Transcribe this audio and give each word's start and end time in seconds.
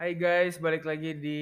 Hai 0.00 0.16
guys, 0.16 0.56
balik 0.56 0.88
lagi 0.88 1.12
di 1.12 1.40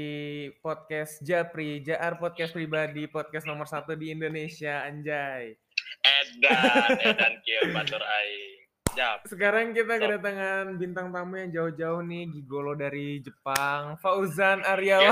podcast 0.58 1.22
Japri, 1.22 1.78
JR 1.78 2.18
Podcast 2.18 2.50
Pribadi, 2.50 3.06
podcast 3.06 3.46
nomor 3.46 3.70
satu 3.70 3.94
di 3.94 4.10
Indonesia, 4.10 4.82
anjay. 4.82 5.54
Edan, 6.02 6.90
Edan 7.06 7.38
kieu 7.46 7.70
batur 7.70 8.02
aing. 8.02 8.58
Jap. 8.98 9.22
Sekarang 9.30 9.70
kita 9.70 10.02
kedatangan 10.02 10.74
bintang 10.74 11.14
tamu 11.14 11.38
yang 11.38 11.54
jauh-jauh 11.54 12.02
nih, 12.02 12.34
Gigolo 12.34 12.74
dari 12.74 13.22
Jepang, 13.22 13.94
Fauzan 14.02 14.66
Gestar 14.66 14.82
ya, 14.82 14.98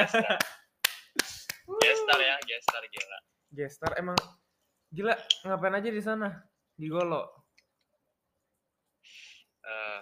gestar. 0.00 0.40
Gestar 1.84 2.18
ya, 2.24 2.36
gestar 2.48 2.82
gila. 2.88 3.18
Gestar 3.60 3.92
emang 4.00 4.16
gila 4.88 5.20
ngapain 5.44 5.76
aja 5.76 5.90
di 5.92 6.00
sana? 6.00 6.32
Gigolo. 6.80 7.28
Eh, 9.68 10.00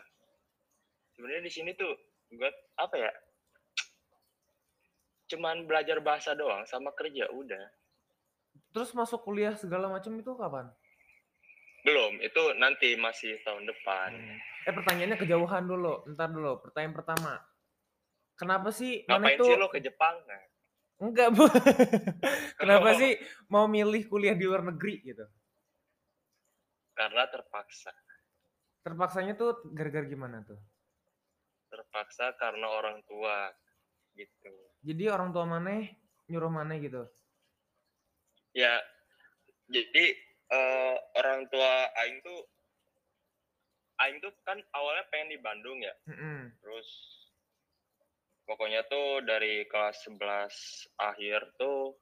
sebenarnya 1.18 1.42
di 1.42 1.50
sini 1.50 1.74
tuh 1.74 2.07
gue 2.28 2.50
apa 2.76 2.96
ya? 2.96 3.12
Cuman 5.28 5.68
belajar 5.68 6.00
bahasa 6.00 6.32
doang 6.32 6.64
sama 6.64 6.92
kerja 6.92 7.28
udah. 7.28 7.64
Terus 8.72 8.92
masuk 8.92 9.20
kuliah 9.22 9.52
segala 9.54 9.88
macam 9.88 10.12
itu 10.14 10.32
kapan? 10.32 10.68
Belum, 11.84 12.20
itu 12.20 12.42
nanti 12.56 12.96
masih 12.96 13.40
tahun 13.42 13.64
depan. 13.64 14.10
Eh 14.66 14.72
pertanyaannya 14.72 15.16
kejauhan 15.16 15.64
dulu, 15.64 16.04
ntar 16.12 16.28
dulu. 16.28 16.60
Pertanyaan 16.60 16.96
pertama, 16.96 17.32
kenapa 18.34 18.68
sih 18.68 19.04
mana 19.04 19.24
Ngapain 19.24 19.36
itu 19.36 19.44
sih 19.46 19.56
lo 19.56 19.68
ke 19.68 19.80
Jepang? 19.80 20.16
Nah, 20.26 20.42
enggak 21.00 21.28
bu? 21.32 21.44
kenapa 22.60 22.88
Oh. 22.92 22.98
sih 22.98 23.12
mau 23.48 23.64
milih 23.64 24.04
kuliah 24.08 24.36
di 24.36 24.44
luar 24.44 24.64
negeri 24.64 25.00
gitu? 25.02 25.24
karena 26.98 27.30
terpaksa. 27.30 27.94
Terpaksanya 28.82 29.38
tuh 29.38 29.70
gara-gara 29.70 30.02
gimana 30.02 30.42
tuh? 30.42 30.58
Terpaksa 31.68 32.32
karena 32.40 32.66
orang 32.68 33.04
tua 33.04 33.52
gitu. 34.16 34.52
Jadi 34.82 35.04
orang 35.12 35.30
tua 35.30 35.44
mana 35.44 35.84
nyuruh 36.26 36.50
mana 36.50 36.76
gitu? 36.80 37.04
Ya, 38.56 38.80
jadi 39.68 40.16
eh, 40.48 40.96
orang 41.20 41.46
tua 41.52 41.92
Aing 42.02 42.18
tuh 42.24 42.40
Aing 44.00 44.18
tuh 44.22 44.32
kan 44.46 44.56
awalnya 44.72 45.04
pengen 45.12 45.34
di 45.34 45.38
Bandung 45.38 45.78
ya. 45.82 45.92
Mm-mm. 46.08 46.54
Terus 46.62 46.88
pokoknya 48.48 48.86
tuh 48.88 49.20
dari 49.22 49.68
kelas 49.68 50.08
11 50.08 50.54
akhir 50.96 51.52
tuh 51.60 51.92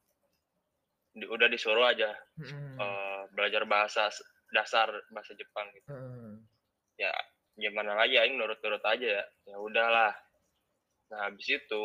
di- 1.16 1.26
udah 1.26 1.48
disuruh 1.50 1.90
aja 1.90 2.12
Mm-mm. 2.38 2.76
eh, 2.78 3.20
belajar 3.34 3.66
bahasa 3.66 4.12
dasar 4.54 4.92
bahasa 5.10 5.34
Jepang 5.34 5.66
gitu. 5.74 5.90
Mm-mm. 5.90 6.44
Ya 6.96 7.12
gimana 7.56 7.96
lagi 7.96 8.20
aing 8.20 8.36
nurut-nurut 8.36 8.84
aja 8.84 9.08
ya. 9.20 9.24
Ya 9.48 9.56
udahlah. 9.56 10.12
Nah, 11.12 11.30
habis 11.30 11.48
itu 11.48 11.84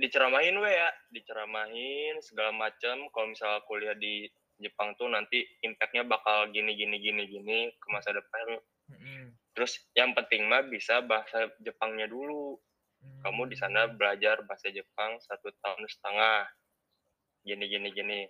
diceramahin 0.00 0.56
we 0.56 0.70
ya, 0.72 0.88
diceramahin 1.12 2.16
segala 2.24 2.56
macam 2.56 3.10
kalau 3.12 3.26
misalnya 3.28 3.60
kuliah 3.68 3.96
di 3.96 4.24
Jepang 4.60 4.92
tuh 4.96 5.08
nanti 5.08 5.40
impactnya 5.64 6.04
bakal 6.04 6.52
gini 6.52 6.76
gini 6.76 7.00
gini 7.00 7.22
gini 7.28 7.58
ke 7.76 7.86
masa 7.92 8.12
depan. 8.12 8.60
Mm-mm. 8.92 9.32
Terus 9.56 9.76
yang 9.96 10.12
penting 10.12 10.48
mah 10.48 10.64
bisa 10.68 11.00
bahasa 11.04 11.48
Jepangnya 11.60 12.08
dulu. 12.08 12.56
kamu 13.00 13.48
di 13.48 13.56
sana 13.56 13.88
belajar 13.88 14.44
bahasa 14.44 14.68
Jepang 14.68 15.16
satu 15.24 15.48
tahun 15.64 15.88
setengah 15.88 16.44
gini 17.48 17.64
gini 17.64 17.88
gini 17.96 18.20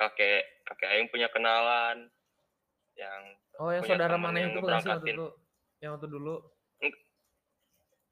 kakek 0.00 0.64
kakek 0.64 0.88
Aing 0.88 1.08
punya 1.12 1.28
kenalan 1.28 2.08
yang 2.96 3.22
Oh 3.58 3.74
yang 3.74 3.82
saudara 3.82 4.14
mana 4.14 4.38
yang 4.38 4.54
itu 4.54 4.62
sih 4.62 4.90
waktu 4.90 5.08
itu? 5.18 5.26
Yang 5.82 5.90
waktu 5.98 6.08
dulu? 6.10 6.36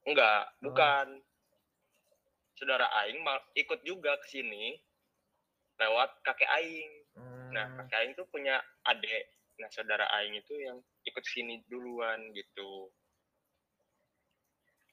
enggak 0.07 0.43
Oh. 0.63 0.71
bukan 0.71 1.07
saudara 2.55 2.87
Aing 3.03 3.19
ikut 3.59 3.83
juga 3.83 4.15
ke 4.23 4.27
sini 4.31 4.79
lewat 5.83 6.23
kakek 6.23 6.47
Aing 6.47 6.91
nah 7.51 7.67
Hmm. 7.67 7.77
kakek 7.83 7.99
Aing 7.99 8.13
tuh 8.15 8.27
punya 8.31 8.63
adik 8.87 9.35
nah 9.59 9.67
saudara 9.75 10.07
Aing 10.15 10.39
itu 10.39 10.55
yang 10.63 10.79
ikut 11.03 11.25
sini 11.27 11.59
duluan 11.67 12.23
gitu 12.33 12.87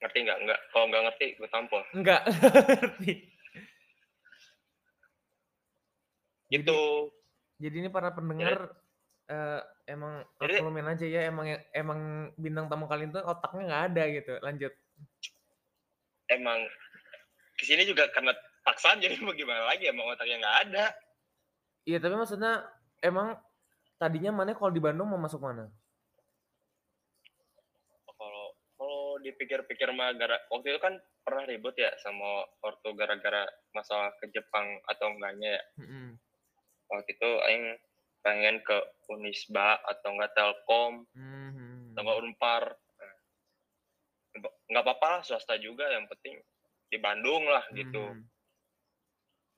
ngerti 0.02 0.18
nggak 0.26 0.38
nggak 0.44 0.60
kalau 0.74 0.86
nggak 0.90 1.02
ngerti 1.08 1.26
gue 1.38 1.48
tampol 1.48 1.80
Enggak. 1.94 2.20
ngerti. 2.82 3.12
gitu 6.50 7.08
Jadi 7.62 7.76
ini 7.86 7.88
para 7.88 8.10
pendengar 8.10 8.66
eh, 9.30 9.62
emang 9.84 10.24
Jadi- 10.38 10.58
maklumin 10.58 10.88
aja 10.88 11.06
ya 11.06 11.20
emang 11.24 11.46
emang 11.70 12.00
bintang 12.34 12.66
tamu 12.66 12.84
kalian 12.84 13.10
tuh 13.10 13.20
otaknya 13.20 13.62
nggak 13.68 13.84
ada 13.92 14.02
gitu. 14.10 14.32
Lanjut. 14.40 14.72
emang 16.24 16.56
ke 17.54 17.64
sini 17.64 17.84
juga 17.84 18.08
karena 18.08 18.32
paksaan 18.64 18.96
jadi 18.96 19.20
mau 19.20 19.30
gimana 19.30 19.68
lagi 19.68 19.84
emang 19.86 20.08
otaknya 20.08 20.40
nggak 20.40 20.58
ada 20.68 20.84
Iya 21.84 22.00
tapi 22.00 22.16
maksudnya 22.16 22.64
emang 22.98 23.36
tadinya 23.94 24.32
mana 24.32 24.56
kalau 24.56 24.72
di 24.72 24.80
Bandung 24.80 25.04
mau 25.06 25.20
masuk 25.20 25.36
mana? 25.38 25.68
kalau 28.08 28.46
kalau 28.74 29.20
dipikir-pikir 29.20 29.92
mah 29.92 30.16
gara 30.16 30.40
waktu 30.48 30.72
itu 30.72 30.80
kan 30.80 30.96
pernah 31.20 31.44
ribut 31.44 31.76
ya 31.76 31.92
sama 32.00 32.24
ortu 32.60 32.96
gara-gara 32.96 33.44
masalah 33.72 34.08
ke 34.16 34.28
Jepang 34.28 34.64
atau 34.86 35.12
enggaknya 35.12 35.56
ya 35.56 35.62
Mm-mm. 35.80 36.16
waktu 36.88 37.10
itu 37.10 37.30
Aing 37.44 37.64
pengen 38.24 38.64
ke 38.64 38.72
Unisba 39.06 39.76
atau 39.84 40.08
enggak 40.10 40.32
Telkom 40.32 41.04
Mhm. 41.12 41.92
atau 41.92 42.00
enggak 42.00 42.18
Unpar 42.18 42.62
Nah, 42.94 43.14
nggak 44.66 44.82
apa-apa 44.82 45.06
lah 45.06 45.20
swasta 45.22 45.54
juga 45.56 45.86
yang 45.86 46.08
penting 46.08 46.40
di 46.88 46.96
Bandung 46.96 47.44
lah 47.44 47.62
gitu 47.70 48.16
Mhm. 48.16 48.24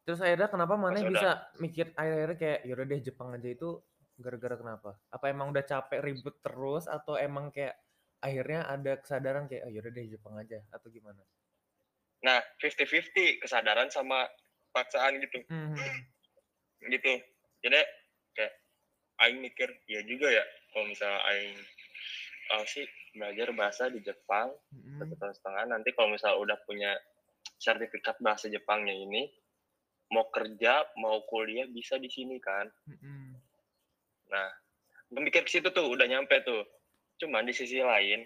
Terus 0.02 0.20
akhirnya 0.20 0.46
kenapa 0.46 0.74
mana 0.74 0.94
udah- 0.94 1.08
bisa 1.08 1.30
mikir 1.56 1.90
akhirnya 1.92 2.36
kayak 2.36 2.60
yaudah 2.62 2.86
deh 2.86 3.00
Jepang 3.00 3.34
aja 3.34 3.48
itu 3.48 3.82
gara-gara 4.16 4.54
kenapa? 4.54 4.90
Apa 5.08 5.24
emang 5.28 5.50
udah 5.50 5.60
capek 5.60 5.98
ribut 6.00 6.38
terus 6.40 6.86
atau 6.86 7.18
emang 7.18 7.50
kayak 7.50 7.74
akhirnya 8.18 8.64
ada 8.64 8.96
kesadaran 8.96 9.44
kayak 9.44 9.62
oh, 9.62 9.72
yaudah 9.72 9.90
deh 9.90 10.06
Jepang 10.06 10.34
aja 10.36 10.58
atau 10.70 10.88
gimana? 10.88 11.22
nah 12.18 12.40
50-50 12.56 13.38
kesadaran 13.38 13.86
sama 13.88 14.24
paksaan 14.72 15.20
gitu 15.20 15.42
Mhm. 15.44 15.76
gitu 16.88 17.12
jadi 17.60 17.82
kayak 18.36 18.52
Aing 19.16 19.40
mikir 19.40 19.72
ya 19.88 20.04
juga 20.04 20.28
ya 20.28 20.44
kalau 20.70 20.86
misalnya 20.86 21.20
Aing 21.24 21.56
uh, 22.52 22.64
sih 22.68 22.84
belajar 23.16 23.48
bahasa 23.50 23.88
di 23.88 24.04
Jepang 24.04 24.52
Mhm. 24.70 25.00
satu 25.00 25.14
tahun 25.16 25.34
setengah 25.34 25.64
nanti 25.66 25.88
kalau 25.92 26.12
misalnya 26.12 26.36
udah 26.36 26.58
punya 26.64 26.92
sertifikat 27.56 28.20
bahasa 28.20 28.46
Jepangnya 28.46 28.92
ini 28.92 29.32
mau 30.08 30.28
kerja 30.28 30.84
mau 30.96 31.24
kuliah 31.26 31.64
bisa 31.66 31.96
di 31.96 32.06
sini 32.06 32.36
kan 32.38 32.68
Mhm. 32.86 33.32
nah 34.28 34.48
gue 35.06 35.20
mikir 35.22 35.42
ke 35.42 35.50
situ 35.50 35.68
tuh 35.70 35.88
udah 35.88 36.04
nyampe 36.04 36.36
tuh 36.42 36.62
cuman 37.16 37.46
di 37.46 37.54
sisi 37.54 37.80
lain 37.80 38.20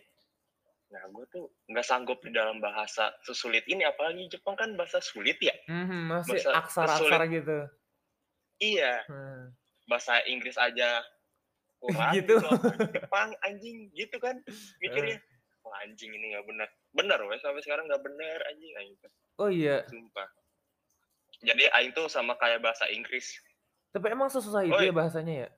nah 0.91 1.06
gue 1.06 1.22
tuh 1.31 1.47
nggak 1.71 1.87
sanggup 1.87 2.19
di 2.19 2.34
dalam 2.34 2.59
bahasa 2.59 3.15
sesulit 3.22 3.62
ini 3.71 3.87
apalagi 3.87 4.27
Jepang 4.27 4.59
kan 4.59 4.75
bahasa 4.75 4.98
sulit 4.98 5.38
ya 5.38 5.54
Mhm, 5.71 6.27
Masih 6.27 6.42
aksara-aksara 6.50 7.31
gitu. 7.31 7.59
iya 8.59 9.06
Hmm. 9.06 9.54
Bahasa 9.91 10.23
Inggris 10.31 10.55
aja 10.55 11.03
kurang 11.83 12.15
Gitu. 12.17 12.39
gitu. 12.39 12.49
Jepang 12.95 13.34
anjing 13.43 13.91
gitu 13.91 14.17
kan 14.23 14.39
mikirnya 14.78 15.19
wah 15.67 15.83
anjing 15.83 16.15
ini 16.15 16.33
nggak 16.39 16.47
benar 16.47 16.69
benar 16.95 17.19
wes 17.27 17.43
sampai 17.43 17.61
sekarang 17.67 17.91
nggak 17.91 18.01
benar 18.06 18.39
anjing 18.49 18.71
aing. 18.78 18.95
Oh 19.43 19.51
iya, 19.51 19.83
sumpah 19.91 20.28
jadi 21.41 21.73
aing 21.75 21.91
tuh 21.97 22.06
sama 22.06 22.37
kayak 22.39 22.62
bahasa 22.62 22.87
Inggris 22.87 23.41
tapi 23.91 24.06
emang 24.12 24.31
sesusah 24.31 24.62
itu 24.62 24.77
Oi. 24.77 24.87
ya 24.87 24.95
bahasanya 24.95 25.34
ya? 25.34 25.49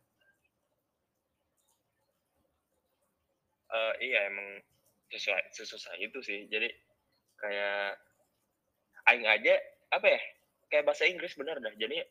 Eh, 3.73 3.95
iya 4.05 4.29
emang 4.29 4.61
sesuai 5.13 5.53
sesusah 5.53 5.97
itu 6.01 6.21
sih 6.25 6.49
jadi 6.49 6.69
kayak 7.37 8.01
aing 9.13 9.27
aja 9.29 9.55
apa 9.93 10.07
ya 10.09 10.21
kayak 10.73 10.89
bahasa 10.89 11.05
Inggris 11.05 11.37
benar 11.37 11.61
dah 11.61 11.73
jadi 11.77 12.05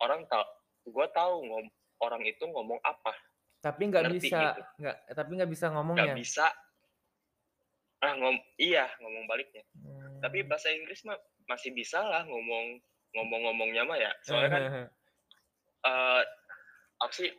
orang 0.00 0.24
tahu 0.28 0.44
gue 0.88 1.06
tahu 1.10 1.34
ngom 1.42 1.66
orang 1.98 2.22
itu 2.22 2.44
ngomong 2.44 2.78
apa 2.80 3.12
Tapi 3.58 3.82
nggak 3.86 4.06
bisa, 4.12 4.38
gitu. 4.54 4.62
nggak, 4.78 4.96
tapi 5.12 5.30
nggak 5.34 5.50
bisa 5.50 5.64
nggak 5.66 5.76
ngomongnya. 5.76 6.14
bisa 6.14 6.46
ah 7.98 8.14
ngom 8.14 8.38
iya 8.56 8.86
ngomong 8.98 9.26
baliknya 9.26 9.66
Hmm. 9.74 10.20
tapi 10.20 10.42
bahasa 10.42 10.70
Inggris 10.70 11.02
mah 11.02 11.18
masih 11.46 11.70
bisa 11.70 11.98
lah 11.98 12.22
ngomong 12.22 12.78
ngomong-ngomongnya 13.10 13.82
mah 13.82 13.96
ya 13.96 14.10
soalnya 14.20 14.48
kan 14.48 14.62
eh 15.84 16.22
apa 16.96 17.12
sih 17.12 17.30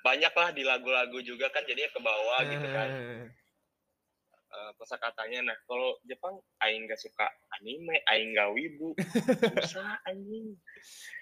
banyak 0.00 0.30
lah 0.30 0.50
di 0.50 0.62
lagu-lagu 0.62 1.18
juga 1.20 1.50
kan 1.50 1.62
jadinya 1.62 1.90
ke 1.90 1.98
bawah 1.98 2.38
gitu 2.44 2.68
kan 2.68 2.88
eh 4.56 4.70
kosakatanya 4.74 5.42
nah 5.44 5.56
kalau 5.64 5.98
Jepang 6.02 6.34
aing 6.60 6.86
gak 6.86 6.96
suka 6.96 7.26
anime 7.52 7.98
aing 8.06 8.30
gak 8.30 8.50
wibu 8.52 8.94
susah 9.58 9.98
anjing 10.04 10.54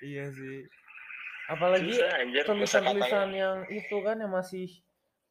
Iya 0.01 0.29
sih. 0.29 0.69
Apalagi 1.45 1.93
tulisan-tulisan 2.47 3.29
yang 3.37 3.59
itu 3.69 3.97
kan 4.01 4.17
yang 4.17 4.33
masih 4.33 4.71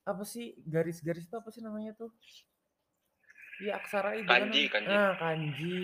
apa 0.04 0.22
sih 0.28 0.54
garis-garis 0.68 1.26
itu 1.26 1.36
apa 1.36 1.50
sih 1.50 1.64
namanya 1.64 1.96
tuh? 1.98 2.12
Iya 3.64 3.80
aksara 3.80 4.18
itu 4.18 4.28
Kanji, 4.28 4.68
kan. 4.68 4.84
kanji. 4.84 4.94
Ah, 4.94 5.14
kanji. 5.16 5.80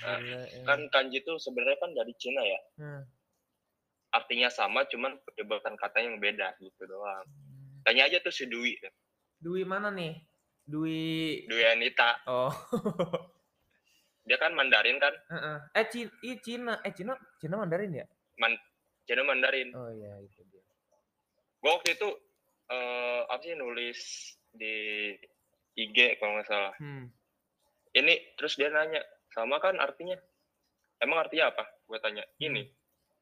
Nah, 0.00 0.16
Gila, 0.16 0.40
ya. 0.48 0.62
kan 0.64 0.80
kanji 0.88 1.20
itu 1.20 1.32
sebenarnya 1.36 1.76
kan 1.80 1.90
dari 1.92 2.12
Cina 2.16 2.40
ya. 2.40 2.60
Hmm. 2.80 3.02
Artinya 4.14 4.48
sama, 4.48 4.86
cuman 4.88 5.18
penyebutan 5.26 5.74
katanya 5.76 6.14
yang 6.14 6.20
beda 6.22 6.48
gitu 6.62 6.82
doang. 6.88 7.26
Hmm. 7.26 7.82
Tanya 7.84 8.08
aja 8.08 8.22
tuh 8.24 8.32
si 8.32 8.48
Dwi. 8.48 8.78
Dwi 9.42 9.60
mana 9.66 9.92
nih? 9.92 10.16
Dwi. 10.64 11.44
Dwi 11.50 11.62
Anita. 11.68 12.16
Oh. 12.24 12.52
Dia 14.24 14.40
kan 14.40 14.56
Mandarin 14.56 14.96
kan? 14.96 15.12
Heeh. 15.28 15.56
Eh 15.76 15.86
Cina, 15.92 16.08
Cina, 16.40 16.72
eh 16.80 16.92
Cina, 16.96 17.12
Cina 17.36 17.54
Mandarin 17.60 17.92
ya? 17.92 18.06
Man, 18.36 18.52
Cina 19.04 19.22
Mandarin. 19.22 19.70
Oh 19.72 19.90
iya 19.90 20.18
itu 20.20 20.40
dia. 20.48 20.62
Gue 21.60 21.70
waktu 21.70 21.94
itu 21.94 22.08
eh 22.64 23.20
apa 23.24 23.40
sih 23.40 23.54
nulis 23.54 24.00
di 24.50 24.74
IG 25.74 26.18
kalau 26.18 26.38
nggak 26.38 26.48
salah. 26.48 26.74
Hmm. 26.78 27.10
Ini 27.94 28.34
terus 28.34 28.58
dia 28.58 28.70
nanya, 28.70 28.98
sama 29.30 29.58
kan 29.58 29.78
artinya? 29.78 30.18
Emang 30.98 31.22
artinya 31.22 31.54
apa? 31.54 31.64
Gue 31.86 31.98
tanya. 31.98 32.22
Ini. 32.38 32.66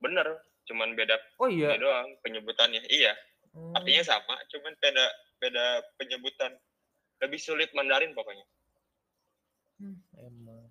Bener, 0.01 0.27
cuman 0.65 0.97
beda 0.97 1.17
Oh 1.39 1.47
Hmm. 1.47 1.57
iya. 1.57 1.77
doang 1.77 2.09
penyebutannya. 2.21 2.83
Iya, 2.89 3.13
Hmm. 3.53 3.77
artinya 3.77 4.03
sama, 4.03 4.35
cuman 4.49 4.73
beda 4.81 5.05
beda 5.39 5.65
penyebutan. 5.97 6.53
Lebih 7.21 7.39
sulit 7.39 7.71
Mandarin 7.77 8.15
pokoknya. 8.15 8.47
Hmm, 9.79 9.99
emang. 10.17 10.71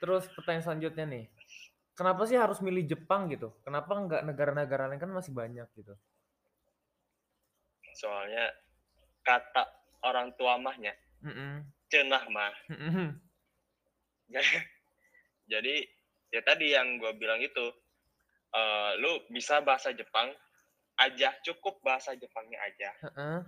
Terus 0.00 0.28
pertanyaan 0.32 0.64
selanjutnya 0.64 1.04
nih. 1.04 1.24
Kenapa 2.00 2.24
sih 2.24 2.40
harus 2.40 2.64
milih 2.64 2.88
Jepang 2.88 3.28
gitu? 3.28 3.52
Kenapa 3.60 3.92
nggak 3.92 4.24
negara-negara 4.24 4.88
lain 4.88 4.96
kan 4.96 5.12
masih 5.12 5.36
banyak 5.36 5.68
gitu? 5.76 5.92
Soalnya 7.92 8.48
kata 9.20 9.68
orang 10.08 10.32
tua 10.40 10.56
mahnya, 10.56 10.96
Mm-mm. 11.20 11.60
cenah 11.92 12.24
mah. 12.32 12.56
Mm-mm. 12.72 13.20
Jadi 15.52 15.84
ya 16.32 16.40
tadi 16.40 16.72
yang 16.72 16.96
gue 16.96 17.12
bilang 17.20 17.44
itu, 17.44 17.68
eh, 18.56 18.92
lu 18.96 19.20
bisa 19.28 19.60
bahasa 19.60 19.92
Jepang 19.92 20.32
aja, 20.96 21.36
cukup 21.44 21.84
bahasa 21.84 22.16
Jepangnya 22.16 22.64
aja. 22.64 22.90
Heeh. 23.12 23.38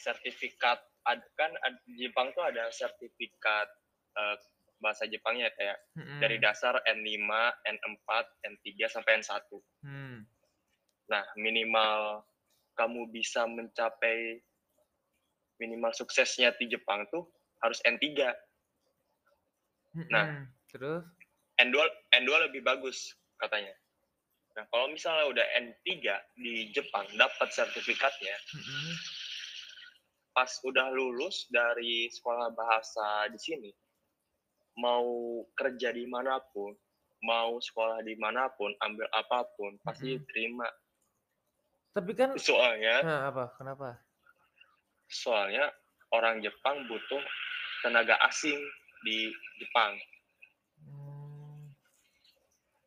Sertifikat 0.00 0.80
ad, 1.04 1.20
kan 1.36 1.52
ad- 1.60 1.84
Jepang 2.00 2.32
tuh 2.32 2.40
ada 2.40 2.72
sertifikat 2.72 3.68
eh, 4.16 4.36
bahasa 4.80 5.04
Jepangnya 5.06 5.52
kayak 5.54 5.76
Mm-mm. 5.94 6.18
dari 6.18 6.40
dasar 6.40 6.80
N5, 6.88 7.28
N4, 7.68 8.08
N3 8.48 8.68
sampai 8.88 9.20
N1. 9.20 9.44
Hmm. 9.84 10.24
Nah, 11.12 11.24
minimal 11.36 12.24
kamu 12.74 13.12
bisa 13.12 13.44
mencapai 13.44 14.40
minimal 15.60 15.92
suksesnya 15.92 16.56
di 16.56 16.72
Jepang 16.72 17.04
tuh 17.12 17.28
harus 17.60 17.78
N3. 17.84 18.08
Nah. 20.08 20.26
Mm-mm. 20.26 20.44
terus? 20.72 21.04
N2 21.60 21.76
N2 22.16 22.30
lebih 22.48 22.64
bagus 22.64 23.12
katanya. 23.36 23.76
Nah, 24.56 24.64
kalau 24.72 24.88
misalnya 24.90 25.28
udah 25.28 25.46
N3 25.60 25.88
di 26.40 26.72
Jepang 26.72 27.04
dapat 27.14 27.52
sertifikatnya, 27.52 28.34
Mm-mm. 28.56 28.92
pas 30.32 30.50
udah 30.64 30.88
lulus 30.90 31.46
dari 31.52 32.08
sekolah 32.08 32.50
bahasa 32.56 33.28
di 33.30 33.38
sini, 33.38 33.70
mau 34.78 35.42
kerja 35.56 35.90
di 35.90 36.06
mana 36.06 36.38
pun, 36.52 36.74
mau 37.24 37.58
sekolah 37.58 38.04
di 38.04 38.14
mana 38.18 38.50
pun, 38.54 38.70
ambil 38.84 39.06
apa 39.10 39.46
pun, 39.56 39.76
pasti 39.82 40.16
Mm-mm. 40.16 40.26
terima. 40.30 40.68
Tapi 41.90 42.12
kan, 42.14 42.38
Soalnya, 42.38 43.02
nah, 43.02 43.20
apa? 43.30 43.50
Kenapa? 43.58 43.98
soalnya 45.10 45.66
orang 46.14 46.38
Jepang 46.38 46.86
butuh 46.86 47.18
tenaga 47.82 48.14
asing 48.30 48.58
di 49.02 49.26
Jepang. 49.58 49.98
Hmm. 50.86 51.74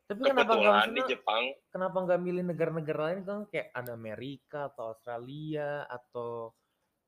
Tapi 0.08 0.20
kenapa 0.32 0.56
nggak 0.56 0.96
di? 0.96 1.00
Jepang, 1.04 1.52
Kenapa 1.68 1.96
nggak 2.00 2.20
milih 2.24 2.44
negara-negara 2.48 3.12
lain 3.12 3.20
kan 3.28 3.44
kayak 3.52 3.68
ada 3.76 3.92
Amerika 3.92 4.72
atau 4.72 4.96
Australia 4.96 5.84
atau 5.84 6.48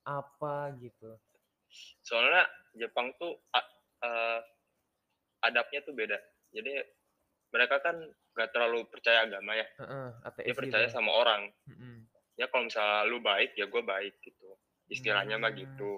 apa 0.05 0.77
gitu? 0.77 1.17
soalnya 2.01 2.47
Jepang 2.79 3.13
tuh 3.21 3.37
eh, 4.01 4.41
adabnya 5.47 5.81
tuh 5.81 5.93
beda. 5.93 6.19
Jadi 6.51 6.73
mereka 7.49 7.79
kan 7.79 7.97
nggak 8.33 8.51
terlalu 8.51 8.85
percaya 8.87 9.23
agama 9.23 9.53
ya. 9.53 9.67
Heeh, 9.77 10.09
ateis 10.23 10.45
Dia 10.45 10.51
gitu 10.51 10.61
percaya 10.61 10.87
ya. 10.87 10.91
sama 10.91 11.11
orang. 11.13 11.43
Mm-mm. 11.65 11.97
Ya 12.37 12.47
kalau 12.47 12.65
misalnya 12.65 13.07
lu 13.07 13.19
baik 13.19 13.55
ya 13.55 13.65
gue 13.65 13.83
baik 13.83 14.15
gitu. 14.21 14.49
Istilahnya 14.87 15.37
mah 15.37 15.51
Hmm. 15.51 15.59
gitu. 15.59 15.95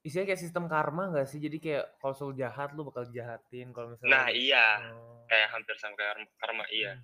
Istilahnya 0.00 0.28
kayak 0.30 0.40
sistem 0.40 0.64
karma 0.66 1.10
nggak 1.10 1.26
sih? 1.26 1.38
Jadi 1.38 1.58
kayak 1.58 1.98
kalau 1.98 2.30
jahat 2.32 2.70
lu 2.72 2.84
bakal 2.84 3.04
jahatin 3.08 3.74
kalau 3.74 3.90
misalnya. 3.90 4.12
Nah 4.12 4.26
iya, 4.28 4.66
Oh. 4.88 5.26
kayak 5.26 5.48
hampir 5.50 5.74
sama 5.76 5.94
kayak 5.94 6.14
karma- 6.36 6.70
iya. 6.70 6.94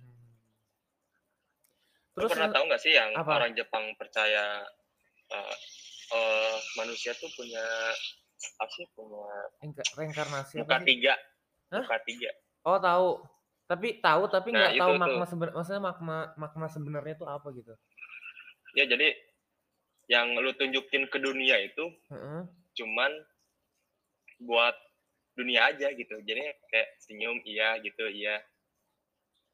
Lu 2.13 2.23
Terus 2.23 2.31
pernah 2.31 2.45
yang- 2.45 2.55
tahu 2.55 2.63
nggak 2.69 2.81
sih 2.81 2.93
yang 2.93 3.09
apa? 3.11 3.31
orang 3.33 3.51
Jepang 3.51 3.85
percaya 3.93 4.61
eh, 5.25 5.55
eh, 6.13 6.55
manusia 6.75 7.11
tuh 7.13 7.27
punya 7.33 7.63
apa 8.59 8.71
sih 8.71 8.85
punya 8.93 9.23
reinka- 9.61 9.89
reinkarnasi 9.95 10.53
muka 10.59 10.75
apa 10.75 10.83
sih? 10.83 10.87
tiga, 10.91 11.13
Hah? 11.71 11.83
muka 11.83 11.97
tiga. 12.03 12.31
Oh 12.63 12.77
tahu. 12.79 13.09
Tapi 13.63 13.87
tahu 14.03 14.23
tapi 14.27 14.49
Nah, 14.51 14.59
nggak 14.69 14.73
tahu 14.79 14.93
itu 14.93 15.01
makna 15.01 15.25
sebenarnya. 15.25 15.55
Maksudnya 15.55 15.81
makna 15.81 16.17
makna 16.35 16.67
sebenarnya 16.67 17.13
itu 17.15 17.25
apa 17.25 17.47
gitu? 17.55 17.73
Ya 18.75 18.83
jadi 18.85 19.07
yang 20.11 20.35
lu 20.35 20.51
tunjukin 20.51 21.07
ke 21.07 21.17
dunia 21.17 21.57
itu 21.63 21.87
Heeh. 22.11 22.43
cuman 22.75 23.11
buat 24.43 24.75
dunia 25.39 25.71
aja 25.71 25.89
gitu. 25.95 26.19
Jadi 26.21 26.43
kayak 26.69 26.89
senyum 26.99 27.39
iya 27.47 27.79
gitu 27.79 28.03
iya. 28.11 28.43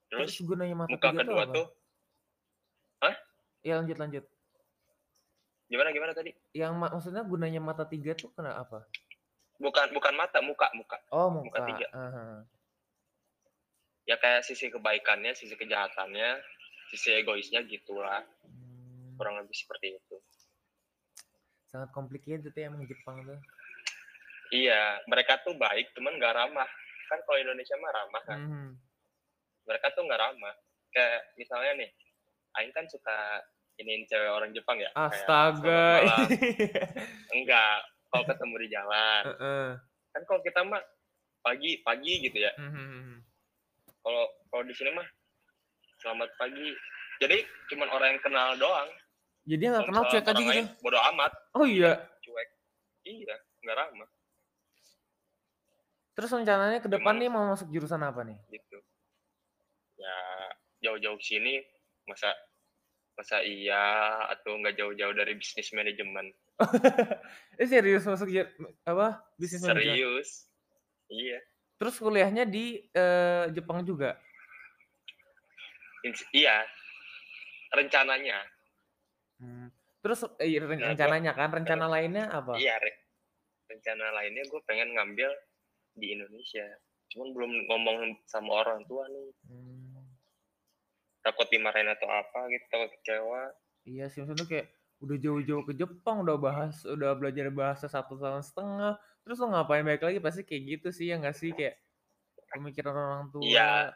Terus 0.10 0.34
Terus 0.34 0.48
gunanya 0.50 0.74
mata 0.74 0.90
muka 0.90 1.10
tuh 1.14 1.20
kedua 1.22 1.44
tuh 1.54 1.68
Ya 3.60 3.76
lanjut 3.76 4.00
lanjut. 4.00 4.24
Gimana 5.70 5.94
gimana 5.94 6.12
tadi? 6.12 6.34
Yang 6.52 6.74
ma- 6.74 6.92
maksudnya 6.92 7.22
gunanya 7.22 7.62
mata 7.62 7.86
tiga 7.86 8.18
tuh 8.18 8.34
kenapa? 8.34 8.90
Bukan 9.62 9.94
bukan 9.94 10.14
mata, 10.18 10.42
muka, 10.42 10.68
muka. 10.74 10.98
Oh 11.14 11.30
Muka 11.30 11.62
muka. 11.62 11.68
tiga. 11.70 11.88
Aha. 11.94 12.28
Ya 14.10 14.18
kayak 14.18 14.42
sisi 14.42 14.74
kebaikannya, 14.74 15.38
sisi 15.38 15.54
kejahatannya, 15.54 16.42
sisi 16.90 17.14
egoisnya 17.14 17.62
gitulah. 17.70 18.26
Hmm, 18.42 19.14
Kurang 19.16 19.38
lebih 19.38 19.54
seperti 19.54 19.96
itu. 19.96 20.18
sangat 21.70 21.94
complicated 21.94 22.50
ya 22.50 22.66
emang 22.66 22.82
Jepang 22.90 23.22
tuh. 23.30 23.38
Iya, 24.50 25.06
mereka 25.06 25.38
tuh 25.46 25.54
baik, 25.54 25.94
cuman 25.94 26.18
nggak 26.18 26.34
ramah. 26.34 26.66
Kan 27.06 27.22
kalau 27.30 27.38
Indonesia 27.38 27.78
mah 27.78 27.92
ramah 27.94 28.22
kan. 28.26 28.40
Mhm. 28.42 28.70
Mereka 29.70 29.94
tuh 29.94 30.02
nggak 30.10 30.18
ramah. 30.18 30.56
Kayak 30.90 31.30
misalnya 31.38 31.86
nih, 31.86 31.90
Aing 32.58 32.74
kan 32.74 32.90
suka 32.90 33.46
iniin 33.80 34.04
cewek 34.06 34.30
orang 34.30 34.52
Jepang 34.52 34.78
ya. 34.78 34.92
Astaga. 34.94 36.04
Enggak, 37.36 37.80
kalau 38.10 38.24
ketemu 38.28 38.56
di 38.60 38.68
jalan. 38.70 39.22
Heeh. 39.26 39.68
Kan 40.12 40.22
kalau 40.26 40.42
kita 40.44 40.60
mah 40.62 40.84
pagi 41.40 41.80
pagi 41.82 42.14
gitu 42.22 42.38
ya. 42.38 42.52
Mhm. 42.60 43.24
Kalau 44.00 44.24
kalau 44.48 44.64
di 44.64 44.74
sini 44.76 44.92
mah 44.92 45.08
selamat 45.98 46.30
pagi. 46.36 46.70
Jadi 47.20 47.38
cuman 47.68 47.88
orang 47.90 48.08
yang 48.14 48.22
kenal 48.22 48.50
doang. 48.56 48.90
Jadi 49.44 49.64
nggak 49.66 49.82
Kalau 49.82 49.90
kenal 49.90 50.04
cuek 50.06 50.24
aja 50.24 50.34
gitu. 50.36 50.52
lain 50.52 50.68
Bodo 50.80 51.00
amat, 51.10 51.32
Oh 51.54 51.66
iya. 51.66 51.96
cuek. 52.20 52.48
Iya, 53.02 53.36
nggak 53.60 53.76
ramah 53.76 54.10
Terus 56.14 56.30
rencananya 56.30 56.80
ke 56.80 56.92
depan 56.92 57.16
Cuman- 57.16 57.18
nih 57.18 57.30
mau 57.32 57.48
masuk 57.48 57.72
jurusan 57.72 58.04
apa 58.04 58.28
nih? 58.28 58.36
gitu. 58.50 58.78
Ya 59.96 60.16
jauh-jauh 60.82 61.20
sini 61.20 61.64
masa 62.06 62.32
masa 63.20 63.44
iya 63.44 63.84
atau 64.32 64.56
nggak 64.56 64.80
jauh-jauh 64.80 65.12
dari 65.12 65.36
bisnis 65.36 65.76
manajemen. 65.76 66.32
eh 67.60 67.68
serius 67.68 68.08
masuk 68.08 68.32
apa? 68.88 69.20
Bisnis 69.36 69.60
manajemen. 69.60 69.92
Serius. 69.92 70.30
Iya. 71.12 71.40
Terus 71.76 71.96
kuliahnya 72.00 72.48
di 72.48 72.80
eh, 72.88 73.52
Jepang 73.52 73.84
juga. 73.84 74.16
Ins- 76.08 76.32
iya. 76.32 76.64
Rencananya. 77.76 78.40
Hmm. 79.44 79.68
Terus 80.00 80.24
eh, 80.40 80.48
ren- 80.56 80.80
Nah, 80.80 80.80
gua- 80.80 80.90
rencananya 80.96 81.32
kan, 81.36 81.52
rencana 81.52 81.86
lainnya 81.92 82.32
apa? 82.32 82.56
Iya, 82.56 82.80
Re. 82.80 82.92
Rencana 83.68 84.16
lainnya 84.16 84.48
gue 84.48 84.62
pengen 84.64 84.96
ngambil 84.96 85.30
di 85.94 86.16
Indonesia. 86.16 86.66
Cuman 87.12 87.36
belum 87.36 87.52
ngomong 87.68 87.98
sama 88.26 88.64
orang 88.64 88.88
tua 88.88 89.04
nih. 89.12 89.28
Hmm. 89.44 89.79
Takut 91.30 91.46
dimarahin 91.54 91.86
atau 91.94 92.10
apa 92.10 92.50
gitu, 92.50 92.66
takut 92.74 92.90
kecewa. 92.98 93.54
Iya 93.86 94.10
sih 94.10 94.26
maksudnya 94.26 94.50
kayak 94.50 94.68
udah 95.06 95.18
jauh-jauh 95.22 95.64
ke 95.70 95.74
Jepang, 95.78 96.26
udah 96.26 96.42
bahas, 96.42 96.82
udah 96.90 97.14
belajar 97.14 97.54
bahasa 97.54 97.86
satu 97.86 98.18
tahun 98.18 98.42
setengah, 98.42 98.98
terus 99.22 99.38
lo 99.38 99.54
ngapain 99.54 99.86
balik 99.86 100.02
lagi 100.02 100.18
pasti 100.18 100.42
kayak 100.42 100.64
gitu 100.66 100.90
sih 100.90 101.14
ya 101.14 101.22
nggak 101.22 101.38
sih 101.38 101.54
kayak 101.54 101.78
pemikiran 102.50 102.98
orang 102.98 103.26
tua. 103.30 103.46
Iya. 103.46 103.94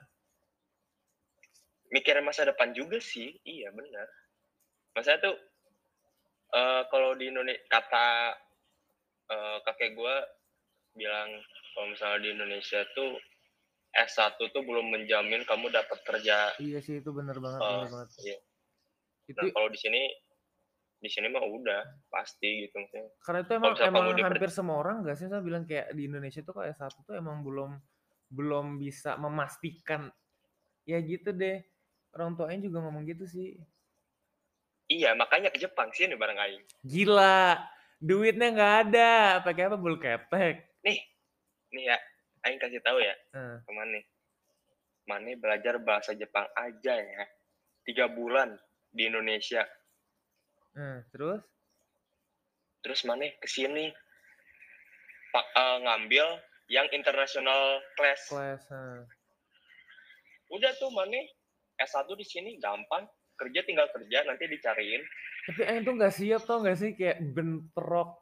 Mikirin 1.90 2.22
masa 2.22 2.46
depan 2.46 2.70
juga 2.78 3.02
sih. 3.02 3.34
Iya, 3.42 3.74
benar. 3.74 4.08
Masa 4.94 5.18
tuh 5.18 5.34
eh 6.54 6.82
kalau 6.94 7.18
di 7.18 7.34
Indonesia 7.34 7.66
kata 7.66 8.38
uh, 9.34 9.58
kakek 9.66 9.98
gue 9.98 10.16
bilang 10.94 11.42
kalau 11.74 11.90
misalnya 11.90 12.20
di 12.22 12.30
Indonesia 12.30 12.86
tuh 12.94 13.18
S1 13.94 14.42
tuh 14.42 14.64
belum 14.66 14.90
menjamin 14.90 15.46
kamu 15.46 15.70
dapat 15.70 16.02
kerja. 16.02 16.58
Iya 16.58 16.80
sih 16.82 17.00
itu 17.00 17.14
bener 17.14 17.38
banget, 17.38 17.62
uh, 17.62 17.70
bener 17.86 17.92
banget. 17.94 18.10
Iya. 18.26 18.38
Itu 19.30 19.46
nah, 19.46 19.52
kalau 19.54 19.70
di 19.70 19.80
sini 19.80 20.02
di 21.04 21.10
sini 21.12 21.28
mah 21.30 21.44
udah 21.46 21.82
pasti 22.10 22.66
gitu 22.66 22.76
maksudnya. 22.82 23.12
Karena 23.22 23.40
itu 23.46 23.52
emang 23.54 23.74
emang 23.78 24.04
hampir 24.18 24.50
semua 24.50 24.82
orang 24.82 25.04
gak 25.06 25.20
sih 25.20 25.30
saya 25.30 25.44
bilang 25.46 25.68
kayak 25.70 25.94
di 25.94 26.10
Indonesia 26.10 26.42
tuh 26.42 26.58
kalau 26.58 26.68
S1 26.74 26.96
tuh 27.06 27.14
emang 27.14 27.46
belum 27.46 27.78
belum 28.34 28.82
bisa 28.82 29.14
memastikan 29.22 30.10
ya 30.90 30.98
gitu 31.06 31.30
deh. 31.30 31.62
Orang 32.18 32.34
tuanya 32.34 32.66
juga 32.66 32.82
ngomong 32.82 33.06
gitu 33.06 33.30
sih. 33.30 33.58
Iya, 34.90 35.18
makanya 35.18 35.50
ke 35.50 35.58
Jepang 35.58 35.90
sih 35.96 36.06
nih 36.06 36.18
bareng 36.20 36.38
aing. 36.38 36.64
Gila, 36.86 37.58
duitnya 37.98 38.54
nggak 38.54 38.74
ada. 38.90 39.12
Pakai 39.42 39.66
apa 39.72 39.78
bul 39.80 39.98
ketek? 39.98 40.78
Nih, 40.86 41.00
nih 41.74 41.84
ya, 41.90 41.98
aing 42.48 42.60
kasih 42.60 42.84
tahu 42.84 43.00
ya, 43.00 43.16
uh. 43.36 43.58
teman 43.66 43.90
nih. 43.92 44.06
Mane 45.04 45.36
belajar 45.36 45.84
bahasa 45.84 46.16
Jepang 46.16 46.48
aja 46.56 46.96
ya, 46.96 47.24
tiga 47.84 48.08
bulan 48.08 48.56
di 48.92 49.08
Indonesia. 49.12 49.68
Uh, 50.74 51.04
terus? 51.12 51.44
Terus 52.84 53.02
Mane 53.08 53.36
ke 53.40 53.48
sini 53.48 53.92
pak 55.34 55.46
uh, 55.56 55.78
ngambil 55.84 56.40
yang 56.72 56.88
international 56.96 57.84
class. 58.00 58.32
Class. 58.32 58.64
Uh. 58.72 59.04
Udah 60.56 60.72
tuh 60.80 60.92
Mane 60.96 61.28
S1 61.80 62.08
di 62.16 62.26
sini 62.28 62.56
gampang 62.62 63.04
kerja 63.34 63.66
tinggal 63.66 63.90
kerja 63.90 64.24
nanti 64.30 64.46
dicariin 64.46 65.02
tapi 65.44 65.62
Aing 65.68 65.84
tuh 65.84 65.94
nggak 66.00 66.16
siap 66.16 66.42
tau 66.48 66.64
nggak 66.64 66.78
sih 66.80 66.92
kayak 66.96 67.20
bentrok 67.36 68.16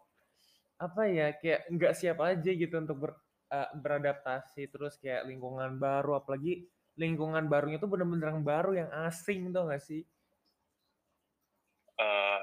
apa 0.82 1.02
ya 1.06 1.28
kayak 1.38 1.70
nggak 1.70 1.94
siap 1.94 2.18
aja 2.26 2.50
gitu 2.50 2.74
untuk 2.82 2.98
ber, 2.98 3.14
uh, 3.52 3.70
beradaptasi 3.76 4.72
terus 4.72 4.98
kayak 4.98 5.28
lingkungan 5.28 5.78
baru 5.78 6.24
apalagi 6.24 6.66
lingkungan 6.96 7.48
barunya 7.52 7.78
tuh 7.78 7.92
bener-bener 7.92 8.32
yang 8.32 8.44
baru 8.44 8.72
yang 8.76 8.90
asing 9.08 9.52
tau 9.52 9.68
gak 9.68 9.84
sih? 9.84 10.04
Uh, 12.00 12.42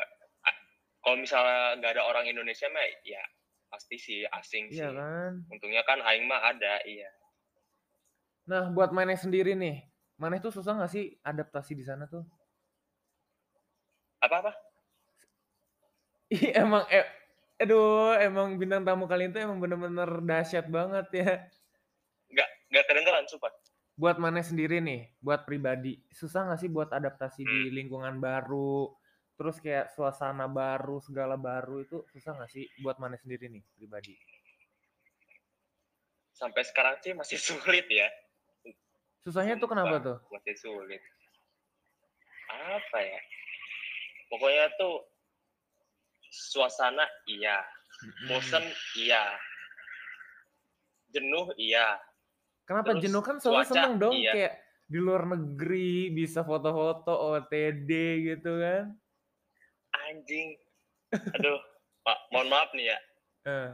kalau 1.02 1.16
misalnya 1.18 1.80
nggak 1.80 1.92
ada 1.96 2.04
orang 2.04 2.28
Indonesia 2.28 2.68
mah 2.68 2.84
ya 3.00 3.24
pasti 3.72 3.96
sih 3.96 4.28
asing 4.28 4.68
iya 4.68 4.92
sih. 4.92 4.96
kan? 4.96 5.32
Untungnya 5.48 5.82
kan 5.88 6.04
Aing 6.04 6.28
mah 6.28 6.52
ada 6.52 6.84
iya. 6.84 7.08
Nah 8.48 8.68
buat 8.72 8.92
Maneh 8.92 9.16
sendiri 9.16 9.56
nih 9.56 9.88
Maneh 10.20 10.36
tuh 10.42 10.52
susah 10.52 10.76
nggak 10.76 10.92
sih 10.92 11.16
adaptasi 11.24 11.72
di 11.72 11.84
sana 11.86 12.04
tuh? 12.04 12.28
Apa-apa? 14.20 14.52
Iya 16.28 16.60
emang 16.60 16.84
eh, 16.92 17.08
aduh 17.58 18.14
emang 18.22 18.54
bintang 18.54 18.86
tamu 18.86 19.10
kalian 19.10 19.34
tuh 19.34 19.42
emang 19.42 19.58
bener-bener 19.58 20.10
dahsyat 20.22 20.66
banget 20.70 21.06
ya. 21.10 21.32
Gak 22.30 22.48
gak 22.70 22.84
kedengeran 22.86 23.26
sumpah. 23.26 23.50
Buat 23.98 24.22
mana 24.22 24.38
sendiri 24.46 24.78
nih, 24.78 25.10
buat 25.18 25.42
pribadi, 25.42 25.98
susah 26.14 26.46
gak 26.54 26.62
sih 26.62 26.70
buat 26.70 26.94
adaptasi 26.94 27.42
hmm. 27.42 27.50
di 27.50 27.60
lingkungan 27.74 28.22
baru, 28.22 28.94
terus 29.34 29.58
kayak 29.58 29.90
suasana 29.90 30.46
baru, 30.46 31.02
segala 31.02 31.34
baru 31.34 31.82
itu 31.82 32.06
susah 32.14 32.38
gak 32.38 32.46
sih 32.46 32.62
buat 32.78 33.02
mana 33.02 33.18
sendiri 33.18 33.50
nih 33.50 33.66
pribadi? 33.74 34.14
Sampai 36.30 36.62
sekarang 36.62 37.02
sih 37.02 37.10
masih 37.10 37.42
sulit 37.50 37.90
ya. 37.90 38.06
Susahnya 39.26 39.58
tuh 39.58 39.66
kenapa 39.66 39.98
tuh? 39.98 40.18
Masih 40.30 40.54
sulit. 40.54 41.02
Apa 42.48 43.02
ya? 43.02 43.18
pokoknya 44.28 44.68
tuh 44.76 45.07
suasana 46.30 47.04
iya. 47.26 47.58
Bosen 48.28 48.64
iya. 49.00 49.24
Jenuh 51.10 51.50
iya. 51.56 51.98
Kenapa 52.68 52.96
Terus 52.96 53.02
jenuh? 53.08 53.22
Kan 53.24 53.36
selalu 53.40 53.64
seneng 53.64 53.94
dong 53.96 54.14
iya. 54.14 54.32
kayak 54.36 54.54
di 54.88 54.98
luar 55.00 55.24
negeri 55.28 56.12
bisa 56.12 56.44
foto-foto 56.44 57.12
OTD 57.12 57.90
gitu 58.34 58.60
kan. 58.60 58.92
Anjing. 60.08 60.56
Aduh 61.12 61.60
pak 62.04 62.18
mohon 62.32 62.48
maaf 62.48 62.70
nih 62.72 62.92
ya. 62.92 62.98
Uh. 63.48 63.72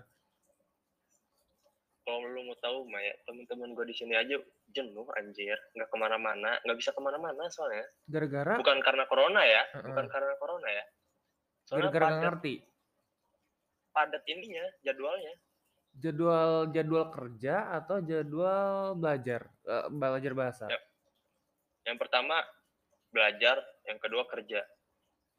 kalau 2.05 2.21
lu 2.21 2.45
mau 2.45 2.59
tahu 2.61 2.85
Maya 2.85 3.17
teman-teman 3.25 3.73
gue 3.73 3.89
di 3.89 3.97
sini 3.97 4.13
aja 4.13 4.37
jenuh 4.77 5.09
anjir. 5.17 5.57
Nggak 5.73 5.89
ke 5.89 5.97
mana-mana 5.97 6.61
nggak 6.63 6.79
bisa 6.79 6.93
ke 6.93 7.01
mana-mana 7.01 7.49
soalnya. 7.49 7.87
Gara-gara 8.07 8.61
bukan 8.61 8.79
karena 8.85 9.05
corona 9.09 9.41
ya 9.43 9.63
uh 9.73 9.81
-uh. 9.81 9.89
bukan 9.89 10.07
karena 10.13 10.35
corona 10.37 10.69
ya 10.69 10.85
gara-gara 11.69 12.05
nggak 12.11 12.23
ngerti. 12.29 12.55
Padat 13.95 14.23
ininya 14.27 14.65
jadwalnya. 14.85 15.35
Jadwal 15.95 16.75
jadwal 16.75 17.05
kerja 17.15 17.71
atau 17.79 18.03
jadwal 18.03 18.99
belajar? 18.99 19.47
Uh, 19.63 19.87
belajar 19.89 20.33
bahasa? 20.35 20.65
Ya. 20.67 20.81
yang 21.87 21.97
pertama 22.01 22.35
belajar. 23.15 23.63
Yang 23.87 23.99
kedua 24.03 24.25
kerja. 24.27 24.61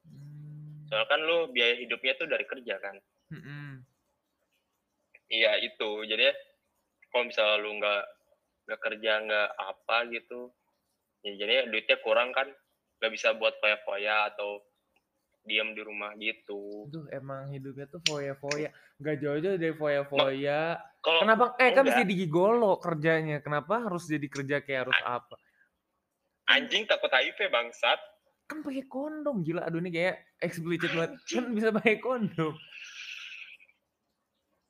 Hmm. 0.06 0.86
soalnya 0.86 1.10
kan 1.10 1.20
lu 1.26 1.50
biaya 1.50 1.82
hidupnya 1.82 2.14
tuh 2.14 2.30
dari 2.30 2.46
kerja 2.46 2.78
kan? 2.78 2.96
Hmm. 3.34 3.82
iya 5.28 5.58
itu. 5.60 6.06
Jadi 6.06 6.30
kalau 7.10 7.26
misalnya 7.26 7.58
lu 7.60 7.72
nggak 7.82 8.04
nggak 8.66 8.82
kerja 8.82 9.12
nggak 9.26 9.50
apa 9.62 9.98
gitu 10.14 10.50
ya 11.26 11.34
jadi 11.42 11.74
duitnya 11.74 11.98
kurang 12.06 12.32
kan? 12.32 12.48
Nggak 13.02 13.12
bisa 13.12 13.34
buat 13.36 13.58
foya-foya 13.60 14.32
atau 14.32 14.62
diam 15.46 15.72
di 15.78 15.82
rumah 15.86 16.12
gitu. 16.18 16.90
Duh, 16.90 17.06
emang 17.14 17.54
hidupnya 17.54 17.86
tuh 17.86 18.02
foya-foya. 18.02 18.74
Nggak 18.98 19.16
jauh-jauh 19.22 19.58
dari 19.62 19.76
foya-foya. 19.78 20.82
Kalau 21.00 21.20
Kenapa? 21.22 21.54
Eh, 21.62 21.72
kan 21.72 21.86
bisa 21.86 22.02
digigolo 22.02 22.82
kerjanya. 22.82 23.40
Kenapa 23.46 23.86
harus 23.86 24.10
jadi 24.10 24.26
kerja 24.26 24.66
kayak 24.66 24.90
harus 24.90 25.00
apa? 25.06 25.38
Anjing 26.50 26.90
takut 26.90 27.14
HIV 27.14 27.54
bangsat. 27.54 28.02
Kan 28.50 28.66
pakai 28.66 28.86
kondom 28.90 29.46
gila. 29.46 29.70
Aduh 29.70 29.80
ini 29.80 29.94
kayak 29.94 30.26
explicit 30.42 30.90
banget. 30.92 31.18
Kan 31.30 31.54
bisa 31.54 31.70
pakai 31.70 32.02
kondom. 32.02 32.58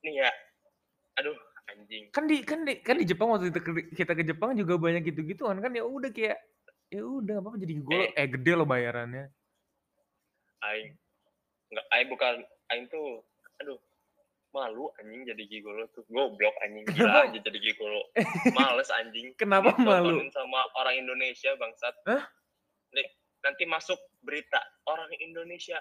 Nih 0.04 0.22
ya. 0.22 0.32
Aduh, 1.16 1.36
anjing 1.72 2.04
kan 2.14 2.24
di 2.30 2.38
kan 2.46 2.60
di 2.64 2.74
kan 2.84 2.96
di 3.00 3.06
Jepang 3.08 3.32
waktu 3.34 3.50
kita 3.50 3.62
ke, 3.62 3.72
kita 3.96 4.12
ke 4.14 4.24
Jepang 4.24 4.52
juga 4.54 4.78
banyak 4.78 5.04
gitu-gitu 5.08 5.50
kan 5.50 5.58
kan 5.60 5.72
ya 5.74 5.84
udah 5.84 6.12
kayak 6.14 6.38
ya 6.94 7.02
udah 7.02 7.42
apa 7.42 7.58
jadi 7.58 7.76
gue 7.82 7.98
eh. 7.98 8.10
eh 8.14 8.28
gede 8.30 8.52
loh 8.54 8.68
bayarannya 8.70 9.34
aing. 10.74 10.90
Nggak 11.74 11.86
aing 11.94 12.10
bukan 12.10 12.36
aing 12.74 12.86
tuh 12.90 13.22
aduh 13.62 13.80
malu 14.56 14.88
anjing 15.04 15.28
jadi 15.28 15.44
gigolo 15.52 15.84
tuh. 15.92 16.08
Goblok 16.08 16.56
anjing 16.64 16.88
gila 16.96 17.28
aja 17.28 17.40
jadi 17.40 17.60
gigolo. 17.60 18.02
Males 18.56 18.88
anjing. 18.96 19.36
Kenapa 19.42 19.76
malu? 19.76 20.24
sama 20.32 20.64
orang 20.80 20.96
Indonesia 20.96 21.52
bangsat. 21.60 21.96
Hah? 22.08 22.24
Nih, 22.96 23.08
nanti 23.44 23.68
masuk 23.68 24.00
berita 24.24 24.64
orang 24.88 25.12
Indonesia 25.20 25.76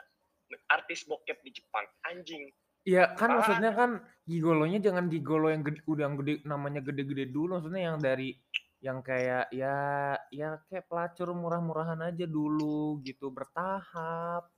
artis 0.68 1.06
bokep 1.06 1.40
di 1.46 1.50
Jepang 1.54 1.86
anjing. 2.10 2.50
Iya 2.84 3.16
kan 3.16 3.40
maksudnya 3.40 3.72
kan 3.72 4.04
gigolonya 4.28 4.76
jangan 4.76 5.08
gigolo 5.08 5.48
yang 5.48 5.64
gede, 5.64 5.80
udah 5.88 6.02
yang 6.04 6.16
gede 6.20 6.34
namanya 6.44 6.80
gede-gede 6.84 7.32
dulu 7.32 7.56
maksudnya 7.56 7.88
yang 7.88 7.96
dari 7.96 8.36
yang 8.84 9.00
kayak 9.00 9.48
ya 9.48 10.12
ya 10.28 10.60
kayak 10.68 10.84
pelacur 10.84 11.32
murah-murahan 11.32 11.96
aja 12.04 12.28
dulu 12.28 13.00
gitu 13.00 13.32
bertahap 13.32 14.52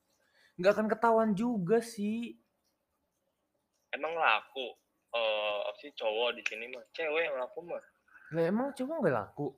nggak 0.56 0.72
akan 0.72 0.88
ketahuan 0.88 1.30
juga 1.36 1.78
sih 1.84 2.36
emang 3.92 4.12
laku 4.16 4.76
uh, 5.12 5.72
sih 5.80 5.92
cowok 5.92 6.36
di 6.36 6.42
sini 6.44 6.72
mah 6.72 6.84
cewek 6.96 7.28
yang 7.28 7.36
laku 7.36 7.60
mah 7.64 7.82
lah 8.32 8.44
emang 8.44 8.72
cowok 8.72 8.96
nggak 9.04 9.16
laku 9.16 9.48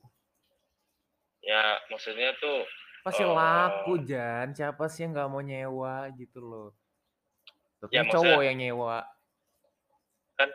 ya 1.43 1.79
maksudnya 1.87 2.35
tuh 2.37 2.67
pasti 3.03 3.23
uh, 3.23 3.31
laku 3.31 4.03
Jan 4.03 4.51
siapa 4.51 4.91
sih 4.91 5.07
yang 5.07 5.15
nggak 5.15 5.29
mau 5.31 5.39
nyewa 5.39 6.11
gitu 6.19 6.43
loh 6.43 6.79
tapi 7.79 7.95
ya, 7.95 8.03
cowok 8.11 8.41
yang 8.43 8.57
nyewa. 8.59 9.07
Kan 10.35 10.49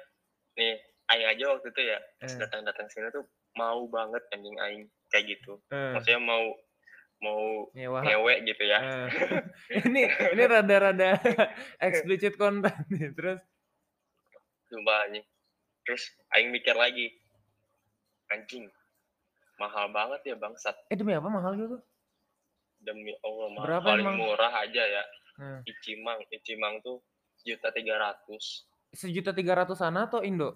nih 0.60 0.76
aing 1.08 1.26
aja 1.36 1.44
waktu 1.56 1.68
itu 1.72 1.80
ya 1.88 1.98
eh. 2.00 2.36
datang-datang 2.36 2.86
sini 2.92 3.08
tuh 3.12 3.24
mau 3.56 3.84
banget 3.88 4.20
anjing 4.32 4.56
aing 4.60 4.84
kayak 5.08 5.36
gitu. 5.36 5.60
Eh. 5.72 5.96
Maksudnya 5.96 6.20
mau 6.20 6.52
mau 7.24 7.72
nyewa. 7.72 8.04
nyewe 8.04 8.34
gitu 8.44 8.62
ya. 8.68 8.78
Eh. 8.84 9.08
ini 9.88 10.04
ini 10.04 10.42
rada-rada 10.44 11.16
explicit 11.88 12.36
konten 12.36 12.72
nih. 12.92 13.16
Terus 13.16 13.40
Sumpah 14.68 15.08
anjing. 15.08 15.24
Terus 15.88 16.04
aing 16.36 16.52
mikir 16.52 16.76
lagi. 16.76 17.08
Anjing. 18.28 18.68
Mahal 19.56 19.88
banget 19.88 20.20
ya 20.28 20.36
bangsat. 20.36 20.76
Eh 20.92 20.96
demi 21.00 21.16
apa 21.16 21.32
mahal 21.32 21.56
gitu? 21.56 21.76
Demi 22.84 23.16
Allah 23.24 23.48
mahal. 23.56 23.64
Berapa 23.64 23.88
Paling 23.96 24.04
emang? 24.04 24.18
murah 24.20 24.52
aja 24.60 24.82
ya. 24.84 25.04
Hmm. 25.40 25.60
Icimang, 25.64 26.20
Icimang 26.28 26.84
tuh 26.84 27.00
sejuta 27.40 27.74
tiga 27.74 27.98
ratus 27.98 28.62
sejuta 28.94 29.34
tiga 29.34 29.58
ratus 29.58 29.82
sana 29.82 30.06
atau 30.06 30.22
Indo 30.22 30.54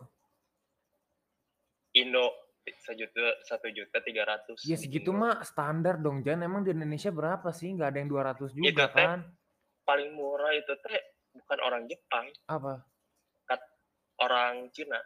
Indo 1.93 2.31
sejuta 2.77 3.41
satu 3.47 3.69
juta 3.73 3.99
tiga 4.05 4.29
ratus 4.29 4.65
ya 4.67 4.77
segitu 4.77 5.15
Indo. 5.15 5.21
mah 5.25 5.41
standar 5.45 5.97
dong 6.01 6.21
Jan 6.21 6.45
emang 6.45 6.67
di 6.67 6.73
Indonesia 6.75 7.09
berapa 7.09 7.49
sih 7.55 7.73
nggak 7.73 7.89
ada 7.95 7.99
yang 8.01 8.11
dua 8.11 8.23
ratus 8.33 8.51
juga 8.53 8.69
itu 8.69 8.85
kan 8.93 9.21
paling 9.89 10.13
murah 10.13 10.53
itu 10.53 10.73
teh 10.85 11.01
bukan 11.33 11.59
orang 11.65 11.83
Jepang 11.89 12.29
apa 12.51 12.85
Kat, 13.49 13.65
orang 14.21 14.69
Cina. 14.77 15.01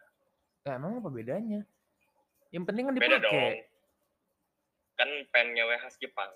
Ya, 0.67 0.75
emang 0.75 0.99
apa 0.99 1.07
bedanya? 1.15 1.63
Yang 2.51 2.65
penting 2.67 2.85
kan 2.91 2.95
Beda 2.99 3.23
dong. 3.23 3.31
dipakai. 3.31 3.55
Kan 4.99 5.47
ngewe 5.55 5.77
khas 5.79 5.95
Jepang. 6.03 6.31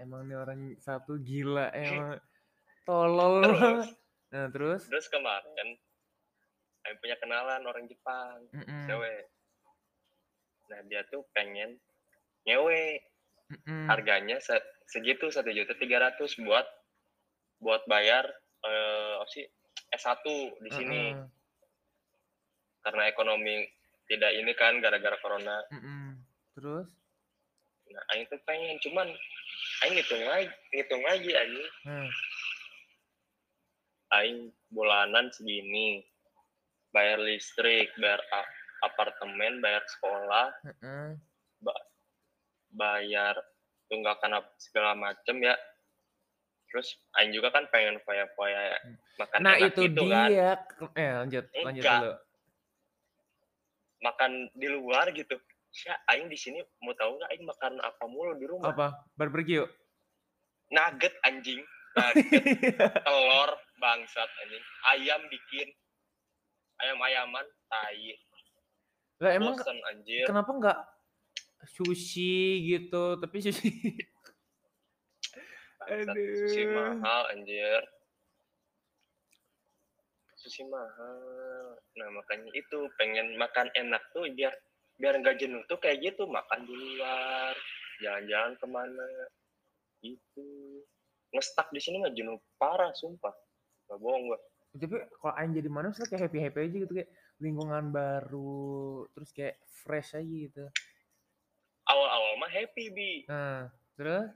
Emang 0.00 0.24
nih 0.24 0.36
orang 0.40 0.60
satu 0.80 1.20
gila 1.20 1.68
emang 1.76 2.16
tolol 2.88 3.44
Terus? 3.44 3.86
Nah, 4.32 4.46
terus? 4.48 4.82
Terus 4.88 5.06
kemarin 5.12 5.76
Aing 6.86 6.98
punya 7.02 7.16
kenalan 7.18 7.62
orang 7.66 7.84
Jepang, 7.90 8.46
Mm-mm. 8.54 8.86
cewek. 8.86 9.26
Nah 10.66 10.80
dia 10.86 11.02
tuh 11.06 11.22
pengen 11.30 11.78
nyewe 12.42 13.02
Mm-mm. 13.46 13.86
harganya 13.86 14.42
se- 14.42 14.66
segitu 14.90 15.30
satu 15.30 15.50
juta 15.50 15.74
tiga 15.78 16.02
ratus 16.02 16.38
buat 16.42 16.66
buat 17.58 17.82
bayar 17.86 18.26
eh 18.66 19.12
apa 19.22 19.30
sih 19.30 19.46
S1 19.94 20.22
di 20.62 20.70
sini 20.74 21.02
karena 22.82 23.10
ekonomi 23.10 23.66
tidak 24.06 24.30
ini 24.34 24.52
kan 24.54 24.78
gara-gara 24.78 25.18
corona. 25.18 25.62
Mm-mm. 25.74 26.22
Terus? 26.54 26.86
Nah, 27.90 28.02
Aing 28.14 28.26
tuh 28.30 28.38
pengen 28.46 28.78
cuman 28.82 29.10
Aing 29.82 29.94
ngitung 29.98 30.22
lagi, 30.22 30.50
ngitung 30.70 31.02
lagi 31.02 31.30
Aing. 31.34 31.54
Nah, 31.86 32.08
Aing 34.14 34.38
bulanan 34.70 35.30
segini 35.34 36.06
bayar 36.94 37.18
listrik, 37.18 37.90
bayar 37.98 38.22
apartemen, 38.84 39.60
bayar 39.64 39.82
sekolah, 39.86 40.52
bayar 42.72 43.34
tunggakan 43.88 44.42
segala 44.58 44.92
macem 44.98 45.40
ya. 45.40 45.56
Terus 46.66 46.98
Aing 47.16 47.32
juga 47.32 47.54
kan 47.54 47.64
pengen 47.70 47.96
foya-foya 48.02 48.76
makan 49.16 49.38
Nah, 49.40 49.54
enak 49.56 49.72
itu 49.72 49.82
gitu 49.88 50.02
kan. 50.10 50.28
dia. 50.28 50.52
Eh, 50.98 51.10
lanjut, 51.24 51.44
lanjut 51.62 51.84
dulu. 51.86 52.12
Makan 54.02 54.32
di 54.52 54.68
luar 54.68 55.08
gitu. 55.14 55.38
Ya, 55.86 55.94
Aing 56.10 56.28
di 56.28 56.36
sini 56.36 56.60
mau 56.82 56.92
tahu 56.98 57.16
nggak 57.16 57.30
Aing 57.32 57.46
makan 57.46 57.72
apa 57.80 58.04
mulu 58.10 58.34
di 58.36 58.46
rumah? 58.50 58.74
Apa? 58.74 58.88
Barbecue. 59.14 59.64
Nugget 60.66 61.14
anjing, 61.22 61.62
nugget, 61.94 62.42
telur 63.06 63.50
bangsat 63.78 64.26
anjing, 64.42 64.64
ayam 64.90 65.22
bikin, 65.30 65.68
ayam-ayaman, 66.82 67.46
tai, 67.70 68.18
Lah 69.16 69.30
emang 69.32 69.56
bosen 69.56 69.80
anjir. 69.88 70.24
kenapa 70.28 70.50
nggak 70.52 70.78
sushi 71.72 72.68
gitu? 72.68 73.16
Tapi 73.16 73.36
sushi 73.40 73.70
Aduh. 75.86 76.14
sushi 76.44 76.62
mahal 76.68 77.22
anjir. 77.32 77.80
Sushi 80.36 80.62
mahal. 80.68 81.78
Nah 81.96 82.08
makanya 82.12 82.50
itu 82.52 82.90
pengen 83.00 83.38
makan 83.40 83.72
enak 83.72 84.02
tuh 84.12 84.28
biar 84.34 84.52
biar 84.96 85.16
nggak 85.20 85.38
jenuh 85.40 85.62
tuh 85.68 85.76
kayak 85.80 86.00
gitu 86.00 86.24
makan 86.28 86.64
di 86.64 86.72
luar, 86.72 87.52
jalan-jalan 88.00 88.52
ke 88.56 88.66
mana, 88.68 89.08
gitu. 90.00 90.48
Ngestak 91.32 91.68
di 91.72 91.80
sini 91.80 92.00
nggak 92.00 92.16
jenuh 92.16 92.40
parah 92.56 92.92
sumpah. 92.96 93.34
Gak 93.86 94.00
bohong 94.02 94.34
gua. 94.34 94.40
tapi 94.76 94.92
kalau 95.22 95.32
Aing 95.40 95.56
jadi 95.56 95.70
manusia 95.72 96.04
kayak 96.04 96.28
happy 96.28 96.38
happy 96.42 96.68
aja 96.68 96.76
gitu 96.84 96.92
kayak 96.92 97.08
lingkungan 97.40 97.92
baru 97.92 99.04
terus 99.12 99.30
kayak 99.32 99.56
fresh 99.68 100.16
aja 100.16 100.24
gitu 100.24 100.64
Awal-awal 101.86 102.32
mah 102.42 102.50
happy 102.50 102.90
bi. 102.90 103.12
nah 103.30 103.70
terus 103.94 104.26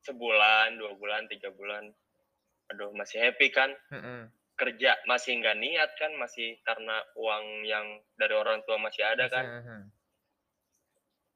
Sebulan, 0.00 0.80
dua 0.80 0.96
bulan, 0.96 1.28
tiga 1.28 1.52
bulan. 1.52 1.92
Aduh 2.72 2.88
masih 2.96 3.20
happy 3.20 3.52
kan. 3.52 3.68
Heeh. 3.92 4.32
Kerja 4.56 4.96
masih 5.04 5.36
nggak 5.40 5.60
niat 5.60 5.92
kan, 5.96 6.12
masih 6.16 6.56
karena 6.64 7.04
uang 7.20 7.68
yang 7.68 7.84
dari 8.16 8.32
orang 8.32 8.64
tua 8.64 8.80
masih 8.80 9.04
ada 9.04 9.28
kan. 9.28 9.44
Heeh. 9.44 9.82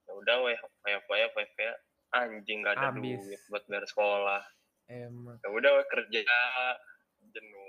ya 0.04 0.12
udah 0.12 0.36
weh 0.44 0.58
weh 0.84 0.96
weh 1.08 1.24
weh 1.32 1.48
weh 1.56 1.72
anjing 2.12 2.60
gak 2.62 2.76
ada 2.78 2.92
Abis. 2.92 3.20
duit 3.24 3.40
buat 3.48 3.64
bayar 3.66 3.84
sekolah 3.88 4.42
emang 4.86 5.40
ya 5.40 5.48
udah 5.48 5.70
weh 5.80 5.86
kerja 5.88 6.20
jenuh 7.32 7.63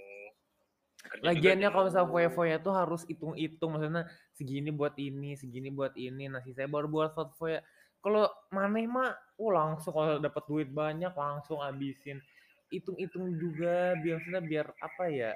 Lagiannya 1.26 1.70
kalau 1.74 1.86
misalnya 1.90 2.10
foya-foya 2.12 2.56
tuh 2.62 2.74
harus 2.76 3.02
hitung-hitung 3.10 3.70
maksudnya 3.78 4.04
segini 4.36 4.70
buat 4.74 4.96
ini, 5.00 5.34
segini 5.40 5.70
buat 5.74 5.94
ini. 5.98 6.30
Nah, 6.30 6.42
saya 6.44 6.68
baru 6.70 6.88
buat 6.92 7.14
foya. 7.40 7.62
Kalau 8.04 8.30
maneh 8.54 8.86
mah 8.86 9.18
oh 9.42 9.50
langsung 9.50 9.94
kalau 9.98 10.22
dapat 10.22 10.44
duit 10.46 10.70
banyak 10.70 11.14
langsung 11.16 11.62
habisin. 11.64 12.22
Hitung-hitung 12.70 13.38
juga 13.38 13.94
biar 14.02 14.18
maksudnya 14.22 14.44
biar 14.44 14.68
apa 14.82 15.06
ya? 15.10 15.34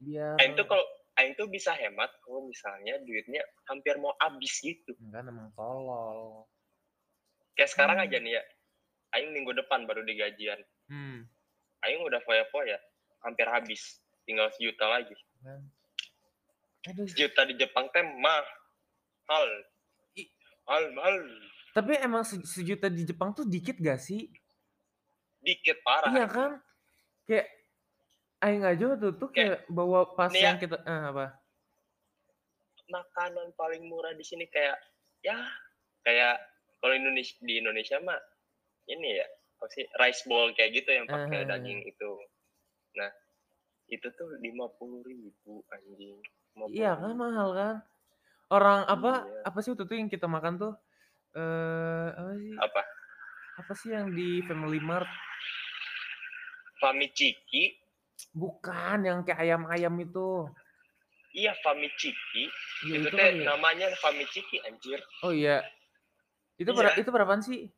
Biar 0.00 0.40
Aing 0.40 0.56
tuh 0.56 0.64
kalau 0.64 0.84
Aing 1.20 1.36
tuh 1.36 1.48
bisa 1.52 1.76
hemat 1.76 2.08
kalau 2.24 2.48
misalnya 2.48 2.96
duitnya 3.04 3.44
hampir 3.68 4.00
mau 4.00 4.16
habis 4.16 4.56
gitu 4.64 4.96
enggak 4.96 5.28
emang 5.28 5.52
tolol. 5.52 6.48
kayak 7.58 7.70
sekarang 7.70 7.98
Hmm. 8.00 8.04
aja 8.08 8.16
nih 8.20 8.32
ya 8.38 8.42
Aing 9.16 9.30
minggu 9.34 9.52
depan 9.52 9.84
baru 9.84 10.02
digajian 10.06 10.60
Hmm. 10.88 11.28
Aing 11.84 12.00
udah 12.04 12.20
foya-foya 12.24 12.76
hampir 13.24 13.44
habis 13.48 13.99
tinggal 14.22 14.48
sejuta 14.50 14.86
lagi 14.86 15.14
Kan. 15.40 15.60
Aduh. 16.86 17.06
sejuta 17.06 17.44
di 17.44 17.54
Jepang 17.54 17.88
teh 17.88 18.02
mahal 18.02 19.46
mahal 20.60 20.84
mahal 20.92 21.16
Tapi 21.70 21.92
emang 21.98 22.22
se- 22.22 22.42
sejuta 22.42 22.86
di 22.86 23.04
Jepang 23.04 23.30
tuh 23.30 23.44
dikit 23.44 23.76
gak 23.76 23.98
sih? 23.98 24.26
dikit 25.38 25.80
parah 25.80 26.10
Iya 26.10 26.26
kan? 26.26 26.52
Kayak 27.24 27.46
Aing 28.40 28.64
aja 28.64 28.92
tuh 28.94 29.12
tuh 29.14 29.28
kayak 29.28 29.64
bawa 29.66 30.12
pas 30.14 30.28
Nih 30.28 30.40
ya. 30.40 30.46
yang 30.46 30.58
kita 30.58 30.76
eh, 30.78 31.02
apa? 31.06 31.36
makanan 32.88 33.54
paling 33.54 33.86
murah 33.86 34.10
di 34.10 34.20
sini 34.20 34.44
kayak 34.46 34.74
ya 35.20 35.38
kayak 36.02 36.42
kalau 36.78 36.90
Indonesia 36.92 37.38
di 37.38 37.54
Indonesia 37.56 38.00
mah 38.00 38.18
ini 38.84 39.14
ya 39.14 39.26
apa 39.54 39.66
sih 39.68 39.86
rice 39.94 40.24
bowl 40.24 40.50
kayak 40.50 40.74
gitu 40.74 40.90
yang 40.90 41.06
pakai 41.06 41.38
Eh. 41.38 41.46
daging 41.46 41.80
itu 41.84 42.10
nah 42.92 43.06
itu 43.90 44.06
tuh 44.14 44.38
lima 44.38 44.70
puluh 44.78 45.02
ribu 45.02 45.60
anjing 45.68 46.16
50.000. 46.54 46.70
Iya 46.70 46.92
kan 46.94 47.12
mahal 47.14 47.48
kan? 47.52 47.74
Orang 48.48 48.86
apa 48.86 49.22
Iya. 49.22 49.42
apa 49.44 49.58
sih 49.60 49.70
waktu 49.74 49.84
itu 49.86 49.94
yang 49.98 50.08
kita 50.08 50.26
makan 50.26 50.56
tuh 50.56 50.74
eh 51.34 52.08
apa 52.10 52.32
sih? 52.34 52.54
apa 52.56 52.80
Apa 53.58 53.72
sih 53.74 53.90
yang 53.90 54.10
di 54.10 54.40
Family 54.46 54.78
Mart? 54.78 55.10
Famiciki 56.78 57.74
Bukan 58.32 59.04
yang 59.04 59.24
kayak 59.24 59.40
ayam-ayam 59.42 59.94
itu. 59.98 60.48
iya 61.32 61.54
Famiciki 61.62 62.50
Iya 62.86 62.94
itu 63.00 63.08
itu 63.08 63.16
teh 63.16 63.30
ya? 63.38 63.54
namanya 63.54 63.86
Famiciki 63.98 64.58
anjir 64.62 65.00
Oh 65.22 65.30
iya. 65.30 65.62
Itu 66.56 66.70
Iya. 66.70 66.78
ber- 66.78 66.96
itu 66.98 67.10
berapaan 67.10 67.40
sih? 67.40 67.70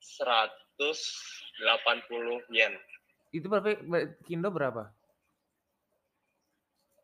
180 0.00 2.40
yen 2.50 2.74
Itu 3.28 3.46
berapa? 3.46 3.76
ber- 3.84 4.16
Kindo 4.24 4.48
berapa? 4.48 4.88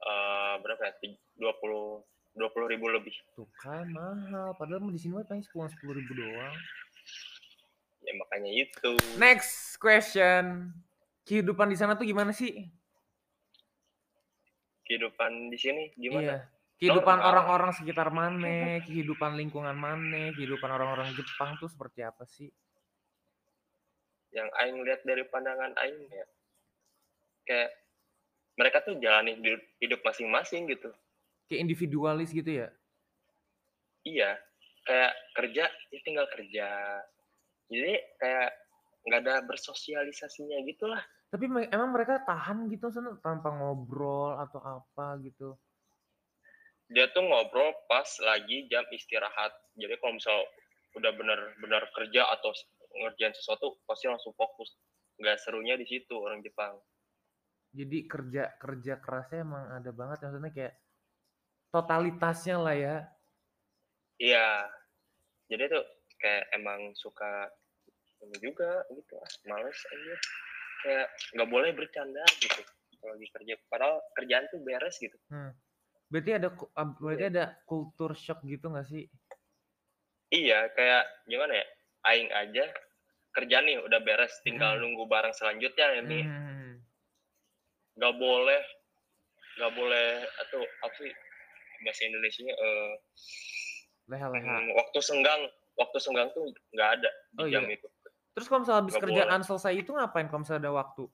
Eh 0.01 0.55
berapa 0.61 0.83
ya 0.83 0.93
Ti- 0.97 1.21
20 1.37 2.05
20 2.35 2.67
ribu 2.73 2.87
lebih 2.91 3.15
Tuh 3.35 3.47
kan 3.57 3.87
mahal. 3.89 4.53
Padahal 4.57 4.89
di 4.89 4.99
sini 4.99 5.15
mah 5.15 5.25
paling 5.25 5.45
sepuluh 5.45 5.71
sepuluh 5.71 5.95
ribu 5.97 6.13
doang. 6.15 6.55
ya 8.05 8.13
makanya 8.21 8.51
itu 8.53 8.91
Next 9.17 9.81
question. 9.81 10.77
Kehidupan 11.25 11.73
di 11.73 11.77
sana 11.77 11.97
tuh 11.97 12.05
gimana 12.05 12.33
sih? 12.33 12.69
kehidupan 14.85 15.49
di 15.49 15.57
sini 15.57 15.83
gimana 15.97 16.21
Iya. 16.21 16.39
Kehidupan 16.75 17.17
orang-orang 17.23 17.73
sekitar 17.73 18.13
mana, 18.13 18.77
kehidupan 18.85 19.39
lingkungan 19.41 19.73
mana, 19.73 20.29
kehidupan 20.37 20.69
orang-orang 20.69 21.17
Jepang 21.17 21.57
tuh 21.57 21.71
seperti 21.71 22.05
apa 22.05 22.29
sih? 22.29 22.53
Yang 24.35 24.51
Aing 24.59 24.83
lihat 24.83 25.07
dari 25.07 25.23
pandangan 25.31 25.73
Aing 25.79 26.11
ya. 26.11 26.27
Kayak 27.47 27.71
mereka 28.59 28.83
tuh 28.83 28.99
jalani 28.99 29.39
hidup, 29.39 29.63
hidup 29.79 30.01
masing-masing 30.03 30.67
gitu. 30.71 30.91
Kayak 31.47 31.61
individualis 31.71 32.31
gitu 32.35 32.51
ya? 32.51 32.69
iya. 34.05 34.37
Kayak 34.85 35.13
kerja 35.33 35.65
ya 35.65 36.01
tinggal 36.05 36.27
kerja. 36.29 36.69
Jadi 37.73 37.95
kayak 38.21 38.51
nggak 39.09 39.21
ada 39.25 39.35
bersosialisasinya 39.49 40.61
gitulah. 40.69 41.01
Tapi 41.33 41.49
emang 41.49 41.91
mereka 41.91 42.21
tahan 42.29 42.69
gitu 42.69 42.93
sana 42.93 43.17
tanpa 43.25 43.49
ngobrol 43.49 44.37
atau 44.37 44.61
apa 44.61 45.19
gitu? 45.25 45.57
dia 46.93 47.09
tuh 47.17 47.25
ngobrol 47.25 47.73
pas 47.89 48.07
lagi 48.21 48.69
jam 48.69 48.85
istirahat. 48.93 49.53
Jadi 49.79 49.95
kalau 49.99 50.15
misal 50.15 50.39
udah 50.95 51.11
benar-benar 51.17 51.83
kerja 51.97 52.29
atau 52.39 52.53
ngerjain 52.95 53.35
sesuatu 53.35 53.79
pasti 53.85 54.07
langsung 54.07 54.33
fokus. 54.39 54.75
Nggak 55.19 55.39
serunya 55.43 55.75
di 55.75 55.87
situ 55.87 56.15
orang 56.15 56.43
Jepang. 56.43 56.79
Jadi 57.75 58.07
kerja 58.07 58.55
kerja 58.55 59.03
kerasnya 59.03 59.43
emang 59.43 59.65
ada 59.67 59.91
banget 59.91 60.23
maksudnya 60.23 60.53
kayak 60.55 60.75
totalitasnya 61.75 62.57
lah 62.63 62.77
ya. 62.79 62.97
iya. 64.23 64.71
Jadi 65.51 65.75
tuh 65.75 65.85
kayak 66.23 66.45
emang 66.55 66.95
suka 66.95 67.51
ini 68.23 68.39
juga 68.41 68.87
gitu 68.95 69.19
ah 69.19 69.33
males 69.51 69.79
aja. 69.91 70.15
Kayak 70.87 71.07
nggak 71.35 71.51
boleh 71.51 71.71
bercanda 71.75 72.25
gitu 72.39 72.63
kalau 73.03 73.19
lagi 73.19 73.27
kerja. 73.35 73.55
Padahal 73.67 73.99
kerjaan 74.15 74.47
tuh 74.55 74.61
beres 74.63 74.97
gitu. 75.03 75.19
Hmm. 75.29 75.53
berarti 76.13 76.37
ada 76.37 76.49
berarti 77.01 77.27
iya. 77.27 77.33
ada 77.33 77.45
kultur 77.67 78.15
shock 78.15 78.39
gitu 78.47 78.71
nggak 78.71 78.87
sih? 78.87 79.11
Iya 80.31 80.71
kayak 80.79 81.05
gimana 81.27 81.59
ya? 81.59 81.67
Aing 82.05 82.31
aja 82.31 82.65
kerja 83.35 83.61
nih 83.67 83.83
udah 83.83 84.01
beres 84.01 84.39
tinggal 84.47 84.79
hmm. 84.79 84.83
nunggu 84.87 85.05
barang 85.11 85.35
selanjutnya 85.35 85.87
ini 86.07 86.23
hmm. 86.23 86.73
nggak 87.99 88.15
boleh 88.15 88.63
nggak 89.59 89.73
boleh 89.75 90.09
atau 90.47 90.61
apa 90.63 90.95
sih 90.99 91.13
bahasa 91.83 92.03
Indonesia 92.07 92.47
uh, 92.47 92.95
leha 94.11 94.27
leha 94.31 94.47
hmm, 94.47 94.71
waktu 94.79 94.99
senggang 95.03 95.43
waktu 95.75 95.99
senggang 95.99 96.31
tuh 96.31 96.47
nggak 96.75 96.91
ada 97.01 97.11
di 97.35 97.43
oh, 97.43 97.49
jam 97.51 97.67
iya. 97.67 97.75
itu 97.79 97.89
terus 98.35 98.47
kalau 98.47 98.63
misalnya 98.63 98.81
habis 98.87 98.97
kerjaan 98.99 99.31
boleh. 99.31 99.47
selesai 99.47 99.73
itu 99.75 99.91
ngapain 99.95 100.27
kalau 100.31 100.43
misalnya 100.43 100.63
ada 100.67 100.73
waktu 100.75 101.05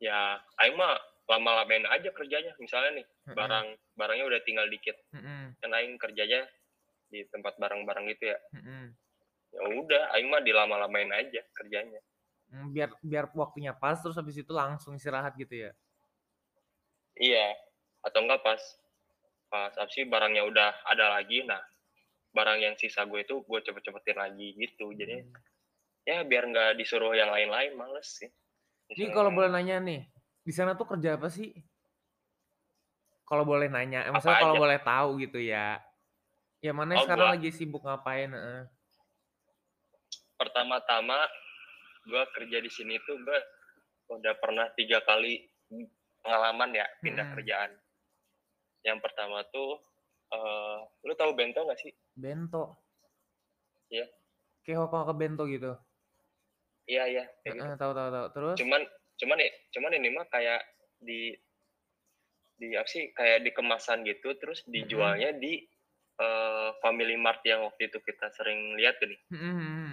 ya 0.00 0.36
aing 0.60 0.76
mah 0.76 1.00
lama-lamain 1.24 1.88
aja 1.88 2.12
kerjanya 2.12 2.52
misalnya 2.60 3.00
nih 3.00 3.06
mm-hmm. 3.06 3.36
barang 3.36 3.66
barangnya 3.96 4.24
udah 4.28 4.40
tinggal 4.44 4.66
dikit 4.68 4.96
mm-hmm. 5.16 5.56
kan 5.64 5.70
aing 5.72 5.96
kerjanya 5.96 6.44
di 7.08 7.24
tempat 7.32 7.56
barang-barang 7.56 8.06
itu 8.12 8.28
ya 8.28 8.38
mm-hmm. 8.52 8.84
Ya 9.54 9.60
udah 9.70 10.02
aing 10.18 10.28
mah 10.28 10.42
dilama-lamain 10.42 11.10
aja 11.14 11.42
kerjanya 11.54 12.02
mm, 12.50 12.74
biar 12.74 12.90
biar 13.00 13.30
waktunya 13.32 13.70
pas 13.70 14.02
terus 14.02 14.18
habis 14.18 14.34
itu 14.34 14.50
langsung 14.50 14.98
istirahat 14.98 15.38
gitu 15.38 15.54
ya 15.54 15.70
iya 17.14 17.54
atau 18.02 18.26
enggak 18.26 18.42
pas 18.42 18.60
pas 19.48 19.70
sih 19.94 20.02
barangnya 20.02 20.42
udah 20.42 20.70
ada 20.90 21.14
lagi 21.14 21.46
nah 21.46 21.62
barang 22.34 22.58
yang 22.58 22.74
sisa 22.74 23.06
gue 23.06 23.22
itu 23.22 23.46
gue 23.46 23.60
cepet-cepetin 23.62 24.18
lagi 24.18 24.58
gitu 24.58 24.90
jadi 24.90 25.22
hmm. 25.22 25.30
ya 26.02 26.26
biar 26.26 26.50
nggak 26.50 26.70
disuruh 26.82 27.14
yang 27.14 27.30
lain-lain 27.30 27.78
males 27.78 28.10
sih 28.10 28.30
ini 28.92 29.08
kalau 29.10 29.32
boleh 29.32 29.48
nanya 29.48 29.80
nih, 29.80 30.04
di 30.44 30.52
sana 30.52 30.76
tuh 30.76 30.84
kerja 30.84 31.16
apa 31.16 31.32
sih? 31.32 31.50
Kalau 33.24 33.48
boleh 33.48 33.72
nanya, 33.72 34.04
eh, 34.04 34.12
maksudnya 34.12 34.44
kalau 34.44 34.60
boleh 34.60 34.78
tahu 34.84 35.16
gitu 35.24 35.40
ya. 35.40 35.80
Ya 36.60 36.72
mana 36.76 37.00
oh, 37.00 37.04
sekarang 37.04 37.32
gua, 37.32 37.34
lagi 37.36 37.48
sibuk 37.48 37.80
ngapain? 37.80 38.28
Uh. 38.36 38.68
Pertama-tama 40.34 41.18
gue 42.04 42.22
kerja 42.36 42.58
di 42.60 42.70
sini 42.70 43.00
tuh 43.06 43.16
gue 43.20 43.38
udah 44.12 44.34
pernah 44.36 44.68
tiga 44.76 45.00
kali 45.02 45.40
pengalaman 46.20 46.70
ya 46.76 46.86
pindah 47.00 47.26
hmm. 47.28 47.34
kerjaan. 47.38 47.70
Yang 48.84 48.98
pertama 49.00 49.40
tuh, 49.48 49.80
uh, 50.32 50.84
lu 51.08 51.16
tahu 51.16 51.32
bento 51.32 51.64
gak 51.64 51.80
sih? 51.80 51.92
Bento. 52.12 52.76
Iya. 53.88 54.04
Kayak 54.64 54.92
ke 54.92 55.14
bento 55.16 55.44
gitu. 55.48 55.72
Iya 56.88 57.04
iya. 57.08 57.24
Kayak 57.44 57.54
gitu. 57.56 57.64
Tahu 57.80 57.92
tahu 57.92 58.08
tahu. 58.12 58.26
Terus? 58.32 58.56
Cuman 58.60 58.82
cuman 59.14 59.38
ya 59.38 59.50
cuman 59.70 59.92
ini 59.94 60.08
mah 60.10 60.26
kayak 60.26 60.60
di 60.98 61.30
di 62.54 62.74
apa 62.74 62.88
sih 62.88 63.14
kayak 63.14 63.46
di 63.46 63.50
kemasan 63.54 64.02
gitu 64.06 64.34
terus 64.38 64.62
dijualnya 64.66 65.34
mm 65.34 65.36
-hmm. 65.38 65.44
di 65.44 65.52
uh, 66.18 66.70
Family 66.82 67.18
Mart 67.18 67.42
yang 67.46 67.66
waktu 67.66 67.90
itu 67.90 67.98
kita 68.02 68.30
sering 68.34 68.78
lihat 68.78 68.98
gini. 68.98 69.16
Mm 69.30 69.38
-hmm. 69.38 69.83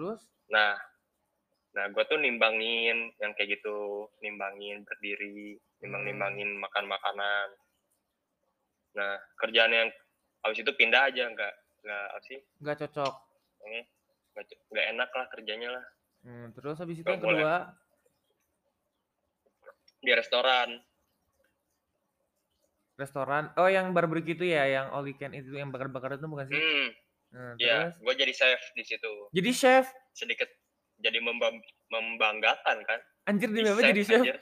Terus? 0.00 0.24
Nah, 0.48 0.80
nah 1.76 1.84
gue 1.92 2.04
tuh 2.08 2.16
nimbangin 2.16 3.12
yang 3.20 3.36
kayak 3.36 3.60
gitu, 3.60 4.08
nimbangin 4.24 4.80
berdiri, 4.88 5.60
nimbang 5.84 6.08
nimbangin 6.08 6.56
mm. 6.56 6.60
makan 6.64 6.84
makanan. 6.88 7.48
Nah 8.96 9.20
kerjaan 9.36 9.76
yang 9.76 9.88
habis 10.40 10.64
itu 10.64 10.72
pindah 10.72 11.12
aja 11.12 11.28
nggak 11.28 11.52
nggak 11.84 12.04
apa 12.16 12.24
sih? 12.24 12.40
Nggak 12.64 12.76
cocok. 12.80 13.14
Nggak 14.32 14.44
nggak 14.72 14.86
enak 14.96 15.10
lah 15.12 15.26
kerjanya 15.36 15.68
lah. 15.76 15.84
Hmm, 16.24 16.48
terus 16.56 16.80
habis 16.80 16.96
itu 16.96 17.04
yang 17.04 17.20
kedua 17.20 17.76
di 20.00 20.12
restoran. 20.16 20.80
Restoran. 22.96 23.52
Oh, 23.60 23.68
yang 23.68 23.92
barbecue 23.92 24.32
itu 24.32 24.48
ya, 24.48 24.64
yang 24.64 24.96
all 24.96 25.04
you 25.04 25.16
can 25.20 25.36
itu 25.36 25.52
yang 25.52 25.68
bakar-bakar 25.68 26.16
itu 26.16 26.24
bukan 26.24 26.48
sih? 26.48 26.56
Hmm. 26.56 26.88
Nah, 27.30 27.54
ya, 27.62 27.94
gue 27.94 28.14
jadi 28.18 28.32
chef 28.34 28.60
di 28.74 28.82
situ. 28.82 29.12
Jadi 29.30 29.50
chef? 29.54 29.86
Sedikit 30.10 30.50
jadi 30.98 31.22
membanggakan 31.90 32.76
kan. 32.82 33.00
Anjir 33.30 33.48
di 33.54 33.62
mana 33.62 33.80
jadi 33.94 34.02
chef? 34.02 34.22
Anjir. 34.22 34.38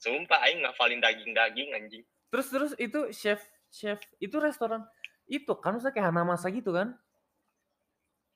Sumpah 0.00 0.40
aing 0.48 0.64
ngafalin 0.64 0.98
daging-daging 0.98 1.68
anjing. 1.76 2.02
Terus 2.32 2.46
terus 2.50 2.72
itu 2.80 3.12
chef 3.14 3.40
chef 3.70 4.02
itu 4.18 4.34
restoran 4.42 4.82
itu 5.30 5.52
kan 5.62 5.78
maksudnya 5.78 5.94
kayak 5.94 6.10
Hanamasa 6.10 6.50
gitu 6.50 6.74
kan? 6.74 6.98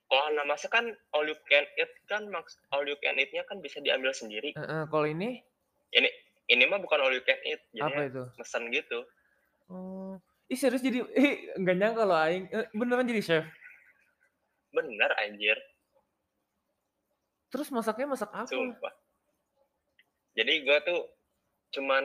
Kalau 0.07 0.31
namanya 0.31 0.68
kan 0.70 0.85
all 1.11 1.27
you 1.27 1.35
can 1.51 1.66
eat 1.75 1.90
kan 2.07 2.23
maks 2.31 2.55
all 2.70 2.87
you 2.87 2.94
can 3.03 3.18
eat-nya 3.18 3.42
kan 3.51 3.59
bisa 3.59 3.83
diambil 3.83 4.14
sendiri. 4.14 4.55
Uh, 4.55 4.62
uh, 4.62 4.83
kalau 4.87 5.11
ini? 5.11 5.42
Ini 5.90 6.07
ini 6.55 6.62
mah 6.70 6.79
bukan 6.79 7.03
all 7.03 7.11
you 7.11 7.25
can 7.27 7.40
eat, 7.42 7.59
jadi 7.75 7.83
Apa 7.83 8.01
itu? 8.07 8.23
Mesen 8.38 8.62
gitu. 8.70 8.99
Oh. 9.66 9.93
Ih 10.52 10.59
serius 10.61 10.85
jadi 10.85 11.00
eh 11.16 11.57
enggak 11.57 11.76
nyangka 11.80 12.02
loh 12.04 12.18
aing 12.20 12.44
eh, 12.52 12.68
beneran 12.76 13.09
jadi 13.09 13.22
chef. 13.24 13.44
Bener 14.74 15.11
anjir. 15.22 15.57
Terus 17.48 17.70
masaknya 17.70 18.12
masak 18.12 18.30
apa? 18.35 18.50
Sumpah. 18.50 18.94
Jadi 20.35 20.52
gua 20.66 20.83
tuh 20.83 21.00
cuman 21.78 22.04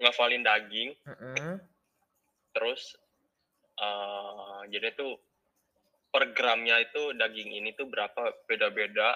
ngafalin 0.00 0.46
daging. 0.46 0.94
Uh 1.04 1.12
-uh. 1.12 1.54
Terus 2.56 2.96
uh, 3.80 4.62
jadi 4.70 4.94
tuh 4.94 5.18
per 6.10 6.34
gramnya 6.34 6.82
itu 6.82 7.14
daging 7.14 7.50
ini 7.62 7.70
tuh 7.78 7.86
berapa 7.86 8.34
beda-beda 8.50 9.14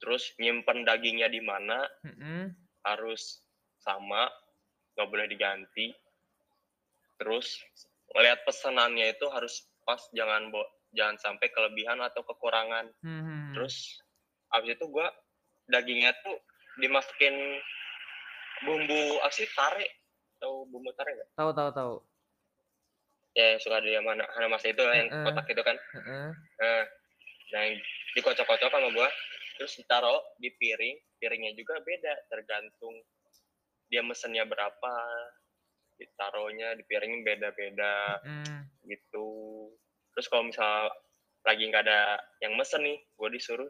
terus 0.00 0.32
nyimpen 0.40 0.84
dagingnya 0.84 1.28
di 1.28 1.40
mana 1.44 1.84
mm-hmm. 2.04 2.42
harus 2.88 3.44
sama 3.80 4.28
nggak 4.96 5.08
boleh 5.08 5.26
diganti 5.28 5.92
terus 7.20 7.60
melihat 8.16 8.40
pesanannya 8.48 9.12
itu 9.12 9.28
harus 9.28 9.68
pas 9.84 10.00
jangan 10.16 10.48
bo 10.48 10.64
jangan 10.96 11.20
sampai 11.20 11.52
kelebihan 11.52 12.00
atau 12.00 12.24
kekurangan. 12.24 12.90
Mm-hmm. 13.04 13.54
terus 13.54 14.00
abis 14.56 14.74
itu 14.74 14.86
gua 14.90 15.06
dagingnya 15.70 16.16
tuh 16.24 16.40
dimasukin 16.80 17.60
bumbu 18.64 19.20
asin 19.28 19.46
tare. 19.52 19.86
Tahu 20.40 20.66
bumbu 20.72 20.90
tare 20.96 21.14
nggak? 21.14 21.30
Tahu 21.36 21.50
tahu 21.52 21.70
tahu 21.76 21.94
ya 23.34 23.56
suka 23.62 23.78
ada 23.78 23.90
yang 23.90 24.02
mana 24.02 24.26
masa 24.50 24.74
itu 24.74 24.82
uh, 24.82 24.94
yang 24.94 25.08
kotak 25.10 25.46
itu 25.50 25.62
kan. 25.62 25.76
Uh, 25.94 26.34
uh. 26.58 26.82
nah 27.54 27.60
yang 27.66 27.76
dikocok-kocok 28.18 28.70
sama 28.70 28.88
gua 28.90 29.08
terus 29.58 29.76
ditaruh 29.78 30.22
di 30.40 30.50
piring. 30.56 30.98
Piringnya 31.20 31.52
juga 31.52 31.76
beda 31.84 32.14
tergantung 32.32 32.96
dia 33.92 34.00
mesennya 34.00 34.46
berapa 34.48 34.94
ditaruhnya 36.00 36.72
di 36.74 36.82
piring 36.88 37.20
beda-beda 37.20 38.16
uh. 38.24 38.60
gitu 38.88 39.28
terus 40.16 40.26
kalau 40.32 40.48
misal 40.48 40.88
lagi 41.44 41.68
nggak 41.68 41.84
ada 41.84 42.16
yang 42.40 42.56
mesen 42.56 42.80
nih 42.80 42.96
gua 43.20 43.28
disuruh 43.28 43.68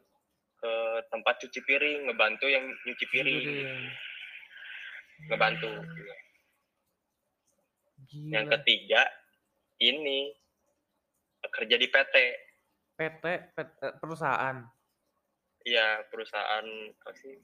ke 0.60 0.72
tempat 1.10 1.42
cuci 1.42 1.60
piring 1.66 2.06
ngebantu 2.06 2.46
yang 2.46 2.62
nyuci 2.86 3.06
piring 3.10 3.38
ngebantu 5.26 5.70
Gila. 8.10 8.32
yang 8.38 8.46
ketiga 8.48 9.02
ini 9.80 10.40
kerja 11.48 11.76
di 11.80 11.88
PT. 11.88 12.16
PT, 13.00 13.24
PT 13.56 13.80
perusahaan. 13.96 14.60
Iya, 15.64 16.04
perusahaan 16.12 16.66
apa 17.00 17.12
sih? 17.16 17.36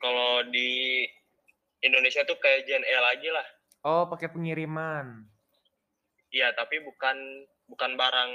Kalau 0.00 0.48
di 0.48 1.04
Indonesia 1.84 2.24
tuh 2.24 2.40
kayak 2.40 2.64
JNE 2.64 2.96
lagi 3.00 3.28
lah. 3.28 3.44
Oh, 3.80 4.04
pakai 4.12 4.28
pengiriman. 4.28 5.24
Iya, 6.30 6.52
tapi 6.52 6.84
bukan 6.84 7.16
bukan 7.66 7.96
barang 7.96 8.32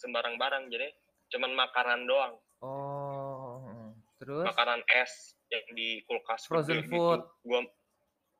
sembarang 0.00 0.40
barang, 0.40 0.72
jadi 0.72 0.88
cuman 1.36 1.52
makanan 1.52 2.08
doang. 2.08 2.34
Oh, 2.64 3.92
terus? 4.16 4.48
Makanan 4.48 4.80
es 4.88 5.36
yang 5.52 5.66
di 5.76 6.00
kulkas. 6.08 6.48
Frozen 6.48 6.88
gitu. 6.88 6.96
food. 6.96 7.20
Gua, 7.44 7.60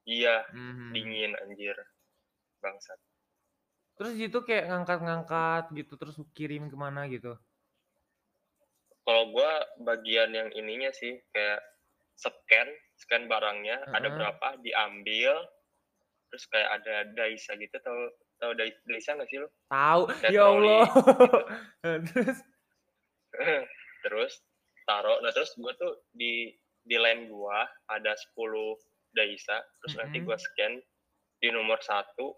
iya, 0.08 0.48
mm 0.48 0.72
-hmm. 0.72 0.90
dingin 0.96 1.32
anjir, 1.44 1.76
bangsat. 2.64 2.98
Terus 3.96 4.12
itu 4.16 4.38
kayak 4.44 4.68
ngangkat-ngangkat 4.68 5.72
gitu, 5.72 5.92
terus 5.96 6.16
kirim 6.36 6.68
ke 6.68 6.76
mana 6.76 7.08
gitu? 7.08 7.36
Kalau 9.06 9.32
gue 9.32 9.52
bagian 9.86 10.34
yang 10.34 10.50
ininya 10.52 10.92
sih 10.92 11.16
kayak 11.32 11.62
scan, 12.16 12.68
scan 13.00 13.24
barangnya, 13.30 13.80
uh 13.80 13.88
-huh. 13.88 13.96
ada 13.96 14.08
berapa, 14.12 14.48
diambil, 14.60 15.46
terus 16.30 16.44
kayak 16.50 16.68
ada 16.82 16.94
daisa 17.14 17.54
gitu, 17.56 17.76
tau 17.80 17.98
tau 18.42 18.52
daisa 18.58 19.16
nggak 19.16 19.28
sih 19.30 19.38
lo? 19.40 19.48
Tahu, 19.70 20.02
ya 20.30 20.42
Allah. 20.46 20.86
Gitu. 21.84 22.12
terus? 22.12 22.38
terus 24.02 24.32
taruh, 24.86 25.18
nah 25.22 25.32
terus 25.34 25.50
gue 25.60 25.72
tuh 25.78 25.92
di 26.14 26.54
di 26.86 26.96
line 26.96 27.26
gue 27.26 27.58
ada 27.90 28.12
10 28.14 28.38
daisa, 29.16 29.58
terus 29.82 29.92
mm 29.92 29.98
-hmm. 29.98 29.98
nanti 30.06 30.18
gue 30.22 30.36
scan 30.38 30.72
di 31.40 31.48
nomor 31.52 31.78
satu 31.84 32.32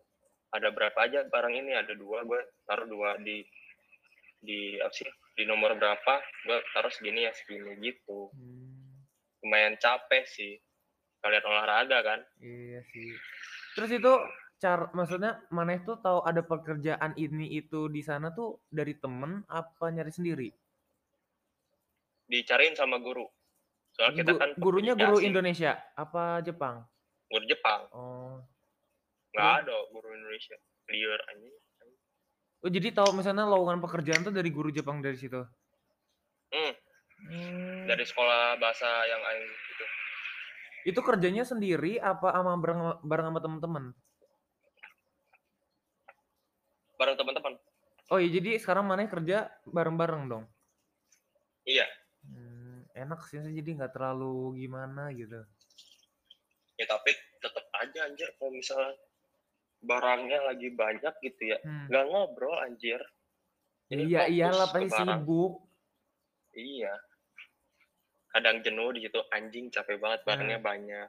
ada 0.52 0.72
berapa 0.72 0.96
aja 0.96 1.28
barang 1.28 1.54
ini 1.54 1.76
ada 1.76 1.92
dua 1.92 2.24
gue 2.24 2.40
taruh 2.64 2.88
dua 2.88 3.20
di 3.20 3.44
di 4.38 4.78
apa 4.80 4.94
sih 4.94 5.08
di 5.36 5.44
nomor 5.44 5.76
berapa 5.76 6.14
gue 6.46 6.58
taruh 6.72 6.90
segini 6.90 7.26
ya 7.28 7.32
segini 7.34 7.76
gitu 7.84 8.32
hmm. 8.32 9.44
lumayan 9.44 9.76
capek 9.76 10.24
sih 10.24 10.56
kalian 11.20 11.44
olahraga 11.44 11.98
kan 12.00 12.20
iya 12.40 12.80
sih 12.88 13.12
terus 13.78 13.90
itu 13.94 14.12
cara 14.58 14.90
maksudnya 14.90 15.38
mana 15.48 15.78
itu 15.78 15.94
tahu 15.96 16.18
ada 16.20 16.42
pekerjaan 16.42 17.14
ini 17.14 17.46
itu 17.54 17.86
di 17.86 18.02
sana 18.02 18.34
tuh 18.34 18.58
dari 18.66 18.92
temen 18.92 19.46
apa 19.46 19.86
nyari 19.88 20.10
sendiri? 20.10 20.50
Dicariin 22.26 22.74
sama 22.74 22.98
guru. 22.98 23.24
Soal 23.94 24.12
kita 24.12 24.34
Gu- 24.34 24.40
kan 24.40 24.50
gurunya 24.58 24.92
guru 24.92 25.16
asing. 25.16 25.30
Indonesia 25.30 25.78
apa 25.94 26.42
Jepang? 26.42 26.82
Guru 27.26 27.44
Jepang. 27.46 27.86
Oh. 27.90 28.42
Nggak 29.30 29.46
Terus? 29.46 29.60
ada 29.62 29.76
guru 29.88 30.08
Indonesia. 30.12 30.56
Liar 30.88 31.20
anjing. 31.28 31.54
Oh 32.58 32.66
jadi 32.68 32.88
tahu 32.90 33.14
misalnya 33.14 33.46
lowongan 33.46 33.78
pekerjaan 33.78 34.20
tuh 34.20 34.34
dari 34.34 34.50
guru 34.50 34.68
Jepang 34.68 34.98
dari 34.98 35.14
situ? 35.14 35.38
Hmm, 36.50 36.74
Hmm. 37.18 37.82
dari 37.86 38.02
sekolah 38.02 38.56
bahasa 38.56 38.86
yang 39.04 39.18
aing 39.20 39.46
itu 39.46 39.84
itu 40.88 41.00
kerjanya 41.04 41.44
sendiri 41.44 42.00
apa 42.00 42.32
sama 42.32 42.56
bareng 42.56 42.80
bareng 43.04 43.26
sama 43.28 43.40
teman-teman 43.44 43.84
bareng 46.96 47.16
teman-teman 47.20 47.54
oh 48.08 48.18
iya 48.18 48.30
jadi 48.40 48.56
sekarang 48.56 48.88
mana 48.88 49.04
kerja 49.04 49.52
bareng-bareng 49.68 50.22
dong? 50.32 50.44
Iya. 51.68 51.84
Hmm, 52.24 52.88
enak 52.96 53.20
sih 53.28 53.36
jadi 53.36 53.70
nggak 53.76 53.92
terlalu 53.92 54.56
gimana 54.64 55.12
gitu. 55.12 55.44
Ya 56.80 56.88
tapi 56.88 57.12
tetap 57.44 57.68
aja 57.76 58.08
anjir 58.08 58.32
kalau 58.40 58.56
misalnya 58.56 58.96
barangnya 59.84 60.40
lagi 60.48 60.72
banyak 60.72 61.14
gitu 61.20 61.42
ya 61.52 61.58
Hmm. 61.60 61.92
nggak 61.92 62.04
ngobrol 62.08 62.56
anjir. 62.64 62.98
Jadi 63.92 64.08
iya 64.08 64.24
iyalah 64.24 64.72
pasti 64.72 64.88
sibuk. 64.88 65.68
Iya 66.56 66.96
kadang 68.38 68.62
jenuh 68.62 68.94
di 68.94 69.02
situ 69.02 69.18
anjing 69.34 69.66
capek 69.68 69.98
banget 69.98 70.22
Hmm. 70.22 70.28
barangnya 70.30 70.58
banyak 70.62 71.08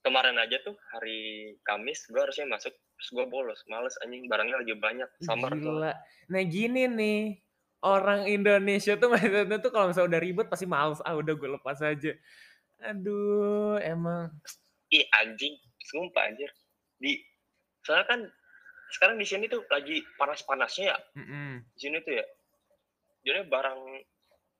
kemarin 0.00 0.36
aja 0.36 0.56
tuh 0.60 0.76
hari 0.92 1.20
Kamis 1.60 2.04
gua 2.08 2.28
harusnya 2.28 2.44
masuk 2.46 2.72
terus 2.72 3.08
gua 3.10 3.24
bolos 3.24 3.64
males 3.64 3.96
anjing 4.00 4.28
barangnya 4.28 4.60
lagi 4.60 4.76
banyak 4.76 5.08
tuh 5.16 5.24
Gila. 5.56 5.92
Nah 6.30 6.42
gini 6.44 6.84
nih, 6.86 7.20
orang 7.80 8.28
Indonesia 8.28 8.96
tuh 8.96 9.08
maksudnya 9.12 9.56
tuh 9.58 9.72
kalau 9.72 9.88
misalnya 9.88 10.16
udah 10.16 10.20
ribet 10.20 10.46
pasti 10.48 10.64
males. 10.64 11.00
Ah 11.00 11.16
udah 11.16 11.32
gue 11.32 11.48
lepas 11.48 11.80
aja. 11.80 12.12
Aduh, 12.80 13.76
emang. 13.80 14.32
ih 14.88 15.04
anjing 15.22 15.54
sumpah 15.78 16.26
anjir 16.26 16.50
di 16.98 17.14
soalnya 17.80 18.06
kan 18.10 18.20
sekarang 18.90 19.16
di 19.16 19.26
sini 19.28 19.46
tuh 19.46 19.62
lagi 19.70 20.02
panas-panasnya 20.18 20.90
ya 20.90 20.98
Mm-mm. 21.14 21.62
di 21.62 21.78
sini 21.78 22.02
tuh 22.02 22.18
ya 22.18 22.26
jadi 23.22 23.46
barang 23.46 23.80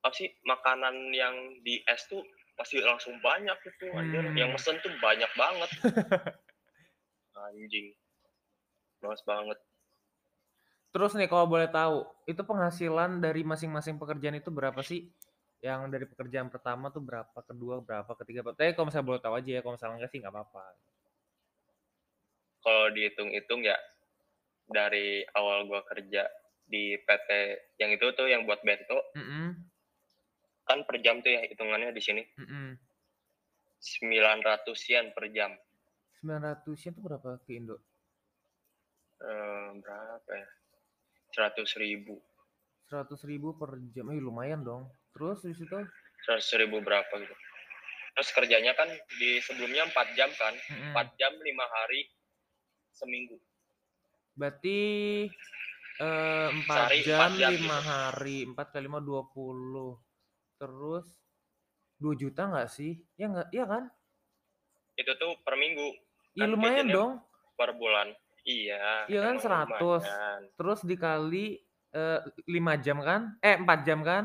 apa 0.00 0.16
sih 0.16 0.32
makanan 0.48 1.12
yang 1.12 1.34
di 1.60 1.84
es 1.84 2.08
tuh 2.08 2.24
pasti 2.56 2.80
langsung 2.80 3.20
banyak 3.20 3.56
itu 3.68 3.86
anjir 3.92 4.24
Hmm. 4.24 4.36
yang 4.36 4.50
mesen 4.52 4.76
tuh 4.80 4.92
banyak 4.96 5.28
banget 5.36 5.70
anjing 7.48 7.92
males 9.00 9.22
banget 9.24 9.58
Terus 10.90 11.14
nih 11.14 11.30
kalau 11.30 11.46
boleh 11.46 11.70
tahu, 11.70 12.02
itu 12.26 12.42
penghasilan 12.42 13.22
dari 13.22 13.46
masing-masing 13.46 13.94
pekerjaan 13.94 14.42
itu 14.42 14.50
berapa 14.50 14.82
sih? 14.82 15.06
Yang 15.62 15.80
dari 15.86 16.02
pekerjaan 16.02 16.50
pertama 16.50 16.90
tuh 16.90 16.98
berapa, 16.98 17.38
kedua 17.46 17.78
berapa, 17.78 18.10
ketiga 18.18 18.42
berapa? 18.42 18.58
Tapi 18.58 18.74
kalau 18.74 18.90
misalnya 18.90 19.06
boleh 19.06 19.22
tahu 19.22 19.34
aja 19.38 19.50
ya, 19.54 19.60
kalau 19.62 19.78
misalnya 19.78 19.96
enggak 20.02 20.10
sih 20.10 20.18
nggak 20.18 20.34
apa-apa. 20.34 20.64
kalau 22.60 22.92
dihitung-hitung 22.92 23.62
ya 23.62 23.78
dari 24.66 25.24
awal 25.32 25.64
gua 25.64 25.80
kerja 25.86 26.28
di 26.66 26.98
PT 27.00 27.30
yang 27.78 27.90
itu 27.90 28.06
tuh 28.12 28.28
yang 28.28 28.44
buat 28.44 28.60
bento 28.60 29.00
Mm-mm, 29.16 29.49
kan 30.70 30.86
per 30.86 31.02
jam 31.02 31.18
tuh 31.18 31.34
ya 31.34 31.42
hitungannya 31.50 31.90
di 31.90 31.98
sini 31.98 32.22
mm-mm. 32.38 32.78
900 33.82 34.62
yen 34.86 35.10
per 35.10 35.26
jam 35.34 35.50
900 36.22 36.84
yen 36.86 36.92
tuh 36.94 37.02
berapa 37.02 37.40
ke 37.42 37.58
Indo? 37.58 37.80
Eh, 39.20 39.68
berapa 39.82 40.30
ya 40.30 40.48
100 41.50 41.82
ribu 41.82 42.14
100 42.90 43.06
ribu 43.26 43.54
per 43.54 43.78
jam, 43.94 44.10
eh 44.10 44.18
lumayan 44.18 44.66
dong. 44.66 44.90
Terus 45.14 45.46
di 45.46 45.54
situ? 45.54 45.78
100 46.26 46.60
ribu 46.60 46.82
berapa 46.82 47.10
gitu 47.18 47.34
terus 48.10 48.36
kerjanya 48.36 48.74
kan 48.74 48.90
di 49.22 49.38
sebelumnya 49.40 49.86
4 49.86 50.18
jam 50.18 50.28
kan 50.34 50.52
Mm-mm. 50.52 50.92
4 50.92 51.18
jam 51.18 51.32
5 51.32 51.46
hari 51.80 52.00
seminggu 52.92 53.38
Berarti 54.34 54.78
eh, 56.00 56.48
4 56.48 56.64
Sehari 56.64 56.98
jam, 57.04 57.18
empat 57.20 57.30
jam 57.36 57.52
5 57.52 57.60
gitu. 57.60 57.70
hari, 57.84 58.38
4 58.48 58.72
kali 58.72 58.86
5 58.88 59.04
20. 59.04 60.09
Terus 60.60 61.06
2 61.96 62.14
juta 62.16 62.42
nggak 62.46 62.68
sih? 62.68 63.00
Ya 63.16 63.26
nggak, 63.28 63.48
iya 63.50 63.64
kan? 63.66 63.84
itu 64.92 65.12
tuh 65.16 65.32
per 65.40 65.56
minggu 65.56 65.96
Iya 66.36 66.44
Kan 66.44 66.52
lumayan 66.52 66.86
dong. 66.92 67.12
per 67.56 67.72
bulan 67.72 68.12
iya 68.44 69.08
Iya 69.08 69.20
kan, 69.24 69.34
emang 69.40 69.44
100. 69.72 70.04
lumayan. 70.04 70.40
Terus 70.54 70.80
dikali 70.84 71.46
eh, 71.90 72.20
5 72.46 72.72
jam 72.78 72.98
kan? 73.00 73.22
Eh 73.40 73.56
4 73.56 73.80
jam 73.82 74.00
kan? 74.04 74.24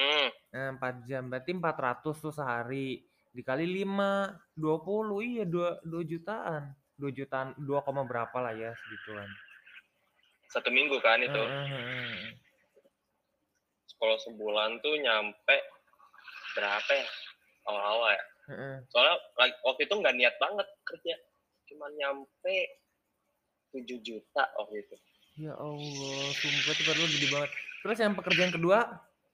hmm, 0.00 0.28
Eh, 0.48 0.68
4 0.72 1.04
jam 1.04 1.28
berarti 1.28 1.50
400 1.52 2.16
tuh 2.16 2.32
sehari. 2.32 3.04
Dikali 3.28 3.68
5 3.68 4.32
20 4.56 5.20
iya 5.20 5.44
2 5.44 5.84
2 5.84 6.02
jutaan. 6.02 6.72
2 6.98 7.12
jutaan 7.14 7.52
2, 7.60 7.84
koma 7.84 8.02
berapa 8.02 8.34
lah 8.40 8.56
ya 8.56 8.72
segituan. 8.74 9.28
satu 10.48 10.72
minggu 10.72 10.96
kan 11.04 11.20
itu 11.20 11.36
heeh. 11.36 12.32
Kalau 13.98 14.16
sebulan 14.22 14.78
tuh 14.80 14.94
nyampe 14.98 15.56
berapa 16.54 16.90
ya 16.90 17.08
awal-awal 17.68 18.10
ya 18.14 18.24
Heeh. 18.48 18.76
soalnya 18.88 19.16
like, 19.36 19.58
waktu 19.62 19.84
itu 19.84 19.94
nggak 19.94 20.16
niat 20.16 20.34
banget 20.40 20.68
kerja 20.88 21.14
cuma 21.68 21.86
nyampe 21.94 22.56
7 23.74 23.84
juta 24.00 24.44
waktu 24.56 24.80
itu 24.80 24.96
Ya 25.38 25.54
Allah, 25.54 26.34
sumpah 26.34 26.74
itu 26.74 26.82
padahal 26.82 27.08
gede 27.14 27.28
banget. 27.30 27.50
Terus 27.86 27.98
yang 28.02 28.14
pekerjaan 28.18 28.50
kedua, 28.50 28.78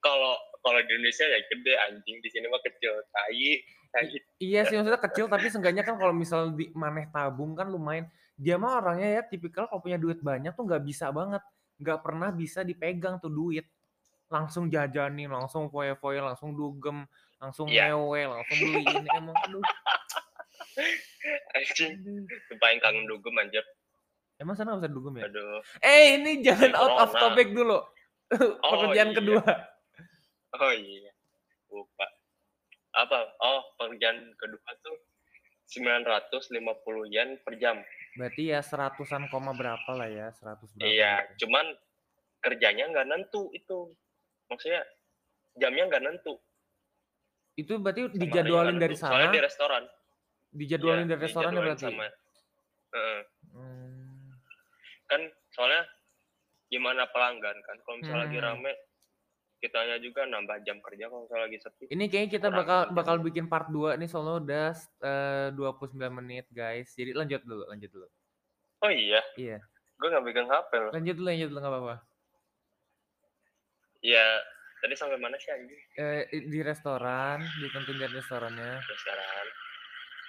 kalau 0.05 0.37
kalau 0.61 0.79
di 0.85 0.93
Indonesia 0.93 1.25
ya 1.25 1.41
gede 1.49 1.75
anjing 1.81 2.21
di 2.21 2.29
sini 2.29 2.45
mah 2.53 2.61
kecil 2.61 2.93
tai 3.09 3.65
tai 3.89 4.13
iya 4.37 4.69
sih 4.69 4.77
maksudnya 4.77 5.01
kecil 5.01 5.33
tapi 5.33 5.49
seenggaknya 5.49 5.81
kan 5.81 5.97
kalau 5.97 6.13
misal 6.13 6.53
di 6.53 6.69
maneh 6.77 7.09
tabung 7.09 7.57
kan 7.57 7.73
lumayan. 7.73 8.05
Dia 8.37 8.61
mah 8.61 8.85
orangnya 8.85 9.17
ya 9.17 9.23
tipikal 9.25 9.65
kalau 9.65 9.81
punya 9.81 9.97
duit 9.97 10.21
banyak 10.21 10.53
tuh 10.53 10.69
nggak 10.69 10.85
bisa 10.85 11.09
banget. 11.09 11.41
Nggak 11.81 11.99
pernah 12.05 12.29
bisa 12.37 12.61
dipegang 12.61 13.17
tuh 13.17 13.33
duit. 13.33 13.65
Langsung 14.35 14.67
jajanin, 14.67 15.31
langsung 15.31 15.71
foya-foya, 15.71 16.27
langsung 16.27 16.51
dugem, 16.53 17.07
langsung 17.39 17.71
Iya. 17.71 17.95
ngewe, 17.95 18.27
langsung 18.27 18.57
beliin. 18.59 19.05
Emang 19.07 19.37
aduh, 19.39 19.63
anjing 21.55 22.27
paling 22.59 22.81
kangen 22.81 23.07
dugem 23.07 23.35
anjir 23.39 23.63
Emang 24.35 24.59
sana 24.59 24.75
bisa 24.75 24.91
dugem 24.91 25.15
ya? 25.17 25.31
aduh 25.31 25.63
Eh 25.79 26.19
ini 26.19 26.43
jangan 26.43 26.69
Ini 26.69 26.77
out 26.77 26.95
of 26.99 27.09
corona. 27.09 27.23
topic 27.31 27.49
dulu. 27.55 27.79
Pekerjaan 28.59 29.09
iya. 29.09 29.17
kedua. 29.17 29.43
oh 30.55 30.73
iya 30.73 31.11
lupa 31.69 32.07
apa 32.93 33.19
oh 33.41 33.63
pekerjaan 33.77 34.35
kedua 34.35 34.71
tuh 34.81 34.97
950 35.69 36.51
yen 37.09 37.39
per 37.41 37.55
jam 37.57 37.79
Berarti 38.15 38.47
ya 38.47 38.63
seratusan 38.63 39.27
koma 39.27 39.51
berapa 39.51 39.91
lah 39.91 40.07
ya, 40.07 40.31
seratus 40.31 40.71
berapa. 40.73 40.87
iya 40.87 41.13
gitu. 41.29 41.47
cuman 41.47 41.67
kerjanya 42.39 42.87
nggak 42.89 43.07
nentu 43.09 43.51
itu 43.51 43.91
maksudnya 44.47 44.83
jamnya 45.55 45.87
nggak 45.87 46.03
nentu 46.03 46.35
Itu 47.55 47.79
berarti 47.79 48.09
sama 48.09 48.19
dijadwalin 48.19 48.77
dari 48.77 48.93
nentu. 48.93 49.01
soalnya 49.01 49.23
sana, 49.23 49.33
di 49.33 49.41
restoran 49.41 49.85
dijadwalin 50.51 51.01
Iya, 51.01 51.11
dari 51.11 51.21
restorannya 51.23 51.53
dijadwalin 51.53 51.69
berarti. 51.71 51.87
sama 51.87 52.07
Heeh. 52.91 53.21
Hmm. 53.51 54.31
kan 55.05 55.21
soalnya 55.51 55.83
gimana 56.67 57.03
pelanggan 57.07 57.57
kan 57.61 57.77
kalau 57.81 57.97
misalnya 57.99 58.23
lagi 58.25 58.37
Hmm. 58.37 58.47
rame 58.49 58.73
kitanya 59.57 59.97
juga 59.97 60.23
nambah 60.25 60.61
jam 60.61 60.77
kerja 60.79 61.07
kalau 61.07 61.25
misalnya 61.25 61.45
lagi 61.47 61.59
sepi 61.59 61.85
Ini 61.87 62.05
kayaknya 62.05 62.31
kita 62.31 62.49
Kurang 62.49 62.59
bakal 62.61 62.79
lebih. 62.83 62.95
bakal 62.95 63.15
bikin 63.23 63.47
part 63.47 63.67
2 63.67 63.95
nih 63.95 64.07
soalnya 64.07 64.35
udah 64.39 64.67
eh, 65.01 65.49
29 65.51 65.89
menit 66.13 66.47
guys. 66.51 66.93
Jadi 66.93 67.11
lanjut 67.13 67.41
dulu, 67.41 67.65
lanjut 67.67 67.89
dulu. 67.89 68.07
oh 68.79 68.91
iya 68.91 69.23
Iya. 69.35 69.59
gue 69.95 70.09
nggak 70.11 70.21
pegang 70.23 70.49
hp 70.49 70.71
loh 70.75 70.91
Lanjut 70.93 71.15
dulu, 71.15 71.27
lanjut 71.27 71.49
dulu 71.49 71.59
nggak 71.59 71.73
apa-apa. 71.73 71.97
Ya 74.05 74.25
tadi 74.79 74.93
sampai 74.93 75.17
mana 75.17 75.35
sih 75.35 75.49
anjing 75.49 75.81
Eh, 75.97 76.23
di 76.45 76.61
restoran, 76.61 77.41
ditentuin 77.57 77.97
dari 77.97 78.13
restorannya. 78.13 78.73
restoran 78.79 79.47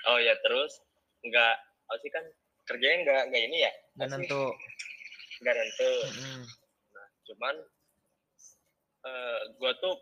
oh 0.05 0.17
ya 0.17 0.31
terus 0.39 0.79
nggak 1.21 1.55
sih 1.97 2.07
kan 2.07 2.23
kerjanya 2.63 2.97
nggak 3.03 3.21
nggak 3.29 3.43
ini 3.43 3.57
ya 3.59 3.71
sih? 3.99 4.07
nentu. 4.15 4.45
nggak 5.37 5.53
nentu 5.53 5.91
Mm-mm. 6.07 6.41
cuman 7.25 7.55
eh 9.03 9.39
gue 9.53 9.71
tuh 9.75 9.95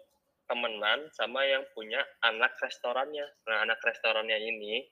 temenan 0.44 1.00
sama 1.12 1.42
yang 1.44 1.64
punya 1.74 1.98
anak 2.22 2.54
restorannya 2.58 3.26
nah 3.44 3.64
anak 3.64 3.80
restorannya 3.80 4.38
ini 4.38 4.86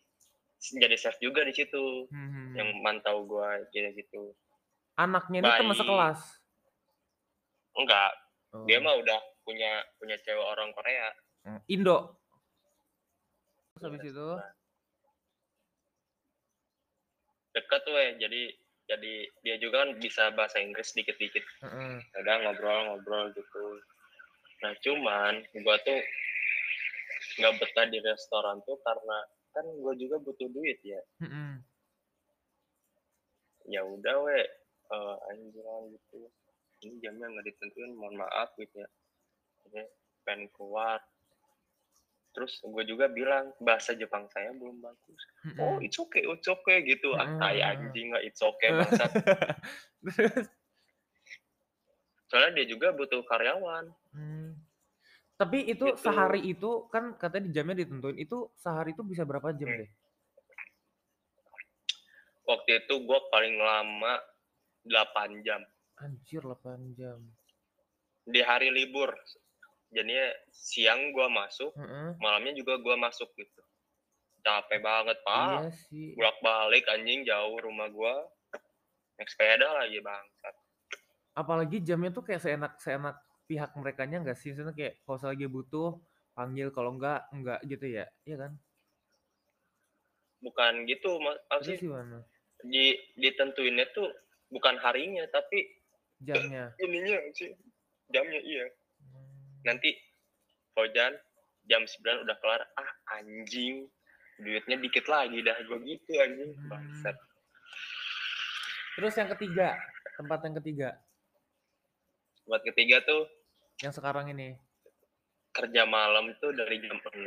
jadi 0.74 0.96
chef 0.96 1.18
juga 1.18 1.44
di 1.44 1.52
situ 1.52 2.08
Hmm. 2.08 2.54
yang 2.54 2.70
mantau 2.80 3.24
gue 3.24 3.50
gitu 3.70 3.90
gitu 3.96 4.22
Anaknya 4.94 5.40
ini 5.42 5.50
teman 5.56 5.74
sekelas. 5.74 6.20
enggak 7.74 8.12
Oh. 8.52 8.68
dia 8.68 8.84
mah 8.84 9.00
udah 9.00 9.20
punya 9.48 9.80
punya 9.96 10.20
cewek 10.22 10.44
orang 10.44 10.76
Korea 10.76 11.10
Hmm. 11.42 11.58
Indo. 11.74 12.22
Terus 13.74 13.82
habis 13.82 14.02
itu? 14.06 14.30
Deket 17.58 17.84
weh, 17.90 18.10
jadi 18.22 18.42
jadi 18.86 19.14
dia 19.42 19.56
juga 19.58 19.82
kan 19.82 19.98
bisa 19.98 20.30
bahasa 20.38 20.62
Inggris 20.62 20.94
dikit-dikit. 20.94 21.42
Heeh. 21.66 21.98
Udah 22.22 22.36
ngobrol-ngobrol 22.46 23.34
gitu. 23.34 23.66
Nah 24.62 24.78
cuman 24.86 25.42
gua 25.66 25.82
tuh 25.82 25.98
nggak 27.42 27.58
betah 27.58 27.90
di 27.90 27.98
restoran 28.06 28.62
tuh 28.70 28.78
karena 28.86 29.18
kan 29.58 29.66
gua 29.82 29.98
juga 29.98 30.22
butuh 30.22 30.46
duit 30.54 30.78
ya. 30.86 31.02
Mm-mm. 31.26 31.58
Ya 33.66 33.82
udah 33.82 34.16
weh, 34.30 34.46
uh, 34.94 35.16
anjing 35.34 35.98
gitu. 35.98 36.30
Ini 36.82 36.98
jamnya 36.98 37.30
nggak 37.30 37.46
ditentuin, 37.46 37.94
mohon 37.94 38.18
maaf 38.18 38.58
gitu 38.58 38.82
ya. 38.82 38.90
Ini 39.70 39.86
pengen 40.26 40.50
keluar. 40.50 40.98
Terus 42.32 42.58
gue 42.64 42.84
juga 42.88 43.06
bilang 43.06 43.54
bahasa 43.60 43.94
Jepang 43.94 44.26
saya 44.32 44.50
belum 44.56 44.82
bagus. 44.82 45.22
Oh, 45.60 45.78
it's 45.78 46.00
okay, 46.00 46.26
it's 46.26 46.48
okay 46.48 46.82
gitu. 46.82 47.14
Ah, 47.14 47.28
tai 47.38 47.62
Mm. 47.62 47.70
anjing 47.70 48.06
nggak 48.16 48.24
it's 48.26 48.42
okay. 48.42 48.72
Terus? 48.82 50.48
Soalnya 52.32 52.64
dia 52.64 52.66
juga 52.72 52.96
butuh 52.96 53.22
karyawan. 53.28 53.92
Hmm. 54.16 54.56
Tapi 55.36 55.68
itu 55.68 55.86
Gitu. 55.92 56.00
sehari 56.00 56.42
itu 56.48 56.88
kan 56.88 57.14
katanya 57.20 57.46
di 57.46 57.52
jamnya 57.52 57.76
ditentuin. 57.84 58.16
Itu 58.16 58.56
sehari 58.56 58.96
itu 58.96 59.04
bisa 59.04 59.22
berapa 59.28 59.52
jam 59.54 59.70
Hmm. 59.70 59.80
deh? 59.84 59.90
Waktu 62.48 62.84
itu 62.84 62.94
gue 63.04 63.20
paling 63.30 63.60
lama 63.60 64.18
8 64.88 65.44
jam 65.44 65.62
Anjir 66.02 66.42
8 66.42 66.98
jam. 66.98 67.22
di 68.22 68.42
hari 68.42 68.70
libur. 68.70 69.14
Jadinya 69.92 70.30
siang 70.54 71.12
gue 71.12 71.28
masuk, 71.28 71.74
Heeh. 71.76 72.16
malamnya 72.22 72.54
juga 72.56 72.78
gue 72.80 72.96
masuk 72.96 73.28
gitu. 73.36 73.62
Capek 74.46 74.80
banget 74.82 75.18
pak. 75.26 75.68
Iya 75.68 75.70
sih. 75.90 76.14
Bolak 76.16 76.38
balik 76.40 76.86
anjing 76.88 77.26
jauh 77.26 77.58
rumah 77.60 77.90
gue. 77.90 78.16
Naik 79.20 79.30
sepeda 79.30 79.68
lagi 79.74 80.00
bangsat. 80.00 80.56
Apalagi 81.34 81.78
jamnya 81.84 82.14
tuh 82.14 82.24
kayak 82.24 82.42
seenak 82.42 82.74
seenak 82.80 83.20
pihak 83.50 83.74
mereka 83.76 84.06
nya 84.08 84.22
nggak 84.22 84.38
sih? 84.38 84.54
Maksudnya 84.54 84.74
kayak 84.74 85.02
kalau 85.04 85.20
lagi 85.28 85.46
butuh 85.50 85.90
panggil 86.32 86.68
kalau 86.72 86.96
enggak 86.96 87.28
enggak 87.36 87.60
gitu 87.68 87.86
ya. 87.90 88.06
Iya 88.24 88.48
kan? 88.48 88.52
Bukan 90.42 90.74
gitu, 90.90 91.20
mas. 91.22 91.38
Apa 91.52 91.62
sih? 91.68 91.78
Di 92.64 92.86
ditentuinnya 93.18 93.90
tuh 93.92 94.08
bukan 94.54 94.78
harinya 94.80 95.26
tapi 95.30 95.81
Jamnya. 96.22 96.64
ininya 96.84 97.18
sih 97.32 97.52
jamnya 98.08 98.40
iya. 98.40 98.66
Hmm. 99.02 99.64
nanti 99.64 99.96
Fauzan 100.72 101.16
jam 101.64 101.84
9 101.84 101.98
udah 102.24 102.36
kelar 102.38 102.62
ah 102.76 102.90
anjing 103.14 103.88
duitnya 104.38 104.78
dikit 104.78 105.06
lagi 105.06 105.40
dah 105.40 105.58
gue 105.60 105.78
gitu 105.84 106.12
anjing 106.18 106.52
Hmm. 106.52 106.68
bangsat 106.68 107.18
Terus 108.92 109.16
yang 109.16 109.32
ketiga, 109.32 109.80
tempat 110.16 110.40
yang 110.44 110.56
ketiga 110.58 110.90
buat 112.44 112.62
ketiga 112.62 113.00
tuh 113.02 113.24
yang 113.80 113.90
sekarang 113.90 114.30
ini. 114.30 114.58
kerja 115.52 115.84
malam 115.84 116.32
tuh 116.38 116.52
dari 116.52 116.80
jam 116.80 116.98
6 116.98 117.18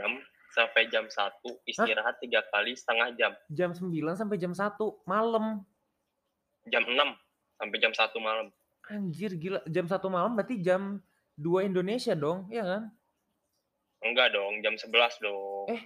sampai 0.51 0.87
jam 0.87 1.05
1 1.05 1.19
istirahat 1.65 2.17
tiga 2.19 2.41
kali 2.47 2.73
setengah 2.73 3.13
jam 3.15 3.33
Jam 3.49 3.71
9 3.73 3.91
sampai 4.15 4.37
jam 4.37 4.53
1 4.53 4.77
malam. 5.05 5.65
jam 6.67 6.83
6 6.83 6.95
sampai 7.55 7.77
jam 7.79 7.93
1 7.93 8.01
malam 8.19 8.47
Anjir 8.87 9.33
gila, 9.35 9.65
jam 9.65 9.85
1 9.85 9.97
malam 10.07 10.33
berarti 10.33 10.61
jam 10.61 11.01
2 11.35 11.65
Indonesia 11.65 12.13
dong, 12.13 12.47
iya 12.49 12.63
kan? 12.63 12.85
enggak 14.01 14.31
dong 14.31 14.61
jam 14.61 14.77
11 14.77 14.93
dong 15.19 15.65
Eh. 15.67 15.83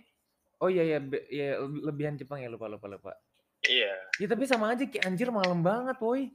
Oh 0.58 0.66
iya 0.66 0.82
ya, 0.84 0.98
be- 0.98 1.22
ya 1.28 1.54
le- 1.56 1.86
lebihan 1.86 2.18
Jepang 2.18 2.42
ya 2.42 2.50
lupa 2.50 2.66
lupa 2.66 2.90
lupa. 2.90 3.12
iya 3.62 3.94
Ya 4.18 4.26
tapi 4.26 4.42
sama 4.42 4.74
aja 4.74 4.82
kayak 4.82 5.06
anjir 5.06 5.30
malam 5.30 5.62
banget, 5.62 5.94
woi. 5.98 6.34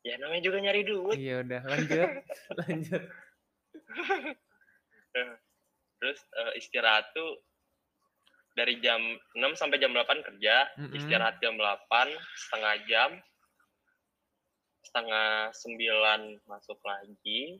ya 0.00 0.16
namanya 0.16 0.40
juga 0.42 0.58
nyari 0.58 0.82
duit 0.82 1.16
Iya 1.16 1.40
udah, 1.40 1.60
lanjut. 1.62 2.08
lanjut. 2.60 3.02
terus 5.96 6.18
eh, 6.30 6.52
istirahat 6.56 7.12
tuh 7.12 7.40
dari 8.52 8.80
jam 8.80 9.00
6 9.34 9.44
sampai 9.54 9.76
jam 9.76 9.92
8 9.92 10.04
kerja 10.22 10.54
Mm-mm. 10.76 10.92
istirahat 10.94 11.40
jam 11.40 11.56
8 11.56 12.08
setengah 12.38 12.74
jam 12.86 13.10
setengah 14.84 15.50
9 15.50 16.44
masuk 16.44 16.78
lagi 16.84 17.58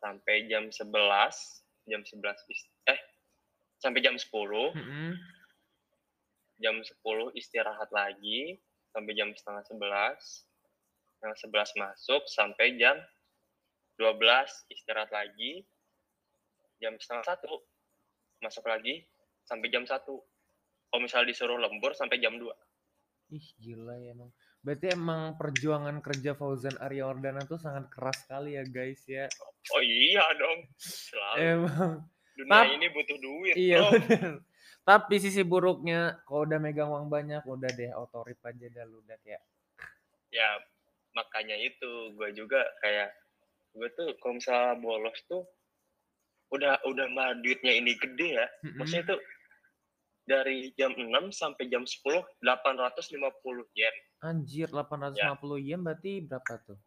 sampai 0.00 0.48
jam 0.48 0.72
11 0.72 0.88
jam 1.86 2.00
11 2.02 2.40
is- 2.48 2.72
eh 2.88 3.00
sampai 3.78 4.00
jam 4.00 4.16
10 4.16 4.72
Mm-mm. 4.76 5.12
jam 6.60 6.76
10 6.80 7.36
istirahat 7.36 7.88
lagi 7.92 8.56
sampai 8.92 9.12
jam 9.14 9.30
setengah 9.36 9.64
11 9.68 10.48
setengah 11.20 11.36
11 11.36 11.82
masuk 11.84 12.22
sampai 12.26 12.80
jam 12.80 12.96
12 14.00 14.16
istirahat 14.72 15.12
lagi. 15.12 15.60
Jam 16.80 16.96
setengah 16.96 17.36
satu 17.36 17.60
masuk 18.40 18.64
lagi 18.64 19.04
sampai 19.44 19.68
jam 19.68 19.84
1 19.84 20.00
kalau 20.00 21.00
misalnya 21.04 21.28
disuruh 21.28 21.60
lembur 21.60 21.92
sampai 21.92 22.16
jam 22.16 22.40
2 22.40 22.48
Ih 23.36 23.46
gila 23.60 24.00
ya 24.00 24.16
emang. 24.16 24.32
Berarti 24.60 24.92
emang 24.92 25.40
perjuangan 25.40 26.04
kerja 26.04 26.36
Fauzan 26.36 26.76
Arya 26.76 27.08
Wardana 27.08 27.40
tuh 27.48 27.56
sangat 27.56 27.88
keras 27.88 28.20
sekali 28.24 28.60
ya 28.60 28.64
guys 28.68 29.00
ya. 29.08 29.24
oh 29.76 29.82
iya 29.84 30.24
dong 30.36 30.58
selalu 30.80 31.36
Emang. 31.40 31.92
dunia 32.36 32.52
Tap- 32.52 32.72
ini 32.72 32.86
butuh 32.92 33.18
duit 33.20 33.54
Iya 33.56 33.78
bener. 33.92 34.32
Tapi 34.84 35.14
sisi 35.20 35.44
buruknya 35.44 36.20
kalau 36.24 36.48
udah 36.48 36.58
megang 36.60 36.88
uang 36.88 37.12
banyak 37.12 37.44
udah 37.44 37.70
deh 37.72 37.92
otorip 37.96 38.40
aja 38.44 38.66
dah 38.72 38.84
lu 38.88 39.04
udah 39.04 39.16
kayak 39.20 39.42
ya 40.32 40.48
makanya 41.12 41.58
itu 41.58 42.14
gue 42.16 42.28
juga 42.32 42.62
kayak 42.80 43.10
gue 43.76 43.88
tuh 43.98 44.14
kalau 44.22 44.38
misalnya 44.38 44.78
bolos 44.78 45.18
tuh 45.26 45.42
udah 46.50 46.80
udah 46.86 47.06
mah 47.14 47.34
duitnya 47.38 47.76
ini 47.78 47.94
gede 47.98 48.38
ya 48.42 48.46
maksudnya 48.78 49.14
tuh 49.14 49.20
dari 50.30 50.70
jam 50.78 50.94
6 50.94 51.34
sampai 51.34 51.66
jam 51.66 51.82
10 51.82 52.22
850 52.38 53.66
yen. 53.74 53.94
Anjir 54.22 54.70
850 54.70 55.58
yen 55.58 55.82
berarti 55.82 56.22
berapa 56.22 56.54
tuh? 56.62 56.78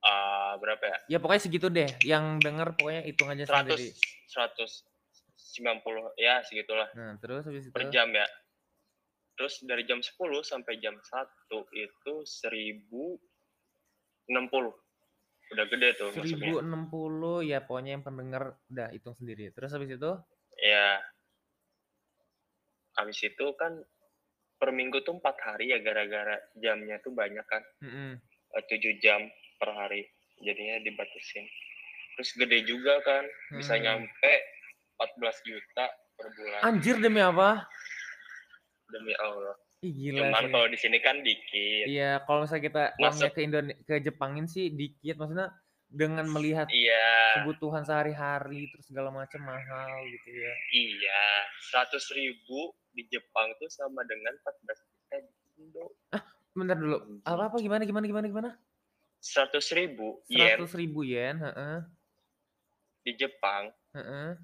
Ah, 0.00 0.56
berapa 0.56 0.80
ya? 0.80 0.96
Ya 1.12 1.18
pokoknya 1.20 1.42
segitu 1.44 1.68
deh. 1.68 1.92
Yang 2.00 2.40
denger 2.40 2.72
pokoknya 2.80 3.02
hitung 3.04 3.28
aja 3.28 3.44
100 3.44 3.76
sendiri. 3.76 3.92
190 4.32 6.16
ya 6.16 6.40
segitulah. 6.48 6.88
Nah 6.96 7.20
terus 7.20 7.44
habis 7.44 7.68
itu? 7.68 7.76
Per 7.76 7.92
jam 7.92 8.08
ya. 8.08 8.24
Terus 9.36 9.60
dari 9.68 9.84
jam 9.84 10.00
10 10.00 10.16
sampai 10.40 10.80
jam 10.80 10.96
1 10.96 11.04
itu 11.76 12.12
1060 12.24 13.20
udah 15.46 15.62
gede 15.70 15.88
tuh 15.94 16.10
masuknya. 16.10 16.58
1060 16.64 17.46
ya 17.46 17.62
pokoknya 17.62 18.00
yang 18.00 18.04
pendengar 18.06 18.56
udah 18.72 18.88
hitung 18.96 19.12
sendiri. 19.12 19.52
Terus 19.52 19.76
habis 19.76 19.92
itu? 19.92 20.12
Ya 20.56 21.04
habis 22.96 23.18
itu 23.20 23.46
kan 23.54 23.76
per 24.56 24.72
minggu 24.72 25.00
tuh 25.00 25.16
empat 25.16 25.36
hari 25.38 25.70
ya 25.70 25.78
gara-gara 25.78 26.36
jamnya 26.54 26.96
tuh 26.98 27.12
banyak 27.12 27.44
kan 27.44 27.62
eh, 27.84 28.62
tujuh 28.66 28.96
jam 28.98 29.20
per 29.56 29.68
hari 29.70 30.08
jadinya 30.38 30.80
dibatasin 30.80 31.44
terus 32.14 32.32
gede 32.32 32.64
juga 32.64 33.00
kan 33.02 33.24
bisa 33.52 33.76
Hmm. 33.76 33.84
nyampe 33.84 34.32
14 34.96 35.12
juta 35.44 35.84
per 36.16 36.26
bulan 36.32 36.60
anjir 36.64 36.96
demi 36.96 37.20
apa? 37.20 37.68
demi 38.88 39.12
Allah 39.14 39.56
Ih 39.78 39.92
gila 39.92 40.24
cuman 40.24 40.44
kalau 40.48 40.66
di 40.66 40.78
sini 40.78 40.98
kan 40.98 41.20
dikit 41.20 41.84
Iya, 41.84 42.24
kalau 42.24 42.42
misalnya 42.42 42.64
kita 42.64 42.82
Masuk. 42.88 43.00
uangnya 43.02 43.28
ke 43.28 43.40
Indonesia 43.42 43.76
ke 43.82 43.94
Jepangin 44.00 44.46
sih 44.46 44.72
dikit 44.72 45.20
maksudnya 45.20 45.52
dengan 45.86 46.24
melihat 46.26 46.66
iya 46.66 47.04
kebutuhan 47.36 47.84
sehari-hari 47.84 48.66
terus 48.66 48.88
segala 48.88 49.12
macam 49.12 49.38
mahal 49.38 50.00
gitu 50.08 50.28
ya. 50.32 50.52
iya 50.72 51.24
100 51.70 51.92
ribu 52.16 52.72
di 52.96 53.04
Jepang 53.12 53.52
tuh 53.60 53.68
sama 53.68 54.00
dengan 54.08 54.32
14 54.40 54.80
juta 54.88 55.16
di 55.20 55.34
Indo 55.60 55.86
Bentar 56.56 56.80
dulu. 56.80 57.20
Apa 57.28 57.52
apa 57.52 57.56
gimana 57.60 57.84
gimana 57.84 58.08
gimana 58.08 58.26
gimana? 58.32 58.50
100 59.20 59.60
ribu 59.76 60.24
yen 60.32 60.56
100 60.56 60.80
ribu 60.80 61.04
yen, 61.04 61.36
heeh. 61.36 61.78
di 63.04 63.12
Jepang 63.14 63.68
Heeh. 63.92 64.40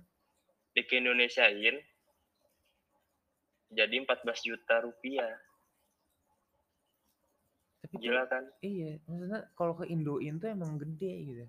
di 0.77 0.83
ke 0.85 1.01
Indonesiain 1.01 1.81
jadi 3.73 3.95
14 4.05 4.45
juta 4.45 4.85
rupiah 4.85 5.33
Tapi 7.83 7.95
gila 7.99 8.29
kan 8.29 8.45
iya, 8.63 9.01
maksudnya 9.09 9.49
kalau 9.57 9.75
ke 9.75 9.89
Indoin 9.91 10.39
tuh 10.39 10.53
emang 10.53 10.79
gede 10.79 11.13
gitu. 11.27 11.47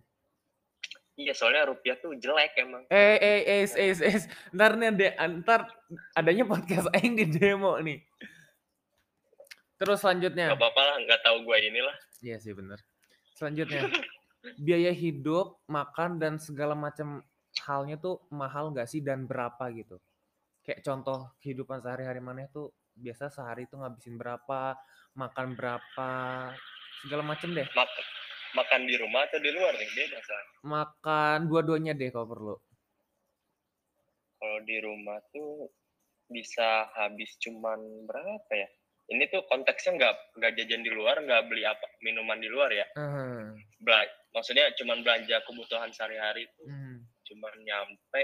Iya 1.19 1.33
soalnya 1.37 1.69
rupiah 1.69 1.97
tuh 2.01 2.17
jelek 2.17 2.57
emang 2.57 2.83
Eh 2.89 3.17
eh 3.21 3.41
eh 3.45 3.61
eh 3.69 3.93
eh, 3.93 4.13
eh. 4.17 4.23
ntar 4.53 4.77
nih 4.77 4.89
ada 4.93 5.07
ntar 5.41 5.61
adanya 6.17 6.43
podcast 6.45 6.89
aing 6.97 7.13
di 7.13 7.25
demo 7.29 7.77
nih. 7.77 8.01
Terus 9.77 9.99
selanjutnya. 10.01 10.53
Gak 10.53 10.59
apa-apa 10.61 10.81
lah 10.81 10.95
nggak 11.05 11.21
tahu 11.21 11.37
gue 11.45 11.57
inilah 11.69 11.95
Iya 12.23 12.39
sih 12.39 12.55
bener. 12.55 12.79
Selanjutnya 13.35 13.91
biaya 14.59 14.91
hidup, 14.91 15.63
makan 15.71 16.19
dan 16.19 16.35
segala 16.35 16.75
macam 16.75 17.23
halnya 17.63 17.95
tuh 17.95 18.19
mahal 18.33 18.75
nggak 18.75 18.87
sih 18.87 18.99
dan 18.99 19.23
berapa 19.23 19.71
gitu? 19.71 19.99
Kayak 20.63 20.83
contoh 20.83 21.31
kehidupan 21.43 21.79
sehari-hari 21.83 22.19
maneh 22.19 22.47
tuh 22.51 22.71
biasa 22.95 23.31
sehari 23.31 23.67
tuh 23.67 23.83
ngabisin 23.83 24.19
berapa, 24.19 24.75
makan 25.15 25.55
berapa, 25.55 26.11
segala 27.03 27.23
macem 27.23 27.51
deh. 27.51 27.67
Mak 27.75 27.89
makan 28.53 28.85
di 28.85 28.95
rumah 28.95 29.25
atau 29.25 29.37
di 29.37 29.49
luar 29.49 29.73
nih 29.73 29.89
beda 29.91 30.19
San? 30.21 30.45
Makan 30.63 31.37
dua-duanya 31.45 31.93
deh 31.93 32.09
kalau 32.09 32.27
perlu. 32.27 32.55
Kalau 34.37 34.59
di 34.63 34.77
rumah 34.79 35.19
tuh 35.29 35.71
bisa 36.27 36.89
habis 36.93 37.35
cuman 37.39 37.79
berapa 38.05 38.51
ya? 38.51 38.67
Ini 39.03 39.27
tuh 39.27 39.43
konteksnya 39.45 39.99
nggak 39.99 40.15
nggak 40.39 40.51
jajan 40.55 40.81
di 40.81 40.91
luar, 40.91 41.19
nggak 41.19 41.47
beli 41.47 41.63
apa 41.63 41.83
minuman 41.99 42.39
di 42.39 42.47
luar 42.47 42.71
ya. 42.71 42.87
Heeh. 42.93 43.59
Bela 43.77 43.99
maksudnya 44.31 44.71
cuman 44.73 45.03
belanja 45.03 45.43
kebutuhan 45.43 45.91
sehari-hari 45.91 46.47
itu 46.47 46.63
Mhm. 46.65 46.97
cuman 47.23 47.53
nyampe 47.61 48.21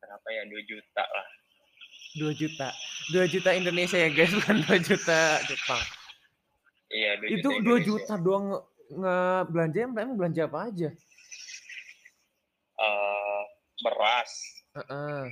berapa 0.00 0.28
ya 0.28 0.42
2 0.44 0.62
juta 0.64 1.04
lah. 1.04 1.26
2 2.14 2.32
juta. 2.34 2.68
2 3.08 3.24
juta 3.26 3.50
Indonesia 3.52 3.96
ya 3.96 4.08
guys, 4.08 4.32
bukan 4.32 4.56
2 4.60 4.78
juta 4.80 5.18
Jepang. 5.44 5.82
Iya 6.88 7.10
2 7.16 7.28
Itu 7.30 7.36
juta 7.38 7.48
2 7.48 7.56
Indonesia. 7.56 7.86
juta 7.86 8.14
doang 8.18 8.46
ngebelanja 8.92 9.78
emang 9.88 10.16
belanja 10.20 10.42
apa 10.46 10.58
aja? 10.68 10.88
Eh, 12.72 13.42
beras, 13.84 14.32
Heeh. 14.76 15.22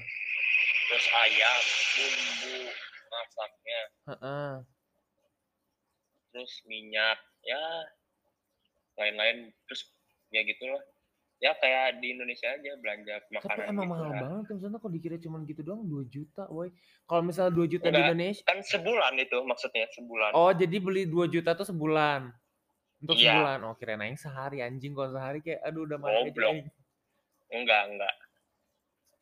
terus 0.90 1.06
ayam, 1.24 1.62
bumbu 1.96 2.58
masaknya, 3.10 3.80
Heeh. 4.10 4.50
terus 6.30 6.52
minyak, 6.66 7.18
ya 7.42 7.64
lain-lain 9.00 9.50
terus 9.66 9.82
ya 10.30 10.44
gitulah. 10.44 10.82
Ya 11.40 11.56
kayak 11.56 12.04
di 12.04 12.12
Indonesia 12.12 12.52
aja 12.52 12.76
belanja 12.84 13.16
Tapi 13.16 13.32
makanan 13.32 13.64
emang 13.72 13.88
gitu 13.88 13.92
mahal 13.96 14.10
lah. 14.12 14.20
banget 14.20 14.44
ya, 14.44 14.54
misalnya 14.60 14.76
kalau 14.76 14.92
dikira 14.92 15.16
cuman 15.16 15.40
gitu 15.48 15.60
doang 15.64 15.82
2 15.88 16.04
juta 16.04 16.44
woy. 16.52 16.68
Kalau 17.08 17.22
misalnya 17.24 17.52
2 17.56 17.64
juta 17.64 17.88
di 17.88 17.96
Enggak, 17.96 18.12
Indonesia 18.12 18.44
kan 18.44 18.58
sebulan 18.60 19.12
itu 19.16 19.38
maksudnya 19.48 19.88
sebulan. 19.88 20.30
Oh, 20.36 20.52
jadi 20.52 20.76
beli 20.76 21.08
2 21.08 21.32
juta 21.32 21.56
tuh 21.56 21.64
sebulan? 21.64 22.28
Untuk 23.00 23.16
Iya. 23.16 23.32
sebulan? 23.32 23.58
Oh, 23.64 23.74
kirain 23.80 24.02
aing 24.04 24.20
sehari, 24.20 24.60
anjing 24.60 24.92
kalau 24.92 25.10
sehari 25.16 25.40
kayak 25.40 25.60
aduh 25.64 25.88
udah 25.88 25.96
mati 25.96 26.28
aja 26.28 26.40
aing. 26.52 26.68
Enggak, 27.50 27.82
enggak. 27.88 28.14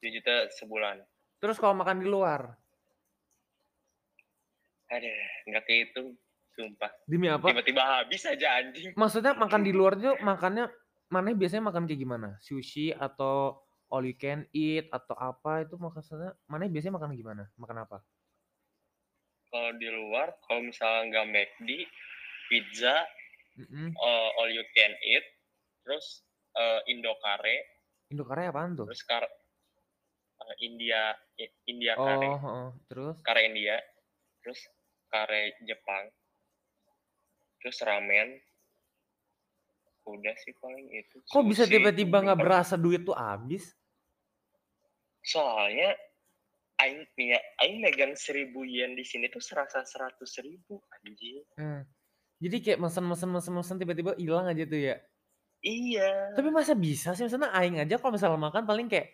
2 0.02 0.10
juta 0.18 0.34
sebulan. 0.58 0.96
Terus 1.38 1.56
kalau 1.62 1.74
makan 1.78 2.02
di 2.02 2.06
luar? 2.10 2.58
Aduh, 4.90 5.14
enggak 5.46 5.64
kehitung, 5.70 6.18
sumpah. 6.58 6.90
Demi 7.06 7.30
apa? 7.30 7.54
Tiba-tiba 7.54 7.82
habis 8.02 8.26
aja 8.26 8.58
anjing. 8.58 8.98
Maksudnya 8.98 9.38
makan 9.38 9.62
di 9.62 9.70
luar 9.70 9.94
tuh 9.94 10.18
makannya 10.18 10.66
maneh 11.08 11.38
biasanya 11.38 11.70
makan 11.70 11.86
kayak 11.86 12.00
gimana? 12.02 12.28
Sushi 12.42 12.90
atau 12.90 13.62
all 13.88 14.04
you 14.04 14.18
can 14.18 14.44
eat 14.50 14.90
atau 14.90 15.14
apa 15.16 15.64
itu 15.64 15.78
maksudnya 15.78 16.34
maneh 16.50 16.66
biasanya 16.66 16.98
makan 16.98 17.14
gimana? 17.14 17.42
Makan 17.54 17.78
apa? 17.86 17.98
Kalau 19.48 19.72
di 19.80 19.88
luar, 19.88 20.36
kalau 20.44 20.60
misalnya 20.60 21.08
nggak 21.08 21.26
McD, 21.32 21.68
pizza, 22.52 23.00
Mhm. 23.58 23.90
eh, 23.90 24.28
all 24.38 24.50
you 24.54 24.62
can 24.70 24.92
eat, 25.02 25.26
terus 25.82 26.22
eh, 26.54 26.80
Indokare, 26.94 27.56
Indokare 28.08 28.46
apaan 28.48 28.78
tuh? 28.78 28.86
terus 28.86 29.02
kar 29.02 29.26
eh, 29.26 30.54
India 30.62 31.12
India 31.66 31.98
Oh, 31.98 32.06
kare, 32.06 32.28
heeh. 32.38 32.68
Terus? 32.86 33.16
kare 33.26 33.40
India, 33.44 33.76
terus 34.42 34.60
kare 35.10 35.58
Jepang, 35.66 36.06
terus 37.58 37.78
ramen. 37.82 38.38
Udah 40.08 40.32
sih 40.40 40.56
paling 40.56 40.88
itu. 40.88 41.20
Kok 41.28 41.44
bisa 41.44 41.68
tiba-tiba 41.68 42.24
nggak 42.24 42.40
berasa 42.40 42.80
duit 42.80 43.04
tuh 43.04 43.12
habis? 43.12 43.76
Soalnya 45.20 45.92
Aing 46.78 47.04
nih 47.18 47.34
ya, 47.34 47.40
Aing 47.60 47.82
megang 47.82 48.14
seribu 48.14 48.62
yen 48.62 48.94
di 48.94 49.02
sini 49.04 49.26
tuh 49.28 49.42
serasa 49.42 49.82
seratus 49.84 50.38
ribu 50.40 50.78
anjing. 51.02 51.42
Hmm. 51.58 51.82
Jadi 52.38 52.56
kayak 52.62 52.78
mesen-mesen 52.78 53.30
mesen-mesen 53.30 53.76
tiba-tiba 53.76 54.14
hilang 54.14 54.46
aja 54.46 54.62
tuh 54.62 54.78
ya? 54.78 54.96
Iya. 55.58 56.38
Tapi 56.38 56.48
masa 56.54 56.78
bisa 56.78 57.18
sih? 57.18 57.26
Misalnya 57.26 57.50
aing 57.50 57.82
aja 57.82 57.98
kalau 57.98 58.14
misalnya 58.14 58.38
makan 58.38 58.62
paling 58.62 58.86
kayak 58.86 59.10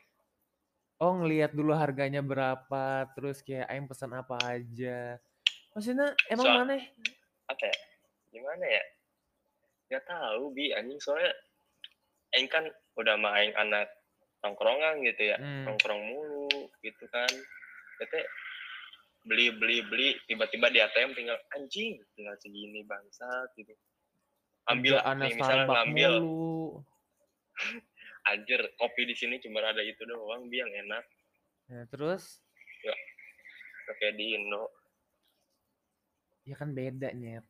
oh 1.01 1.17
ngelihat 1.17 1.57
dulu 1.57 1.73
harganya 1.73 2.21
berapa, 2.21 3.09
terus 3.17 3.41
kayak 3.41 3.65
aing 3.73 3.89
pesan 3.89 4.13
apa 4.13 4.37
aja. 4.45 5.17
Maksudnya 5.73 6.13
emang 6.29 6.47
So- 6.47 6.55
maneh 6.55 6.83
apa 7.49 7.65
ya? 7.65 7.77
Gimana 8.31 8.65
ya? 8.65 8.83
Gak 9.89 10.05
tahu 10.05 10.53
bi 10.53 10.73
anjing 10.73 11.01
soalnya 11.01 11.33
Aing 12.35 12.51
kan 12.51 12.67
udah 12.99 13.15
main 13.15 13.55
anak 13.55 13.87
tongkrongan 14.43 15.07
gitu 15.07 15.31
ya, 15.31 15.39
Hmm. 15.39 15.71
nongkrong 15.71 16.03
mulu 16.03 16.67
gitu 16.83 17.07
kan. 17.09 17.31
Jadi 18.03 18.21
beli 19.25 19.51
beli 19.57 19.81
beli 19.89 20.09
tiba-tiba 20.29 20.69
di 20.69 20.79
ATM 20.79 21.17
tinggal 21.17 21.37
anjing 21.57 21.97
tinggal 22.15 22.37
segini 22.39 22.85
bangsat 22.85 23.49
gitu. 23.57 23.73
Ambil 24.69 24.97
nih 24.97 25.33
misalnya 25.37 25.65
ngambil 25.69 26.13
anjir 28.33 28.61
kopi 28.81 29.05
di 29.05 29.15
sini 29.17 29.37
cuma 29.41 29.61
ada 29.61 29.81
itu 29.85 30.01
doang 30.05 30.49
bi 30.49 30.61
yang 30.61 30.73
enak 30.89 31.05
Nah, 31.65 31.89
terus 31.89 32.45
kayak 34.01 34.17
di 34.21 34.37
Indo. 34.37 34.69
ya 36.45 36.61
kan 36.61 36.77
beda 36.77 37.09
nyet. 37.17 37.45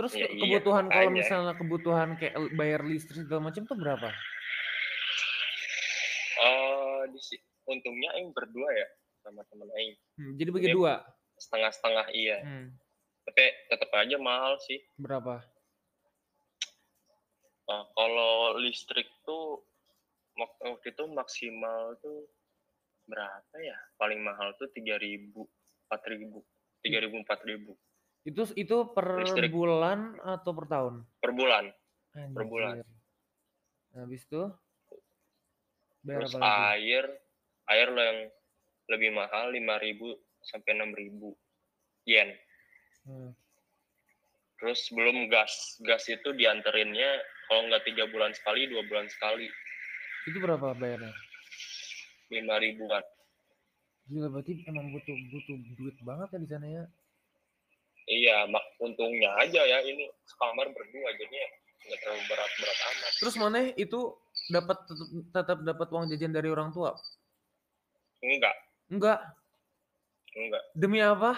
Terus 0.00 0.16
Ya 0.16 0.24
iya, 0.32 0.60
kebutuhan 0.60 0.88
kalau 0.88 1.12
makanya. 1.12 1.16
misalnya 1.20 1.52
kebutuhan 1.60 2.08
kayak 2.16 2.36
bayar 2.56 2.80
listrik 2.88 3.28
segala 3.28 3.52
macam 3.52 3.68
tuh 3.68 3.76
berapa? 3.76 4.08
Oh, 6.40 7.04
di 7.12 7.20
untungnya 7.68 8.16
Aing 8.16 8.32
berdua 8.32 8.68
ya 8.72 8.88
sama 9.22 9.46
temen 9.46 9.70
Aing. 9.72 9.94
Hmm, 10.18 10.32
jadi 10.36 10.50
bagi 10.50 10.68
dua. 10.74 11.02
Setengah-setengah 11.38 12.06
iya. 12.12 12.38
Hmm, 12.42 12.74
Tapi 13.22 13.44
tetap 13.70 13.90
aja 13.94 14.16
mahal 14.18 14.58
sih. 14.60 14.82
berapa? 14.98 15.42
Nah, 17.62 17.86
kalau 17.94 18.58
listrik 18.58 19.06
tuh 19.22 19.62
waktu 20.34 20.90
itu 20.90 21.04
maksimal 21.08 21.94
tuh 22.02 22.26
berapa 23.06 23.54
ya? 23.62 23.78
Paling 23.96 24.20
mahal 24.20 24.52
tuh 24.58 24.68
3000, 24.74 25.30
4000. 25.88 26.42
3000 26.82 27.14
4000 27.22 27.78
Itu 28.26 28.42
itu 28.58 28.76
per 28.90 29.22
Listrik. 29.22 29.54
bulan 29.54 30.18
atau 30.18 30.50
per 30.50 30.66
tahun? 30.66 30.94
per 31.22 31.30
bulan. 31.30 31.64
Per 32.12 32.44
bulan. 32.44 32.82
Anjir. 32.82 32.86
Habis 33.94 34.22
itu 34.26 34.42
bayar 36.02 36.26
Terus 36.26 36.34
air 36.42 37.04
air 37.70 37.88
lo 37.88 38.02
yang 38.02 38.20
lebih 38.90 39.14
mahal 39.14 39.54
5000 39.54 39.98
sampai 40.42 40.72
6000 40.74 41.34
yen. 42.08 42.30
Hmm. 43.06 43.30
Terus 44.62 44.80
belum 44.94 45.26
gas. 45.30 45.78
Gas 45.82 46.06
itu 46.06 46.30
dianterinnya 46.34 47.10
kalau 47.50 47.66
nggak 47.66 47.82
tiga 47.86 48.06
bulan 48.10 48.30
sekali, 48.34 48.70
dua 48.70 48.86
bulan 48.86 49.10
sekali. 49.10 49.50
Itu 50.30 50.38
berapa 50.38 50.74
bayarnya? 50.78 51.10
lima 52.32 52.56
ribuan. 52.56 53.04
Gila 54.08 54.32
berarti 54.32 54.64
emang 54.64 54.88
butuh 54.88 55.16
butuh 55.30 55.56
duit 55.76 55.96
banget 56.00 56.28
ya 56.32 56.38
di 56.40 56.48
sana 56.48 56.66
ya. 56.66 56.84
Iya, 58.08 58.36
mak 58.50 58.64
untungnya 58.82 59.30
aja 59.38 59.62
ya 59.62 59.78
ini 59.84 60.10
sekamar 60.26 60.72
berdua 60.74 61.12
jadinya 61.14 61.48
nggak 61.86 61.98
terlalu 62.02 62.22
berat-berat 62.26 62.78
amat. 62.88 63.12
Terus 63.20 63.34
mana 63.38 63.58
itu 63.78 64.00
dapat 64.50 64.78
tetap 65.30 65.58
dapat 65.62 65.88
uang 65.92 66.10
jajan 66.10 66.34
dari 66.34 66.48
orang 66.50 66.74
tua? 66.74 66.96
Enggak, 68.22 68.54
Enggak. 68.92 69.20
enggak. 70.36 70.62
Demi 70.76 71.00
apa? 71.00 71.32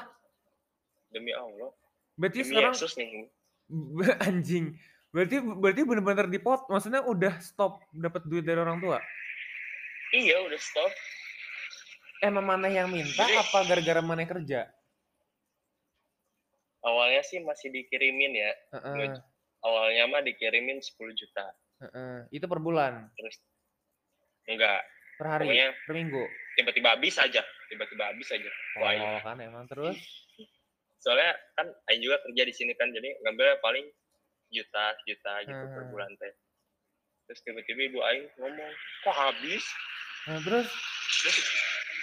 Demi 1.14 1.30
Allah. 1.30 1.70
Berarti 2.18 2.42
Demi 2.42 2.48
sekarang 2.50 2.74
Yesus 2.74 2.92
nih. 2.98 3.30
anjing. 4.26 4.74
Berarti 5.14 5.38
berarti 5.38 5.80
benar-benar 5.86 6.26
dipot. 6.26 6.66
Maksudnya 6.66 7.06
udah 7.06 7.38
stop 7.38 7.78
dapat 7.94 8.26
duit 8.26 8.42
dari 8.42 8.58
orang 8.58 8.82
tua. 8.82 8.98
Iya, 10.10 10.42
udah 10.42 10.58
stop. 10.58 10.90
Emang 12.18 12.42
mana 12.42 12.66
yang 12.66 12.90
minta 12.90 13.22
Jadi- 13.22 13.38
apa 13.38 13.58
gara-gara 13.66 14.02
mana 14.02 14.26
kerja? 14.26 14.66
Awalnya 16.84 17.22
sih 17.24 17.40
masih 17.40 17.72
dikirimin 17.72 18.32
ya. 18.36 18.52
Heeh, 18.76 19.16
Awalnya 19.64 20.04
mah 20.04 20.20
dikirimin 20.20 20.84
10 20.84 21.16
juta. 21.16 21.48
heeh. 21.80 22.28
Itu 22.30 22.44
per 22.44 22.60
bulan, 22.60 23.08
Terus 23.16 23.40
enggak, 24.44 24.84
per 25.16 25.26
hari, 25.26 25.48
Pokoknya 25.48 25.68
per 25.88 25.94
minggu. 25.96 26.24
Tiba-tiba 26.54 26.94
habis 26.94 27.14
aja. 27.18 27.42
Tiba-tiba 27.68 28.04
habis 28.10 28.28
aja. 28.30 28.50
Wah, 28.78 28.92
iya. 28.92 29.02
Oh 29.04 29.18
kan 29.22 29.36
emang 29.38 29.66
terus. 29.66 29.98
Soalnya 30.98 31.36
kan 31.54 31.68
Aing 31.90 32.00
juga 32.00 32.16
kerja 32.24 32.42
di 32.48 32.54
sini 32.54 32.72
kan, 32.74 32.88
jadi 32.88 33.12
ngambilnya 33.20 33.60
paling 33.60 33.84
juta, 34.48 34.84
juta 35.04 35.32
gitu 35.44 35.64
per 35.68 35.82
Hmm. 35.84 35.90
bulan 35.92 36.10
teh. 36.16 36.32
Terus 37.28 37.40
tiba-tiba 37.44 37.80
ibu 37.92 38.00
Aing 38.00 38.24
ngomong, 38.40 38.72
kok 39.04 39.16
habis? 39.16 39.64
Nah, 40.24 40.40
terus 40.40 40.68
Terus 41.20 41.36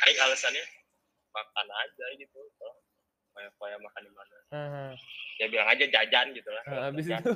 Aing 0.06 0.20
alasannya 0.22 0.64
makan 1.32 1.68
aja 1.68 2.06
gitu. 2.18 2.40
Oh, 2.62 2.76
Kayak 3.34 3.80
makan 3.80 4.02
di 4.04 4.12
mana? 4.12 4.38
heeh, 4.52 4.92
Ya 5.40 5.46
bilang 5.50 5.68
aja 5.72 5.86
jajan 5.88 6.28
gitu 6.36 6.50
lah. 6.52 6.64
heeh, 6.68 6.84
habis 6.92 7.06
Jajan. 7.08 7.24
itu 7.24 7.34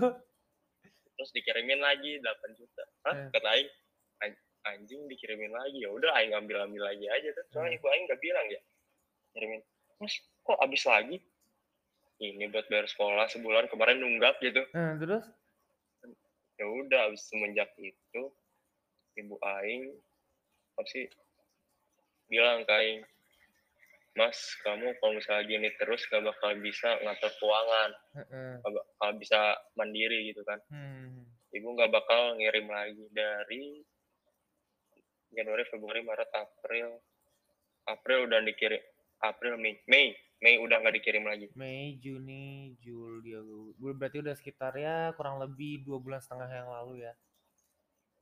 Terus 1.15 1.31
dikirimin 1.31 1.79
lagi 1.79 2.19
8 2.19 2.51
juta. 2.59 2.83
Hah? 3.07 3.13
Hmm. 3.15 3.29
Kata 3.31 3.47
Aing, 3.55 3.69
"An- 3.71 3.84
anjing 4.67 5.05
dikirimin 5.05 5.51
lagi. 5.51 5.77
Ya 5.79 5.89
udah 5.89 6.11
aing 6.15 6.33
ambil 6.33 6.65
ambil 6.65 6.81
lagi 6.85 7.05
aja 7.05 7.29
tuh. 7.31 7.45
Soalnya 7.49 7.75
Hmm. 7.75 7.79
ibu 7.79 7.87
aing 7.87 8.03
nggak 8.05 8.21
bilang 8.21 8.47
ya. 8.49 8.61
Kirimin 9.31 9.61
mas 9.97 10.13
kok 10.41 10.59
habis 10.59 10.83
lagi? 10.83 11.17
Ini 12.15 12.47
buat 12.47 12.65
bayar 12.67 12.87
sekolah 12.87 13.27
sebulan 13.27 13.67
kemarin 13.67 13.99
nunggak 13.99 14.39
gitu. 14.39 14.63
Nah, 14.71 14.95
terus? 14.95 15.23
Ya 16.55 16.65
udah 16.65 17.11
habis 17.11 17.27
semenjak 17.27 17.67
itu 17.75 18.23
ibu 19.15 19.35
aing 19.37 19.91
apa 20.75 20.83
sih 20.87 21.07
bilang 22.27 22.63
ke 22.63 22.73
aing 22.73 22.99
mas 24.15 24.35
kamu 24.63 24.95
kalau 24.97 25.13
misalnya 25.13 25.43
gini 25.43 25.67
terus 25.75 26.07
gak 26.07 26.23
bakal 26.23 26.51
bisa 26.59 26.87
ngatur 26.99 27.31
keuangan 27.35 27.91
gak 28.63 28.71
bakal 28.71 29.09
bisa 29.19 29.39
mandiri 29.75 30.31
gitu 30.31 30.39
kan. 30.43 30.59
Hmm. 30.67 31.27
ibu 31.51 31.67
nggak 31.71 31.87
bakal 31.87 32.35
ngirim 32.35 32.67
lagi 32.67 33.03
dari 33.11 33.83
Januari 35.35 35.67
Februari 35.67 36.01
Maret 36.01 36.31
April 36.31 36.87
April 37.85 38.19
udah 38.31 38.39
dikirim 38.41 38.81
April 39.21 39.59
Mei 39.59 39.77
Mei 39.85 40.15
Mei 40.39 40.55
udah 40.59 40.83
nggak 40.83 40.95
dikirim 40.99 41.23
lagi 41.27 41.47
Mei, 41.55 41.95
Juni, 41.99 42.75
Juli, 42.83 43.35
Agustus. 43.35 43.95
Berarti 43.95 44.17
udah 44.19 44.35
sekitar 44.35 44.75
ya 44.75 45.11
kurang 45.15 45.39
lebih 45.39 45.83
dua 45.83 45.97
bulan 45.99 46.19
setengah 46.19 46.49
yang 46.51 46.69
lalu 46.71 47.07
ya. 47.07 47.13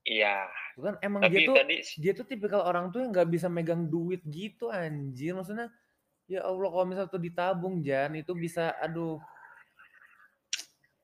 iya 0.04 0.38
Itu 0.76 0.84
kan 0.84 0.96
emang 1.00 1.22
tapi 1.24 1.34
dia 1.34 1.48
tuh 1.48 1.56
tadi 1.56 1.76
dia 1.98 2.12
tuh 2.14 2.26
tipikal 2.28 2.62
orang 2.66 2.92
tuh 2.92 3.02
yang 3.02 3.12
nggak 3.16 3.30
bisa 3.32 3.48
megang 3.50 3.88
duit 3.90 4.22
gitu 4.30 4.70
anjir. 4.70 5.34
Maksudnya 5.34 5.74
ya 6.28 6.46
Allah 6.46 6.70
kalau 6.70 6.86
misalnya 6.86 7.12
tuh 7.12 7.24
ditabung 7.24 7.84
Jan 7.84 8.16
itu 8.16 8.32
bisa 8.38 8.76
aduh 8.80 9.20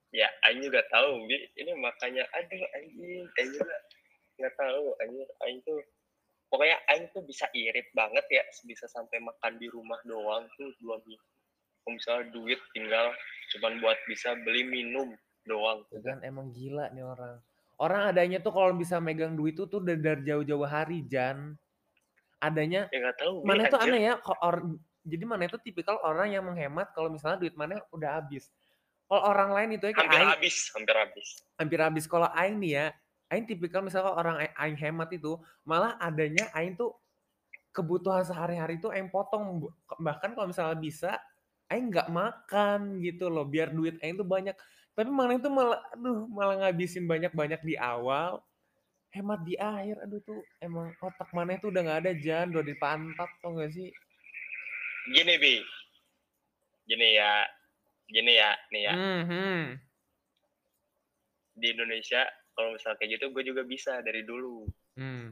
ya 0.09 0.25
Aing 0.45 0.65
juga 0.65 0.81
tahu 0.89 1.29
Bi. 1.29 1.37
ini 1.57 1.71
makanya 1.77 2.25
aduh 2.33 2.63
anjing 2.77 3.25
Aing 3.37 3.51
juga 3.53 3.77
nggak 4.41 4.53
tahu 4.57 4.85
anjir 5.03 5.27
Aing 5.45 5.59
tuh 5.61 5.79
pokoknya 6.49 6.77
Aing 6.89 7.07
tuh 7.13 7.23
bisa 7.23 7.45
irit 7.53 7.87
banget 7.93 8.25
ya 8.29 8.43
bisa 8.65 8.85
sampai 8.89 9.21
makan 9.21 9.57
di 9.61 9.69
rumah 9.69 9.97
doang 10.05 10.49
tuh 10.57 10.73
dua 10.81 10.97
minggu 11.05 11.27
misalnya 11.89 12.29
duit 12.29 12.61
tinggal 12.77 13.09
cuman 13.55 13.81
buat 13.81 13.97
bisa 14.05 14.37
beli 14.45 14.61
minum 14.61 15.09
doang 15.49 15.81
kan 16.05 16.21
emang 16.21 16.53
gila 16.53 16.93
nih 16.93 17.01
orang. 17.01 17.41
Orang 17.79 18.11
adanya 18.11 18.43
tuh 18.43 18.51
kalau 18.51 18.75
bisa 18.75 18.99
megang 18.99 19.39
duit 19.39 19.55
tuh 19.55 19.65
tuh 19.71 19.79
dari, 19.79 20.21
jauh-jauh 20.27 20.67
hari 20.67 21.07
Jan. 21.07 21.55
Adanya 22.43 22.91
ya 22.91 22.99
nggak 23.03 23.17
tahu 23.19 23.33
Bi, 23.43 23.47
mana 23.51 23.61
itu 23.67 23.77
aneh 23.79 24.01
ya 24.03 24.13
orang 24.43 24.79
jadi 25.03 25.23
mana 25.27 25.43
itu 25.47 25.57
tipikal 25.59 25.99
orang 26.03 26.31
yang 26.31 26.43
menghemat 26.43 26.91
kalau 26.95 27.11
misalnya 27.11 27.39
duit 27.39 27.55
mana 27.55 27.79
udah 27.91 28.19
habis. 28.19 28.51
Kalau 29.09 29.25
orang 29.25 29.49
lain 29.55 29.69
itu 29.79 29.89
ya 29.89 29.93
kayak 29.95 30.05
hampir 30.05 30.19
aing, 30.21 30.31
habis 30.37 30.57
hampir 30.71 30.95
habis 30.95 31.27
hampir 31.57 31.79
habis. 31.81 32.05
Kalau 32.07 32.29
aing 32.31 32.57
nih 32.61 32.71
ya, 32.71 32.85
aing 33.29 33.45
tipikal 33.45 33.85
misalnya 33.85 34.13
orang 34.13 34.37
aing, 34.57 34.77
hemat 34.77 35.09
itu 35.13 35.37
malah 35.65 35.95
adanya 36.01 36.49
aing 36.57 36.73
tuh 36.73 36.97
kebutuhan 37.69 38.25
sehari-hari 38.25 38.81
itu 38.81 38.89
aing 38.89 39.13
potong 39.13 39.69
bahkan 40.01 40.33
kalau 40.33 40.49
misalnya 40.49 40.77
bisa 40.77 41.21
aing 41.69 41.93
nggak 41.93 42.09
makan 42.09 42.97
gitu 43.05 43.29
loh 43.29 43.45
biar 43.45 43.69
duit 43.69 44.01
aing 44.01 44.17
tuh 44.17 44.25
banyak. 44.25 44.57
Tapi 44.97 45.07
mana 45.07 45.37
itu 45.37 45.47
malah 45.47 45.79
aduh 45.95 46.27
malah 46.27 46.55
ngabisin 46.65 47.07
banyak-banyak 47.07 47.61
di 47.63 47.79
awal 47.79 48.43
hemat 49.09 49.41
di 49.41 49.57
akhir 49.57 50.05
aduh 50.05 50.21
tuh 50.21 50.41
emang 50.61 50.93
otak 51.01 51.29
mana 51.33 51.57
itu 51.57 51.73
udah 51.73 51.81
nggak 51.81 51.99
ada 52.05 52.13
jan 52.13 52.53
udah 52.53 52.61
dipantat 52.61 53.29
tau 53.41 53.57
gak 53.57 53.73
sih 53.73 53.89
gini 55.09 55.33
bi 55.41 55.55
gini 56.85 57.17
ya 57.17 57.45
gini 58.05 58.31
ya 58.37 58.51
nih 58.69 58.81
ya 58.85 58.93
Mhm. 58.93 59.61
di 61.57 61.67
Indonesia 61.73 62.21
kalau 62.59 62.75
misalnya 62.75 62.99
kayak 62.99 63.11
gitu 63.15 63.31
gue 63.31 63.43
juga 63.47 63.63
bisa 63.63 64.03
dari 64.03 64.27
dulu 64.27 64.67
Hmm. 64.99 65.31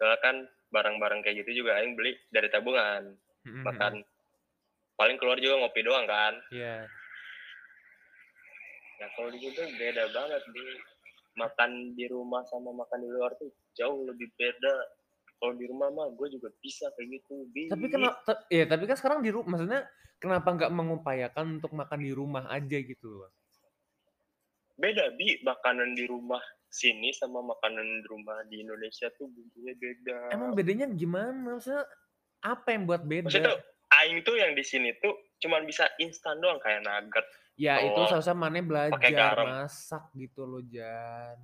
soalnya 0.00 0.16
kan 0.24 0.36
barang-barang 0.72 1.20
kayak 1.20 1.44
gitu 1.44 1.60
juga 1.60 1.76
aing 1.76 1.92
beli 1.92 2.16
dari 2.32 2.48
tabungan 2.48 3.12
Mhm. 3.44 3.64
makan 3.68 3.92
paling 4.96 5.20
keluar 5.20 5.36
juga 5.36 5.60
ngopi 5.60 5.84
doang 5.84 6.08
kan 6.08 6.40
Iya. 6.48 6.88
ya 8.96 9.06
kalau 9.12 9.28
di 9.28 9.44
situ 9.44 9.60
beda 9.76 10.08
banget 10.08 10.40
di 10.56 10.64
makan 11.36 11.70
di 11.92 12.08
rumah 12.08 12.40
sama 12.48 12.72
makan 12.72 13.04
di 13.04 13.08
luar 13.12 13.36
tuh 13.36 13.52
jauh 13.76 14.08
lebih 14.08 14.32
beda 14.40 14.74
kalau 15.36 15.52
di 15.56 15.68
rumah 15.68 15.88
mah 15.92 16.08
gue 16.16 16.32
juga 16.32 16.48
bisa 16.60 16.88
kayak 16.96 17.20
gitu 17.20 17.44
bi 17.52 17.68
Tapi 17.68 17.86
kenapa? 17.88 18.44
Ya 18.48 18.64
tapi 18.68 18.84
kan 18.84 18.96
sekarang 18.96 19.20
di 19.24 19.32
rumah, 19.32 19.56
maksudnya 19.56 19.88
kenapa 20.20 20.52
nggak 20.52 20.72
mengupayakan 20.72 21.60
untuk 21.60 21.72
makan 21.72 22.00
di 22.04 22.12
rumah 22.12 22.44
aja 22.52 22.76
gitu 22.76 23.24
loh? 23.24 23.32
Beda 24.80 25.12
bi 25.14 25.36
makanan 25.44 25.92
di 25.92 26.08
rumah 26.08 26.40
sini 26.70 27.12
sama 27.12 27.44
makanan 27.44 27.84
di 27.84 28.06
rumah 28.08 28.40
di 28.48 28.64
Indonesia 28.64 29.12
tuh 29.14 29.28
bumbunya 29.28 29.74
beda 29.76 30.32
Emang 30.32 30.56
bedanya 30.56 30.86
gimana? 30.88 31.58
Maksudnya 31.60 31.84
apa 32.40 32.72
yang 32.72 32.88
buat 32.88 33.04
beda? 33.04 33.28
maksudnya 33.28 33.52
tuh 33.52 33.60
aing 34.00 34.18
tuh 34.24 34.36
yang 34.38 34.52
di 34.56 34.64
sini 34.64 34.96
tuh 35.02 35.12
cuman 35.42 35.66
bisa 35.68 35.84
instan 36.00 36.40
doang 36.40 36.56
kayak 36.62 36.80
nugget 36.86 37.26
ya 37.60 37.82
itu 37.84 37.98
Oh, 38.00 38.08
seharusnya 38.08 38.38
mana 38.38 38.62
belajar 38.64 39.36
masak 39.44 40.08
gitu 40.16 40.48
loh 40.48 40.64
Jan. 40.64 41.36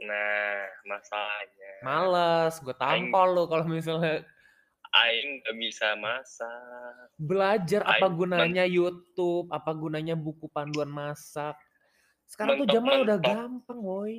nah 0.00 0.64
masalahnya 0.88 1.72
Males, 1.84 2.56
gue 2.64 2.74
tampol 2.74 3.28
lo 3.36 3.44
kalau 3.46 3.68
misalnya 3.68 4.24
aing 4.90 5.44
gak 5.44 5.56
bisa 5.60 5.94
masak 6.00 7.12
belajar 7.20 7.84
apa 7.84 8.08
Aing 8.08 8.16
gunanya 8.16 8.64
YouTube, 8.64 9.52
apa 9.52 9.70
gunanya 9.76 10.16
buku 10.16 10.48
panduan 10.48 10.88
masak. 10.88 11.54
Sekarang 12.30 12.54
tuh 12.56 12.68
zaman 12.68 13.02
udah 13.02 13.18
Mentok-mentok. 13.18 13.66
gampang, 13.66 13.78
woi. 13.82 14.16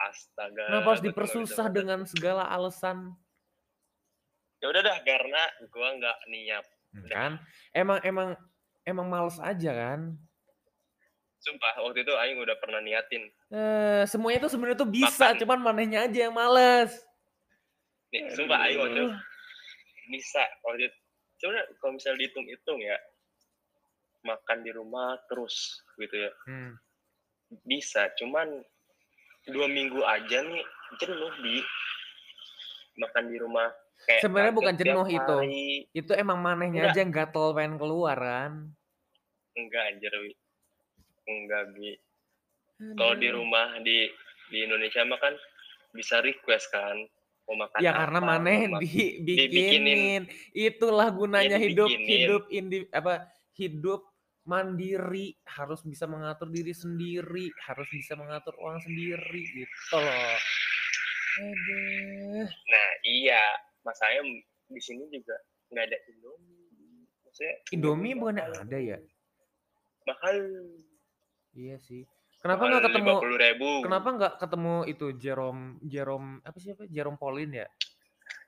astaga 0.00 0.64
Kenapa 0.66 0.88
harus 0.88 0.98
betul, 0.98 1.08
dipersusah 1.12 1.66
betul, 1.68 1.76
dengan 1.76 2.00
segala 2.04 2.42
alasan? 2.44 3.14
ya 4.58 4.66
udah 4.66 4.80
dah 4.80 4.98
karena 5.02 5.42
gua 5.68 5.88
nggak 5.92 6.18
niat 6.28 6.64
Kan? 7.04 7.32
Emang 7.70 7.98
emang 8.00 8.28
emang 8.82 9.06
males 9.06 9.38
aja 9.38 9.70
kan? 9.70 10.00
sumpah 11.38 11.74
waktu 11.82 12.02
itu 12.02 12.14
aing 12.14 12.38
udah 12.38 12.54
pernah 12.56 12.78
niatin 12.78 13.26
Eh, 13.48 14.02
semuanya 14.06 14.42
tuh 14.42 14.50
sebenarnya 14.50 14.78
tuh 14.78 14.86
bisa, 14.88 15.26
Makan. 15.28 15.38
cuman 15.38 15.58
manehnya 15.60 16.06
aja 16.06 16.18
yang 16.22 16.34
males. 16.34 16.94
nih 18.08 18.30
sumpah 18.32 18.58
aing 18.62 18.78
waktu 18.78 18.94
itu 18.96 19.06
bisa 20.08 20.42
waktu 20.62 20.86
itu 20.86 20.96
sebenarnya 21.36 21.64
kalau 21.76 21.92
misalnya 21.92 22.18
dihitung-hitung 22.20 22.78
ya 22.78 22.94
makan 24.22 24.58
di 24.62 24.70
rumah 24.70 25.14
terus 25.26 25.54
gitu 25.96 26.14
ya 26.16 26.30
Hmm. 26.44 26.74
Bisa 27.62 28.08
cuman 28.16 28.48
dua 29.44 29.66
minggu 29.66 30.00
aja 30.00 30.38
nih 30.40 30.64
jenuh 30.98 31.32
di 31.40 31.56
makan 32.96 33.24
di 33.26 33.36
rumah 33.36 33.68
kayak 34.02 34.20
Sebenarnya 34.20 34.52
bukan 34.52 34.74
jenuh 34.74 35.06
itu. 35.06 35.36
hari. 35.38 35.68
Itu 35.90 36.12
emang 36.12 36.38
manehnya 36.38 36.84
Enggak. 36.84 36.92
aja 36.92 37.00
yang 37.00 37.12
gatel 37.12 37.46
pengen 37.52 37.76
keluar 37.76 38.16
kan. 38.16 38.52
enggak 39.52 39.82
anjir 39.84 40.12
Wi. 40.16 40.32
enggak 41.22 41.62
bi 41.70 41.92
kalau 42.96 43.14
di 43.14 43.28
rumah 43.28 43.78
di 43.78 44.08
di 44.48 44.58
Indonesia 44.60 45.04
mah 45.04 45.16
kan 45.16 45.34
bisa 45.92 46.18
request 46.18 46.66
kan 46.68 46.98
mau 47.44 47.60
makan 47.60 47.78
Ya 47.78 47.92
karena 47.92 48.18
apa, 48.18 48.28
maneh 48.28 48.60
mau 48.66 48.72
mak- 48.74 48.82
dibikinin. 48.82 49.36
dibikinin. 49.38 50.22
Itulah 50.50 51.08
gunanya 51.10 51.56
hidup 51.56 51.84
dibikinin. 51.86 52.10
hidup 52.26 52.42
indi 52.48 52.78
apa 52.90 53.28
hidup 53.54 54.08
mandiri, 54.42 55.38
harus 55.46 55.82
bisa 55.82 56.04
mengatur 56.04 56.50
diri 56.50 56.70
sendiri, 56.70 57.46
harus 57.62 57.86
bisa 57.88 58.14
mengatur 58.14 58.52
uang 58.58 58.78
sendiri 58.80 59.42
gitu 59.46 59.96
loh. 59.96 60.36
Aduh. 61.32 62.44
nah 62.44 62.88
iya 63.02 63.40
masanya 63.80 64.20
di 64.68 64.76
sini 64.76 65.08
juga 65.08 65.32
nggak 65.72 65.84
ada 65.88 65.98
Indomie 66.12 66.60
maksudnya 67.24 67.54
Indomie 67.72 68.12
mahal. 68.12 68.52
ada 68.52 68.78
ya? 68.78 68.98
mahal 70.04 70.36
Iya 71.52 71.76
sih. 71.80 72.04
Kenapa 72.36 72.64
nggak 72.64 72.84
ketemu 72.84 73.12
ribu 73.38 73.70
Kenapa 73.80 74.08
nggak 74.12 74.34
ketemu 74.40 74.74
itu 74.88 75.06
Jerome 75.16 75.80
Jerome 75.80 76.40
apa 76.42 76.56
sih 76.58 76.72
apa 76.72 76.84
Jerome 76.88 77.16
Pauline 77.16 77.64
ya? 77.64 77.68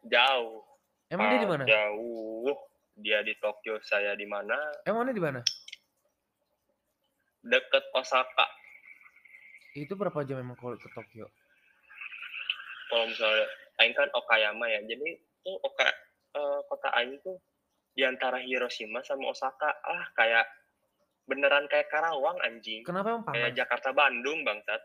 jauh 0.04 0.60
Emang 1.08 1.32
dia 1.32 1.40
di 1.40 1.46
Ah, 1.46 1.52
mana? 1.56 1.64
jauh 1.64 2.52
dia 2.96 3.24
di 3.24 3.32
Tokyo 3.40 3.80
saya 3.80 4.12
di 4.12 4.28
mana 4.28 4.56
Emang 4.84 5.08
dia 5.08 5.16
di 5.16 5.24
mana? 5.24 5.40
Deket 7.44 7.84
Osaka. 7.92 8.46
Itu 9.76 9.94
berapa 9.94 10.24
jam 10.24 10.40
emang 10.40 10.56
kalau 10.56 10.78
ke 10.80 10.88
Tokyo? 10.90 11.28
kalau 12.84 13.10
misalnya 13.10 13.46
Aing 13.82 13.94
kan 13.96 14.06
Okayama 14.14 14.70
ya. 14.70 14.80
Jadi 14.86 15.18
tuh 15.42 15.58
Oka 15.66 15.88
eh, 16.38 16.60
kota 16.70 16.88
Aing 16.94 17.18
tuh 17.26 17.42
di 17.94 18.06
antara 18.06 18.38
Hiroshima 18.38 19.02
sama 19.02 19.34
Osaka. 19.34 19.66
Ah 19.82 20.04
kayak 20.14 20.46
beneran 21.26 21.66
kayak 21.66 21.90
Karawang 21.90 22.38
anjing. 22.46 22.86
Kenapa 22.86 23.18
emang 23.18 23.26
kayak 23.26 23.50
panas? 23.50 23.58
Jakarta 23.58 23.90
Bandung 23.90 24.46
bangsat. 24.46 24.82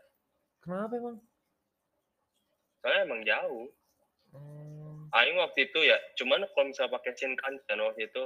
Kenapa 0.66 0.94
emang? 0.98 1.18
soalnya 2.80 3.00
emang 3.04 3.20
jauh. 3.28 3.68
Hmm, 4.32 5.12
Aing 5.12 5.36
waktu 5.36 5.68
itu 5.68 5.80
ya 5.84 5.98
cuman 6.16 6.48
kalau 6.54 6.72
misalnya 6.72 6.96
pakai 6.96 7.12
Shinkansen 7.12 7.78
waktu 7.82 8.08
itu 8.08 8.24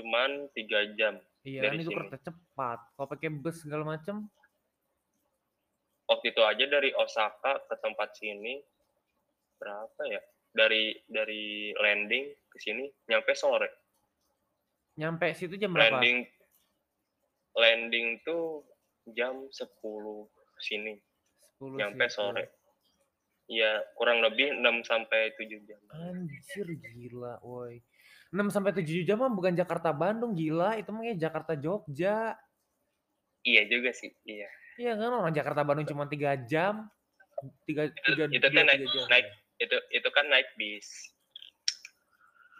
cuman 0.00 0.48
tiga 0.56 0.80
jam 0.96 1.20
iya 1.46 1.60
kan 1.62 1.78
Dari 1.78 1.86
itu 1.86 1.90
kereta 1.94 2.18
cepat. 2.18 2.78
Kalau 2.98 3.08
pakai 3.08 3.30
bus 3.30 3.62
segala 3.62 3.86
macem, 3.86 4.26
waktu 6.10 6.26
itu 6.34 6.42
aja 6.42 6.64
dari 6.66 6.90
Osaka 6.94 7.62
ke 7.66 7.74
tempat 7.82 8.14
sini 8.18 8.62
berapa 9.58 10.02
ya 10.06 10.22
dari 10.54 10.94
dari 11.08 11.74
landing 11.76 12.32
ke 12.48 12.56
sini 12.60 12.86
nyampe 13.10 13.32
sore 13.34 13.68
nyampe 14.96 15.32
situ 15.34 15.58
jam 15.58 15.74
berapa 15.74 15.98
landing 15.98 16.24
landing 17.56 18.20
tuh 18.22 18.62
jam 19.16 19.48
10 19.48 19.66
sini 20.60 20.94
10 21.58 21.80
nyampe 21.80 22.06
situ. 22.06 22.16
sore 22.16 22.44
Iya, 23.46 23.78
kurang 23.94 24.26
lebih 24.26 24.58
6 24.58 24.82
sampai 24.82 25.30
7 25.38 25.70
jam. 25.70 25.78
Anjir 25.94 26.66
gila, 26.82 27.38
woi. 27.46 27.78
6 28.36 28.52
sampai 28.52 28.76
7 28.76 28.84
jam 29.02 29.16
mah 29.16 29.32
bukan 29.32 29.56
Jakarta 29.56 29.90
Bandung, 29.90 30.36
gila. 30.36 30.76
Itu 30.76 30.92
mah 30.92 31.02
ya 31.02 31.16
Jakarta 31.16 31.56
Jogja. 31.56 32.36
Iya 33.40 33.62
juga 33.66 33.90
sih, 33.90 34.12
iya. 34.22 34.50
Iya 34.76 34.92
kan 34.92 35.08
orang 35.08 35.32
Jakarta 35.32 35.64
Bandung 35.64 35.88
cuma 35.88 36.04
3 36.04 36.36
jam. 36.44 36.92
3 37.64 37.88
3 37.92 38.28
itu 38.28 38.46
kan 38.46 38.64
naik, 38.64 38.80
naik 39.08 39.26
itu 39.56 39.76
itu 39.88 40.08
kan 40.12 40.24
naik 40.28 40.48
bis. 40.54 40.88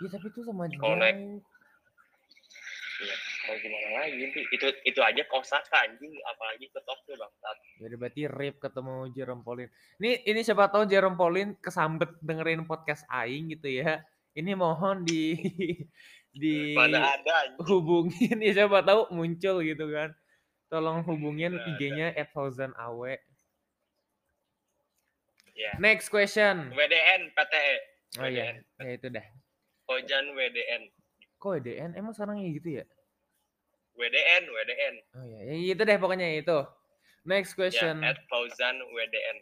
Iya 0.00 0.08
tapi 0.12 0.28
itu 0.28 0.40
sama 0.40 0.64
Kalau 0.72 0.96
jauh. 0.96 0.96
naik- 0.96 1.44
Iya, 2.96 3.12
mau 3.44 3.56
gimana 3.60 3.88
lagi 4.00 4.24
sih? 4.32 4.44
Itu 4.48 4.72
itu 4.80 5.00
aja 5.04 5.20
kosaka 5.28 5.84
anjing, 5.84 6.16
apalagi 6.24 6.64
ke 6.72 6.80
Tokyo 6.80 7.20
bangsat. 7.20 7.56
Jadi 7.76 7.94
berarti 8.00 8.22
rip 8.24 8.56
ketemu 8.56 9.12
Jerome 9.12 9.44
Pauline. 9.44 9.68
Ini 10.00 10.24
ini 10.24 10.40
siapa 10.40 10.72
tahu 10.72 10.88
Jerome 10.88 11.12
Pauline 11.12 11.60
kesambet 11.60 12.16
dengerin 12.24 12.64
podcast 12.64 13.04
aing 13.12 13.52
gitu 13.52 13.68
ya. 13.68 14.00
Ini 14.36 14.52
mohon 14.52 15.02
di 15.02 15.32
di 16.42 16.76
Mana 16.76 17.16
ada 17.16 17.32
anjing. 17.48 17.64
hubungin 17.64 18.36
ya 18.44 18.52
siapa 18.52 18.84
tahu 18.84 19.08
muncul 19.10 19.64
gitu 19.64 19.88
kan. 19.88 20.12
Tolong 20.68 21.00
hubungin 21.08 21.56
Nggak 21.56 21.64
ada. 21.64 21.72
IG-nya 21.80 22.06
@fauzanawe. 22.30 23.14
Iya. 25.56 25.72
Next 25.80 26.12
question. 26.12 26.68
WDN 26.70 27.32
PTE. 27.32 27.76
Oh 28.20 28.28
iya, 28.28 28.60
ya 28.76 28.90
itu 28.92 29.08
dah. 29.08 29.24
Kojan 29.88 30.34
WDN. 30.34 30.82
Kok 31.36 31.52
EDN 31.60 31.90
emang 31.94 32.12
sekarang 32.12 32.40
ya 32.40 32.48
gitu 32.50 32.80
ya? 32.80 32.84
WDN, 33.96 34.42
WDN. 34.44 34.94
Oh 35.14 35.24
iya, 35.24 35.40
ya 35.46 35.54
itu 35.72 35.80
deh 35.80 35.96
pokoknya 35.96 36.28
itu. 36.36 36.58
Next 37.24 37.52
Ya, 37.52 37.56
question. 37.56 38.04
at 38.04 38.20
Fauzan 38.28 38.76
WDN. 38.84 39.36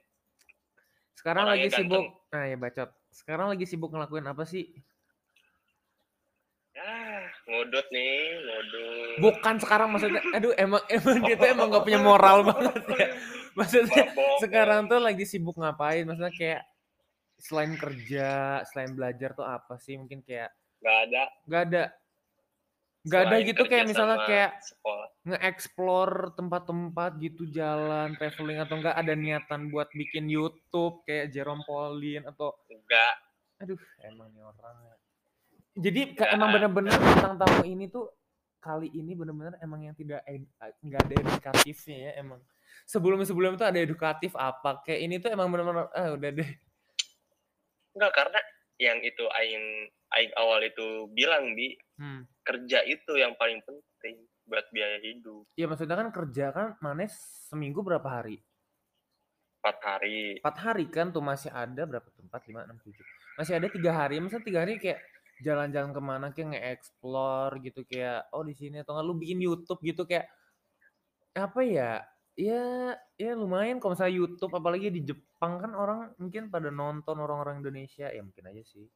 Sekarang 1.14 1.45
lagi 1.47 1.66
orangnya 1.66 1.78
sibuk. 1.78 2.05
Nah, 2.30 2.45
ya 2.47 2.57
bacot. 2.57 2.90
Sekarang 3.15 3.47
lagi 3.55 3.62
sibuk 3.62 3.95
ngelakuin 3.95 4.27
apa 4.27 4.43
sih? 4.43 4.67
Ah, 6.75 7.31
ngudut 7.47 7.87
nih, 7.95 8.43
ngudut. 8.43 9.17
Bukan 9.23 9.55
sekarang 9.62 9.95
maksudnya. 9.95 10.19
Aduh, 10.37 10.51
emang 10.59 10.83
emang 10.91 11.23
dia 11.23 11.39
tuh 11.39 11.47
emang 11.47 11.71
gak 11.71 11.87
punya 11.87 12.03
moral 12.03 12.43
banget 12.51 12.83
ya. 12.91 13.07
Maksudnya 13.55 14.11
sekarang 14.43 14.91
tuh 14.91 14.99
lagi 14.99 15.23
sibuk 15.23 15.55
ngapain? 15.55 16.03
Maksudnya 16.03 16.35
kayak 16.35 16.62
selain 17.39 17.79
kerja, 17.79 18.61
selain 18.75 18.91
belajar 18.99 19.31
tuh 19.39 19.47
apa 19.47 19.79
sih? 19.79 19.95
Mungkin 19.95 20.27
kayak 20.27 20.51
nggak 20.83 20.99
ada. 21.09 21.23
gak 21.49 21.62
ada 21.71 21.83
gak 23.05 23.21
ada 23.29 23.37
gitu 23.45 23.63
kayak 23.65 23.85
misalnya 23.85 24.19
kayak 24.25 24.51
nge-explore 25.25 26.33
tempat-tempat 26.33 27.11
gitu 27.21 27.45
jalan 27.49 28.17
traveling 28.17 28.61
atau 28.61 28.81
enggak 28.81 28.97
ada 28.97 29.13
niatan 29.13 29.69
buat 29.69 29.93
bikin 29.93 30.25
YouTube 30.27 31.05
kayak 31.05 31.29
Jerome 31.29 31.65
Pauline 31.65 32.25
atau 32.25 32.57
Enggak. 32.69 33.15
aduh 33.61 33.81
emang 34.01 34.29
nih 34.33 34.43
orang 34.43 34.77
ya. 34.83 34.95
jadi 35.79 36.01
ka- 36.13 36.29
Nggak 36.29 36.31
emang 36.33 36.51
bener-bener 36.53 36.93
tentang 36.97 37.35
tamu 37.37 37.63
ini 37.65 37.85
tuh 37.89 38.09
kali 38.59 38.89
ini 38.89 39.13
bener-bener 39.13 39.61
emang 39.61 39.85
yang 39.85 39.93
tidak 39.93 40.25
ed- 40.25 40.49
nggak 40.81 41.01
ada 41.05 41.15
edukatifnya 41.21 41.97
ya 42.09 42.13
emang. 42.17 42.41
Sebelum-sebelum 42.85 43.61
itu 43.61 43.65
ada 43.65 43.77
edukatif 43.77 44.33
apa? 44.35 44.81
Kayak 44.81 45.01
ini 45.05 45.15
tuh 45.21 45.29
emang 45.29 45.53
bener-bener 45.53 45.93
ah 45.93 46.09
udah 46.17 46.31
deh. 46.33 46.51
Enggak 47.93 48.13
karena 48.17 48.41
yang 48.85 49.01
itu 49.01 49.24
aing 49.41 49.89
aing 50.14 50.32
awal 50.37 50.61
itu 50.61 51.09
bilang 51.11 51.57
bi 51.57 51.72
hmm. 51.99 52.28
kerja 52.45 52.85
itu 52.85 53.12
yang 53.16 53.32
paling 53.41 53.64
penting 53.64 54.20
buat 54.45 54.68
biaya 54.68 55.01
hidup. 55.01 55.49
ya 55.57 55.64
maksudnya 55.64 55.97
kan 55.97 56.09
kerja 56.12 56.53
kan 56.53 56.66
mana 56.85 57.09
seminggu 57.49 57.80
berapa 57.80 58.05
hari 58.05 58.45
Empat 59.64 59.80
hari. 59.80 60.45
empat 60.45 60.57
hari 60.61 60.85
kan 60.93 61.09
tuh 61.09 61.24
masih 61.24 61.49
ada 61.49 61.89
berapa 61.89 62.05
tuh 62.12 62.28
empat 62.28 62.45
lima 62.53 62.68
enam 62.68 62.76
tujuh 62.85 63.01
masih 63.41 63.57
ada 63.57 63.72
tiga 63.72 63.97
hari 63.97 64.20
maksudnya 64.20 64.45
tiga 64.45 64.61
hari 64.61 64.76
kayak 64.76 65.01
jalan-jalan 65.41 65.91
ke 65.91 66.01
mana 66.05 66.26
kayak 66.30 66.49
nge-explore 66.53 67.59
gitu 67.64 67.80
kayak 67.89 68.28
oh 68.37 68.45
di 68.45 68.55
sini 68.55 68.85
atau 68.85 68.93
nggak 68.95 69.07
lu 69.09 69.14
bikin 69.16 69.41
YouTube 69.41 69.80
gitu 69.80 70.05
kayak 70.05 70.28
apa 71.35 71.61
ya 71.66 72.05
ya 72.35 72.95
ya 73.14 73.32
lumayan 73.39 73.78
kalau 73.78 73.95
misalnya 73.95 74.14
YouTube 74.18 74.53
apalagi 74.59 74.91
di 74.91 75.07
Jepang 75.07 75.62
kan 75.62 75.72
orang 75.74 76.11
mungkin 76.18 76.51
pada 76.51 76.70
nonton 76.70 77.14
orang-orang 77.22 77.62
Indonesia 77.62 78.11
ya 78.11 78.20
mungkin 78.22 78.51
aja 78.51 78.62
sih 78.66 78.87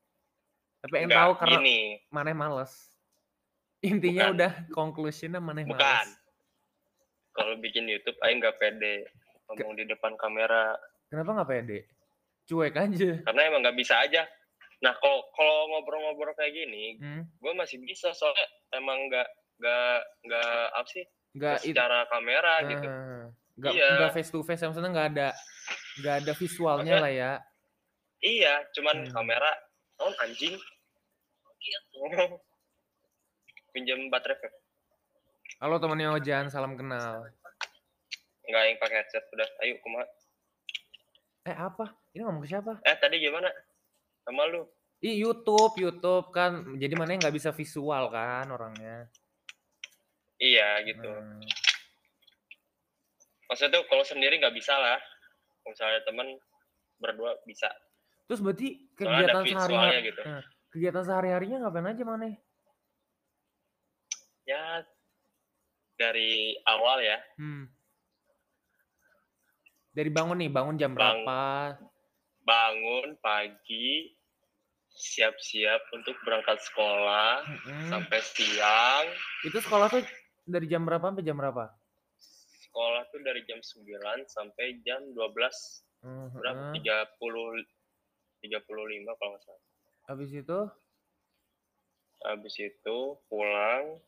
tapi 0.78 1.06
yang 1.06 1.10
tahu 1.10 1.32
karena 1.38 1.58
gini, 1.58 1.78
mana 2.10 2.34
males 2.34 2.90
intinya 3.78 4.30
Bukan. 4.30 4.34
udah 4.34 4.52
conclusionnya 4.74 5.38
mana 5.38 5.62
bukan. 5.62 5.78
males 5.78 6.10
Kalau 7.30 7.54
bikin 7.62 7.86
YouTube 7.86 8.18
aing 8.26 8.42
nggak 8.42 8.58
pede 8.58 9.06
ngomong 9.46 9.78
di 9.78 9.86
depan 9.86 10.18
kamera 10.18 10.74
kenapa 11.06 11.38
nggak 11.38 11.50
pede 11.50 11.78
cuek 12.50 12.74
aja 12.74 13.22
karena 13.22 13.40
emang 13.46 13.60
nggak 13.62 13.78
bisa 13.78 14.02
aja. 14.02 14.26
Nah, 14.78 14.94
kalau 15.02 15.26
kalau 15.34 15.74
ngobrol-ngobrol 15.74 16.38
kayak 16.38 16.54
gini, 16.54 17.02
hmm? 17.02 17.22
gue 17.42 17.52
masih 17.58 17.82
bisa 17.82 18.14
soalnya 18.14 18.46
emang 18.78 19.10
nggak 19.10 19.28
nggak 19.58 19.98
nggak 20.22 20.62
apa 20.70 20.88
sih 20.88 21.04
nggak 21.32 21.56
it- 21.60 21.72
secara 21.72 22.06
kamera 22.06 22.54
gitu. 22.64 22.86
Ah, 22.86 23.24
nggak 23.54 23.72
Iya. 23.72 23.88
nggak 23.94 24.12
face 24.12 24.30
to 24.30 24.40
face 24.40 24.62
maksudnya 24.62 24.90
nggak 24.90 25.08
ada 25.12 25.28
nggak 25.98 26.14
ada 26.22 26.32
visualnya 26.32 26.94
Maksudnya- 26.94 27.02
lah 27.02 27.12
ya 27.12 27.32
Iya, 28.18 28.54
cuman 28.72 28.96
Hmm. 29.00 29.12
kamera 29.12 29.50
on 29.98 30.10
anjing. 30.20 30.58
Pinjam 33.70 34.08
baterai 34.08 34.38
halo 35.58 35.76
temannya 35.76 36.10
Ojan 36.12 36.46
salam 36.48 36.74
kenal 36.74 37.26
Enggak 38.42 38.62
yang 38.64 38.78
pakai 38.78 38.96
headset 38.98 39.24
udah. 39.28 39.44
Ayo 39.60 39.76
kumaha. 39.78 40.06
eh 41.44 41.52
apa 41.52 41.84
ini 42.10 42.22
ngomong 42.22 42.42
ke 42.42 42.50
siapa 42.50 42.80
Eh 42.80 42.96
tadi 42.96 43.18
gimana? 43.18 43.48
Sama 44.22 44.44
lu? 44.46 44.64
Ih 44.98 45.16
YouTube 45.18 45.76
YouTube 45.76 46.28
kan 46.28 46.74
jadi 46.74 46.92
mana 46.92 47.14
nggak 47.14 47.32
bisa 47.32 47.50
visual 47.50 48.08
kan 48.08 48.48
orangnya 48.48 49.06
Iya 50.38 50.68
gitu. 50.84 51.06
Hmm. 51.06 51.42
Maksudnya 53.46 53.74
tuh 53.74 53.84
kalau 53.86 54.02
sendiri 54.02 54.36
nggak 54.36 54.52
bisa 54.52 54.72
lah. 54.72 54.98
Kalau 55.60 55.72
misalnya 55.72 56.00
temen 56.02 56.28
berdua 56.96 57.38
bisa. 57.44 57.70
terus 58.26 58.44
berarti 58.44 58.92
kegiatan 58.92 59.40
visualnya 59.40 59.88
sehari 59.88 60.04
gitu. 60.04 60.20
kegiatan 60.68 61.00
sehari 61.00 61.32
harinya 61.32 61.64
ngapain 61.64 61.88
aja 61.88 62.04
mana 62.04 62.28
Ya 64.44 64.84
dari 65.94 66.52
awal 66.62 67.00
ya. 67.00 67.16
hmm. 67.36 67.64
dari 69.90 70.10
bangun 70.10 70.38
nih 70.38 70.50
bangun 70.52 70.76
jam 70.76 70.92
Bang- 70.92 71.24
berapa 71.24 71.80
Bangun 72.44 73.16
pagi, 73.18 74.12
siap-siap 74.90 75.88
untuk 75.90 76.16
berangkat 76.20 76.60
sekolah 76.62 77.44
Mm-mm. 77.44 77.88
sampai 77.88 78.20
siang. 78.20 79.04
itu 79.42 79.56
sekolah 79.58 79.88
tuh 79.88 80.04
dari 80.48 80.66
jam 80.66 80.82
berapa 80.82 81.04
sampai 81.04 81.24
jam 81.24 81.36
berapa 81.36 81.64
Sekolah 82.58 83.02
tuh 83.10 83.20
dari 83.24 83.42
jam 83.44 83.58
9 83.58 84.24
sampai 84.28 84.80
jam 84.82 85.00
12 85.12 85.84
Mhm. 85.98 86.38
berapa? 86.38 86.62
30 86.78 87.64
35 88.38 89.12
kalau 89.18 89.34
nggak 89.34 89.42
salah. 89.42 89.62
habis 90.06 90.30
itu 90.30 90.58
Habis 92.18 92.54
itu 92.58 92.98
pulang 93.26 93.98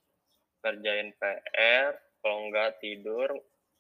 kerjain 0.61 1.15
PR, 1.15 1.95
kalau 2.21 2.51
nggak 2.51 2.79
tidur 2.79 3.31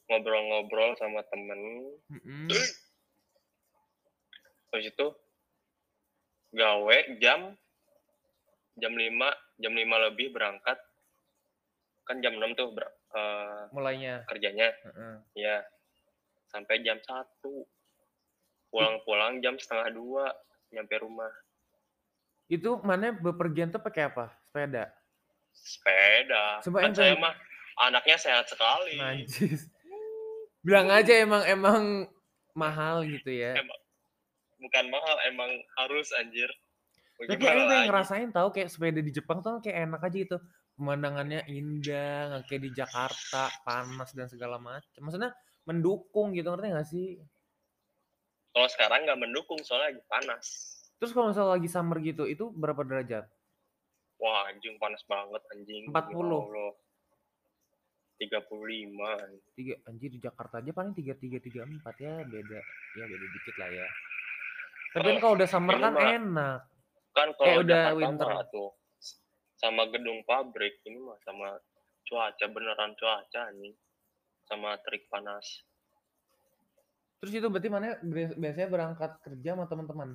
ngobrol-ngobrol 0.06 0.94
sama 0.96 1.22
temen. 1.30 1.58
mm-mm. 2.08 2.46
Habis 4.70 4.90
itu 4.90 5.06
gawe 6.50 6.98
jam 7.22 7.54
jam 8.74 8.92
5 8.94 9.28
jam 9.58 9.72
5 9.74 10.06
lebih 10.10 10.34
berangkat 10.34 10.78
kan 12.10 12.18
jam 12.18 12.34
6 12.42 12.58
tuh 12.58 12.74
ber- 12.74 12.90
eh, 13.14 13.70
mulainya. 13.70 14.26
kerjanya. 14.26 14.74
Heeh. 14.82 15.14
ya 15.38 15.62
sampai 16.50 16.82
jam 16.82 16.98
1 16.98 17.22
pulang-pulang 18.74 19.38
jam 19.38 19.54
setengah 19.54 19.94
dua 19.94 20.26
nyampe 20.74 20.98
rumah. 20.98 21.30
Itu 22.50 22.82
mana 22.82 23.14
bepergian 23.14 23.70
tuh 23.70 23.78
pakai 23.78 24.10
apa? 24.10 24.34
Sepeda? 24.50 24.90
Sepeda. 25.54 26.58
Coba 26.66 26.78
kan 26.82 26.92
saya 26.94 27.14
mah 27.14 27.34
anaknya 27.78 28.18
sehat 28.18 28.46
sekali. 28.50 28.98
Najis. 28.98 29.70
Bilang 30.66 30.90
aja 30.90 31.14
emang 31.14 31.46
emang 31.46 31.82
mahal 32.58 33.06
gitu 33.06 33.30
ya. 33.30 33.54
Emang 33.58 33.80
bukan 34.58 34.84
mahal 34.90 35.16
emang 35.30 35.50
harus 35.78 36.10
anjir. 36.18 36.50
Tapi 37.20 37.36
yang 37.36 37.68
lagi? 37.68 37.86
ngerasain 37.86 38.30
tahu 38.32 38.48
kayak 38.48 38.72
sepeda 38.72 38.98
di 39.04 39.12
Jepang 39.12 39.44
tuh 39.44 39.60
kayak 39.60 39.86
enak 39.86 40.00
aja 40.02 40.16
gitu. 40.16 40.36
Pemandangannya 40.80 41.44
indah, 41.44 42.32
nggak 42.32 42.42
kayak 42.48 42.62
di 42.64 42.70
Jakarta 42.72 43.52
panas 43.68 44.16
dan 44.16 44.32
segala 44.32 44.56
macam. 44.56 45.00
Maksudnya 45.04 45.36
mendukung 45.68 46.32
gitu 46.32 46.48
ngerti 46.48 46.72
gak 46.72 46.88
sih? 46.88 47.08
Kalau 48.56 48.64
sekarang 48.72 49.04
nggak 49.04 49.20
mendukung 49.20 49.60
soalnya 49.60 49.92
lagi 49.92 50.00
panas. 50.08 50.44
Terus 50.96 51.12
kalau 51.12 51.28
misalnya 51.28 51.52
lagi 51.60 51.68
summer 51.68 52.00
gitu, 52.00 52.24
itu 52.24 52.48
berapa 52.48 52.80
derajat? 52.80 53.28
Wah, 54.24 54.48
anjing 54.48 54.80
panas 54.80 55.04
banget 55.04 55.44
anjing. 55.52 55.92
40. 55.92 55.92
Ya 55.92 56.16
Allah. 56.16 56.72
35. 58.24 59.56
Tiga, 59.56 59.74
anjir 59.84 60.08
di 60.12 60.20
Jakarta 60.20 60.64
aja 60.64 60.72
paling 60.72 60.92
tiga 60.92 61.16
tiga 61.16 61.40
tiga 61.40 61.64
empat 61.64 61.96
ya 61.96 62.20
beda 62.20 62.60
ya 62.96 63.04
beda 63.04 63.26
dikit 63.32 63.54
lah 63.56 63.68
ya. 63.68 63.88
Tapi 64.96 65.06
kan 65.12 65.18
kalau 65.20 65.34
udah 65.36 65.48
summer 65.48 65.76
kan 65.76 65.92
enak. 65.96 66.58
Kan 67.12 67.28
Eh, 67.28 67.34
kalau 67.36 67.54
udah 67.64 67.80
Jakarta 67.92 67.96
winter. 67.96 68.28
tuh 68.48 68.70
sama 69.60 69.82
gedung 69.92 70.18
pabrik 70.28 70.74
ini 70.88 70.98
mah 71.06 71.18
sama 71.26 71.48
cuaca 72.08 72.46
beneran 72.54 72.92
cuaca 73.00 73.42
nih 73.60 73.74
sama 74.48 74.70
terik 74.84 75.04
panas. 75.12 75.46
Terus 77.20 77.32
itu 77.38 77.46
berarti 77.52 77.68
mana 77.74 77.86
bi- 78.12 78.36
biasanya 78.42 78.68
berangkat 78.74 79.10
kerja 79.24 79.50
sama 79.52 79.64
teman-teman? 79.70 80.10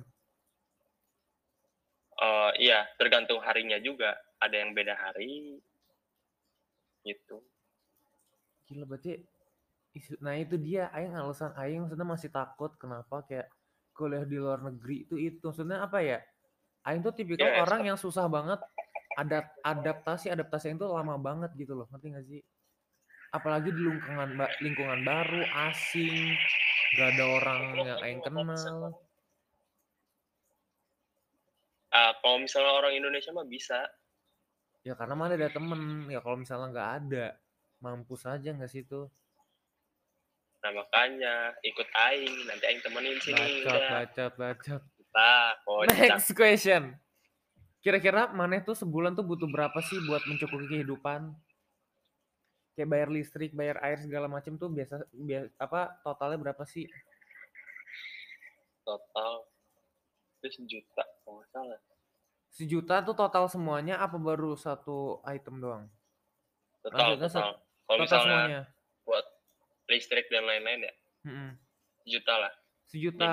Eh 2.26 2.50
iya, 2.66 2.80
tergantung 2.98 3.40
harinya 3.46 3.78
juga. 3.88 4.10
Ada 4.44 4.56
yang 4.62 4.70
beda 4.76 4.94
hari 5.02 5.60
gitu. 7.06 7.38
Gila 8.66 8.84
berarti 8.90 9.12
nah 10.20 10.36
itu 10.36 10.60
dia 10.60 10.92
aing 10.92 11.16
alasan 11.16 11.56
aing 11.56 11.88
maksudnya 11.88 12.04
masih 12.04 12.28
takut 12.28 12.68
kenapa 12.76 13.24
kayak 13.24 13.48
kuliah 13.96 14.28
di 14.28 14.36
luar 14.36 14.60
negeri 14.60 15.08
itu 15.08 15.16
itu 15.16 15.40
maksudnya 15.40 15.78
apa 15.86 15.98
ya? 16.04 16.18
Aing 16.86 17.00
tuh 17.06 17.14
tipikal 17.16 17.48
Ya, 17.48 17.64
orang 17.64 17.82
yang 17.88 17.98
susah 17.98 18.26
banget 18.28 18.60
ada 19.16 19.48
adaptasi 19.64 20.28
adaptasi 20.28 20.76
itu 20.76 20.86
lama 20.86 21.16
banget 21.16 21.50
gitu 21.56 21.72
loh 21.72 21.88
ngerti 21.88 22.06
gak 22.12 22.26
sih? 22.28 22.42
Apalagi 23.32 23.72
di 23.72 23.82
lingkungan 23.82 24.38
lingkungan 24.62 25.00
baru 25.02 25.42
asing 25.72 26.36
gak 27.00 27.08
ada 27.16 27.24
orang 27.26 27.62
yang 27.82 27.98
aing 28.04 28.20
kenal. 28.22 28.92
Ah, 31.90 32.12
kalau 32.20 32.44
misalnya 32.44 32.72
orang 32.76 32.92
Indonesia 32.92 33.32
mah 33.32 33.48
bisa. 33.48 33.80
Ya 34.84 34.94
karena 34.94 35.16
mana 35.16 35.34
ada 35.34 35.48
temen 35.50 36.06
ya 36.12 36.20
kalau 36.22 36.38
misalnya 36.38 36.70
nggak 36.70 36.90
ada 37.02 37.26
mampus 37.82 38.22
aja 38.22 38.54
nggak 38.54 38.70
sih 38.70 38.86
itu 38.86 39.10
Nah 40.66 40.82
makanya 40.82 41.54
ikut 41.62 41.88
aing, 41.94 42.34
nanti 42.50 42.64
aing 42.66 42.82
temenin 42.82 43.14
sini 43.22 43.38
bacot 43.38 43.70
udah. 43.70 43.90
bacot 43.94 44.32
bacot. 44.34 44.82
Nah, 45.14 45.50
kocak. 45.62 46.10
Next 46.10 46.30
question. 46.34 46.82
Kira-kira 47.86 48.34
Maneh 48.34 48.66
tuh 48.66 48.74
sebulan 48.74 49.14
tuh 49.14 49.22
butuh 49.22 49.46
berapa 49.46 49.78
sih 49.78 50.02
buat 50.10 50.18
mencukupi 50.26 50.66
kehidupan? 50.66 51.30
Kayak 52.74 52.90
bayar 52.90 53.08
listrik, 53.14 53.54
bayar 53.54 53.78
air 53.78 54.02
segala 54.02 54.26
macam 54.26 54.58
tuh 54.58 54.66
biasa, 54.66 55.06
biasa 55.14 55.54
apa 55.54 55.94
totalnya 56.02 56.34
berapa 56.42 56.66
sih? 56.66 56.90
total 58.82 59.46
itu 60.38 60.62
sejuta 60.62 61.02
kalau 61.22 61.38
nggak 61.38 61.50
salah. 61.54 61.78
Sejuta 62.50 63.02
tuh 63.02 63.14
total 63.14 63.46
semuanya 63.46 63.98
apa 63.98 64.18
baru 64.18 64.54
satu 64.54 65.22
item 65.22 65.58
doang? 65.58 65.84
Total, 66.82 67.14
Maksudnya 67.14 67.26
total. 67.30 67.50
Kalau 67.86 67.98
Total 67.98 68.02
misalnya 68.02 68.34
semuanya. 68.34 68.62
buat 69.06 69.26
listrik 69.86 70.26
dan 70.30 70.42
lain-lain 70.42 70.90
ya, 70.90 70.94
Mm-mm. 71.22 71.50
sejuta 72.02 72.34
lah, 72.34 72.52
Sejuta, 72.86 73.30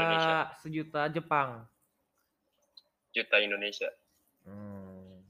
sejuta 0.62 1.01
Jepang. 1.10 1.66
juta 3.14 3.38
Indonesia. 3.41 3.89
Hmm. 4.44 5.24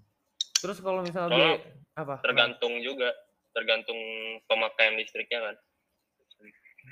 Terus 0.62 0.78
kalau 0.80 1.04
misalnya 1.04 1.60
biaya- 1.60 1.62
apa? 1.94 2.16
Tergantung 2.24 2.74
juga, 2.82 3.10
tergantung 3.54 4.00
pemakaian 4.48 4.98
listriknya 4.98 5.52
kan. 5.52 5.56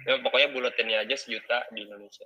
Ya 0.07 0.17
pokoknya 0.23 0.49
buletinnya 0.55 0.97
aja 1.03 1.15
sejuta 1.19 1.67
di 1.75 1.83
Indonesia. 1.83 2.25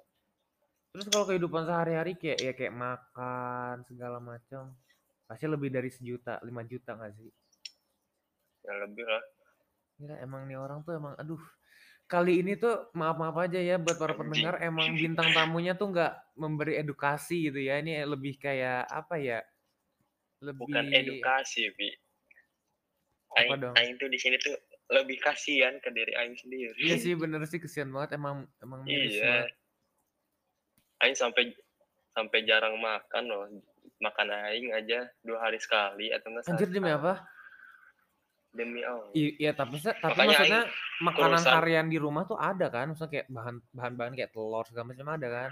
Terus 0.94 1.12
kalau 1.12 1.26
kehidupan 1.28 1.66
sehari-hari 1.68 2.16
kayak 2.16 2.40
ya 2.40 2.52
kayak 2.56 2.72
makan 2.72 3.84
segala 3.84 4.22
macam 4.22 4.72
pasti 5.26 5.46
lebih 5.50 5.74
dari 5.74 5.90
sejuta, 5.90 6.40
lima 6.46 6.62
juta 6.64 6.94
nggak 6.96 7.14
sih? 7.18 7.32
Ya 8.64 8.74
lebih 8.86 9.06
lah. 9.06 9.24
Gila, 9.96 10.16
emang 10.22 10.42
nih 10.46 10.58
orang 10.60 10.86
tuh 10.86 10.94
emang 10.96 11.16
aduh. 11.18 11.42
Kali 12.06 12.38
ini 12.38 12.54
tuh 12.54 12.94
maaf-maaf 12.94 13.34
aja 13.50 13.58
ya 13.58 13.82
buat 13.82 13.98
para 13.98 14.14
pendengar 14.14 14.62
emang 14.62 14.94
bintang 14.94 15.34
tamunya 15.34 15.74
tuh 15.74 15.90
nggak 15.90 16.14
memberi 16.38 16.78
edukasi 16.78 17.50
gitu 17.50 17.58
ya. 17.58 17.82
Ini 17.82 18.06
lebih 18.06 18.38
kayak 18.38 18.86
apa 18.86 19.18
ya? 19.18 19.42
Lebih 20.42 20.60
Bukan 20.60 20.86
edukasi, 20.90 21.72
Bi. 21.72 21.90
Aing, 23.36 23.60
dong? 23.60 23.76
aing 23.76 23.96
tuh 23.96 24.08
di 24.08 24.16
sini 24.16 24.40
tuh 24.40 24.56
lebih 24.88 25.20
kasihan 25.20 25.76
ke 25.80 25.92
diri 25.92 26.14
aing 26.14 26.36
sendiri. 26.36 26.72
Iya 26.78 26.96
sih 26.96 27.14
bener 27.14 27.44
sih 27.44 27.60
kesian 27.60 27.92
banget 27.92 28.16
emang 28.16 28.48
emang 28.60 28.86
Iya. 28.86 29.50
Aing 31.00 31.14
sampai 31.14 31.52
sampai 32.12 32.40
jarang 32.44 32.80
makan 32.80 33.24
loh. 33.26 33.44
Makan 33.98 34.28
aing 34.28 34.72
aja 34.72 35.08
dua 35.20 35.40
hari 35.42 35.60
sekali 35.60 36.12
atau 36.12 36.32
enggak 36.32 36.48
Anjir 36.48 36.70
demi 36.70 36.88
apa? 36.88 37.28
Demi 38.52 38.80
Allah. 38.84 39.12
Iya 39.12 39.52
tapi 39.52 39.84
tapi 39.84 40.00
Makanya 40.02 40.28
maksudnya 40.32 40.64
makanan 41.02 41.40
urusan- 41.42 41.56
harian 41.56 41.88
di 41.88 41.98
rumah 42.00 42.24
tuh 42.24 42.40
ada 42.40 42.72
kan? 42.72 42.92
Maksudnya 42.92 43.12
kayak 43.12 43.28
bahan 43.28 43.56
bahan-bahan 43.72 44.14
kayak 44.16 44.32
telur 44.32 44.64
segala 44.64 44.96
macam 44.96 45.08
ada 45.12 45.28
kan? 45.28 45.52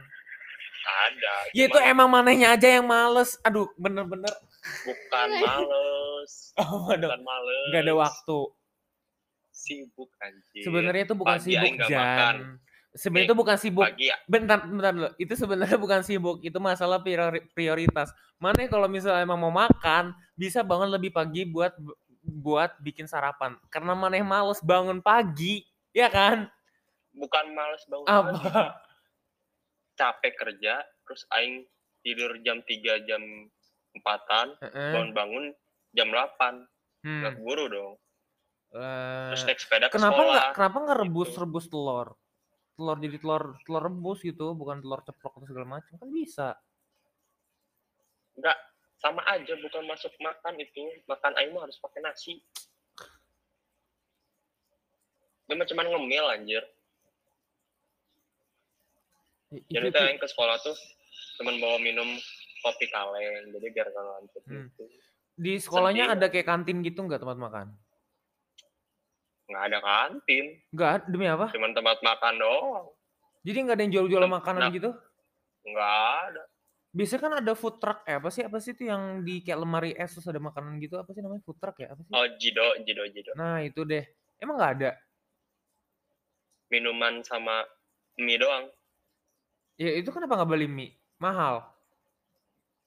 Ada. 0.83 1.33
Ya 1.51 1.63
itu 1.67 1.79
emang 1.79 2.07
manehnya 2.07 2.55
aja 2.55 2.79
yang 2.79 2.87
males. 2.87 3.35
Aduh, 3.41 3.67
bener-bener. 3.75 4.31
bukan 4.87 5.29
males. 5.43 6.33
Dong? 6.55 6.87
Bukan 6.87 7.21
males. 7.23 7.69
Gak 7.75 7.83
ada 7.83 7.95
waktu. 7.95 8.39
Sibuk 9.53 10.09
anjir. 10.19 10.63
Sebenarnya 10.65 11.03
itu 11.05 11.15
bukan 11.15 11.37
Pagi 11.37 11.53
sibuk. 11.53 11.73
Jan. 11.87 12.35
Sebenarnya 12.93 13.27
itu 13.27 13.37
bukan 13.37 13.57
sibuk. 13.57 13.85
Pagi 13.85 14.05
ya. 14.09 14.17
Bentar, 14.29 14.63
bentar 14.65 14.91
dulu. 14.93 15.09
Itu 15.17 15.33
sebenarnya 15.37 15.77
bukan 15.77 16.01
sibuk. 16.05 16.37
Itu 16.41 16.57
masalah 16.61 17.01
priori- 17.01 17.45
prioritas. 17.53 18.13
Mana 18.37 18.65
kalau 18.67 18.87
misalnya 18.87 19.23
emang 19.23 19.39
mau 19.39 19.53
makan, 19.53 20.13
bisa 20.35 20.61
bangun 20.65 20.89
lebih 20.91 21.13
pagi 21.13 21.45
buat 21.47 21.73
buat 22.23 22.79
bikin 22.79 23.05
sarapan. 23.05 23.59
Karena 23.67 23.93
maneh 23.93 24.23
males 24.23 24.63
bangun 24.63 25.03
pagi, 25.03 25.63
ya 25.91 26.07
kan? 26.07 26.47
Bukan 27.11 27.45
males 27.51 27.83
bangun 27.87 28.07
pagi. 28.07 28.39
Apa? 28.47 28.79
Capek 29.93 30.33
kerja, 30.33 30.81
terus 31.05 31.27
aing 31.37 31.67
tidur 32.01 32.33
jam 32.41 32.59
3 32.65 33.05
jam 33.05 33.21
4-an, 33.95 34.47
Heeh. 34.59 34.91
bangun-bangun 34.93 35.45
jam 35.91 36.09
8. 36.09 36.65
Hmm. 37.03 37.19
Nggak 37.21 37.35
buru 37.37 37.65
dong. 37.67 37.93
Eh, 38.73 39.29
Terus 39.29 39.43
naik 39.45 39.59
sepeda 39.59 39.85
ke 39.85 39.93
kenapa 39.93 40.17
sekolah. 40.17 40.31
nggak 40.33 40.47
kenapa 40.55 40.77
nggak 40.79 40.97
gitu. 40.97 41.03
rebus 41.05 41.31
rebus 41.37 41.65
telur? 41.67 42.07
Telur 42.73 42.97
jadi 42.97 43.17
telur 43.17 43.43
telur 43.61 43.83
rebus 43.83 44.19
gitu, 44.19 44.47
bukan 44.53 44.81
telur 44.81 45.01
ceplok 45.03 45.33
atau 45.35 45.45
segala 45.45 45.67
macam 45.69 45.93
kan 45.93 46.09
bisa. 46.09 46.57
Enggak, 48.33 48.57
sama 48.97 49.21
aja 49.29 49.53
bukan 49.55 49.83
masuk 49.85 50.09
makan 50.17 50.57
itu. 50.57 50.81
Makan 51.05 51.31
mah 51.53 51.61
harus 51.61 51.77
pakai 51.77 52.01
nasi. 52.01 52.41
Dia 55.45 55.53
mah 55.53 55.67
cuman 55.67 55.85
ngemil 55.85 56.25
anjir. 56.31 56.63
I- 59.53 59.61
Jadi 59.69 59.85
itu- 59.85 59.93
itu- 59.93 60.01
aing 60.01 60.17
ke 60.17 60.25
sekolah 60.25 60.57
tuh 60.65 60.73
temen 61.37 61.61
bawa 61.61 61.77
minum 61.77 62.09
kopi 62.63 62.87
kaleng. 62.87 63.51
Jadi 63.51 63.67
biar 63.69 63.87
nggak 63.91 64.05
ngantuk 64.07 64.43
Hmm. 64.47 64.67
gitu. 64.71 64.83
di 65.33 65.57
sekolahnya 65.57 66.13
sedih. 66.13 66.15
ada 66.21 66.27
kayak 66.29 66.45
kantin 66.45 66.85
gitu 66.85 66.99
nggak 67.01 67.17
tempat 67.17 67.41
makan? 67.41 67.67
Nggak 69.49 69.63
ada 69.65 69.79
kantin. 69.81 70.45
Nggak 70.69 70.93
demi 71.09 71.25
apa? 71.25 71.49
Cuman 71.49 71.73
tempat 71.73 71.97
makan 71.99 72.33
doang. 72.37 72.85
Jadi 73.43 73.57
nggak 73.59 73.75
ada 73.75 73.83
yang 73.83 73.93
jual-jual 73.97 74.23
makanan 74.29 74.61
nah. 74.61 74.71
gitu? 74.71 74.89
Nggak 75.65 75.97
ada. 76.29 76.43
Biasanya 76.93 77.21
kan 77.25 77.33
ada 77.41 77.53
food 77.57 77.81
truck, 77.81 78.05
eh 78.05 78.21
apa 78.21 78.29
sih 78.29 78.45
apa 78.45 78.61
sih 78.61 78.77
itu 78.77 78.85
yang 78.85 79.25
di 79.25 79.41
kayak 79.41 79.57
lemari 79.57 79.97
es 79.97 80.13
terus 80.13 80.29
ada 80.29 80.37
makanan 80.37 80.77
gitu 80.77 81.01
apa 81.01 81.09
sih 81.09 81.25
namanya 81.25 81.41
food 81.41 81.57
truck 81.57 81.81
ya 81.81 81.89
apa 81.89 82.01
sih? 82.05 82.13
Oh, 82.13 82.27
jido, 82.37 82.67
jido, 82.85 83.03
jido. 83.09 83.33
Nah 83.33 83.65
itu 83.65 83.81
deh, 83.81 84.05
emang 84.37 84.61
nggak 84.61 84.73
ada? 84.77 84.91
Minuman 86.69 87.25
sama 87.25 87.65
mie 88.21 88.37
doang. 88.37 88.69
Ya 89.81 89.89
itu 89.97 90.13
kenapa 90.13 90.37
nggak 90.37 90.49
beli 90.53 90.69
mie? 90.69 90.93
Mahal. 91.17 91.65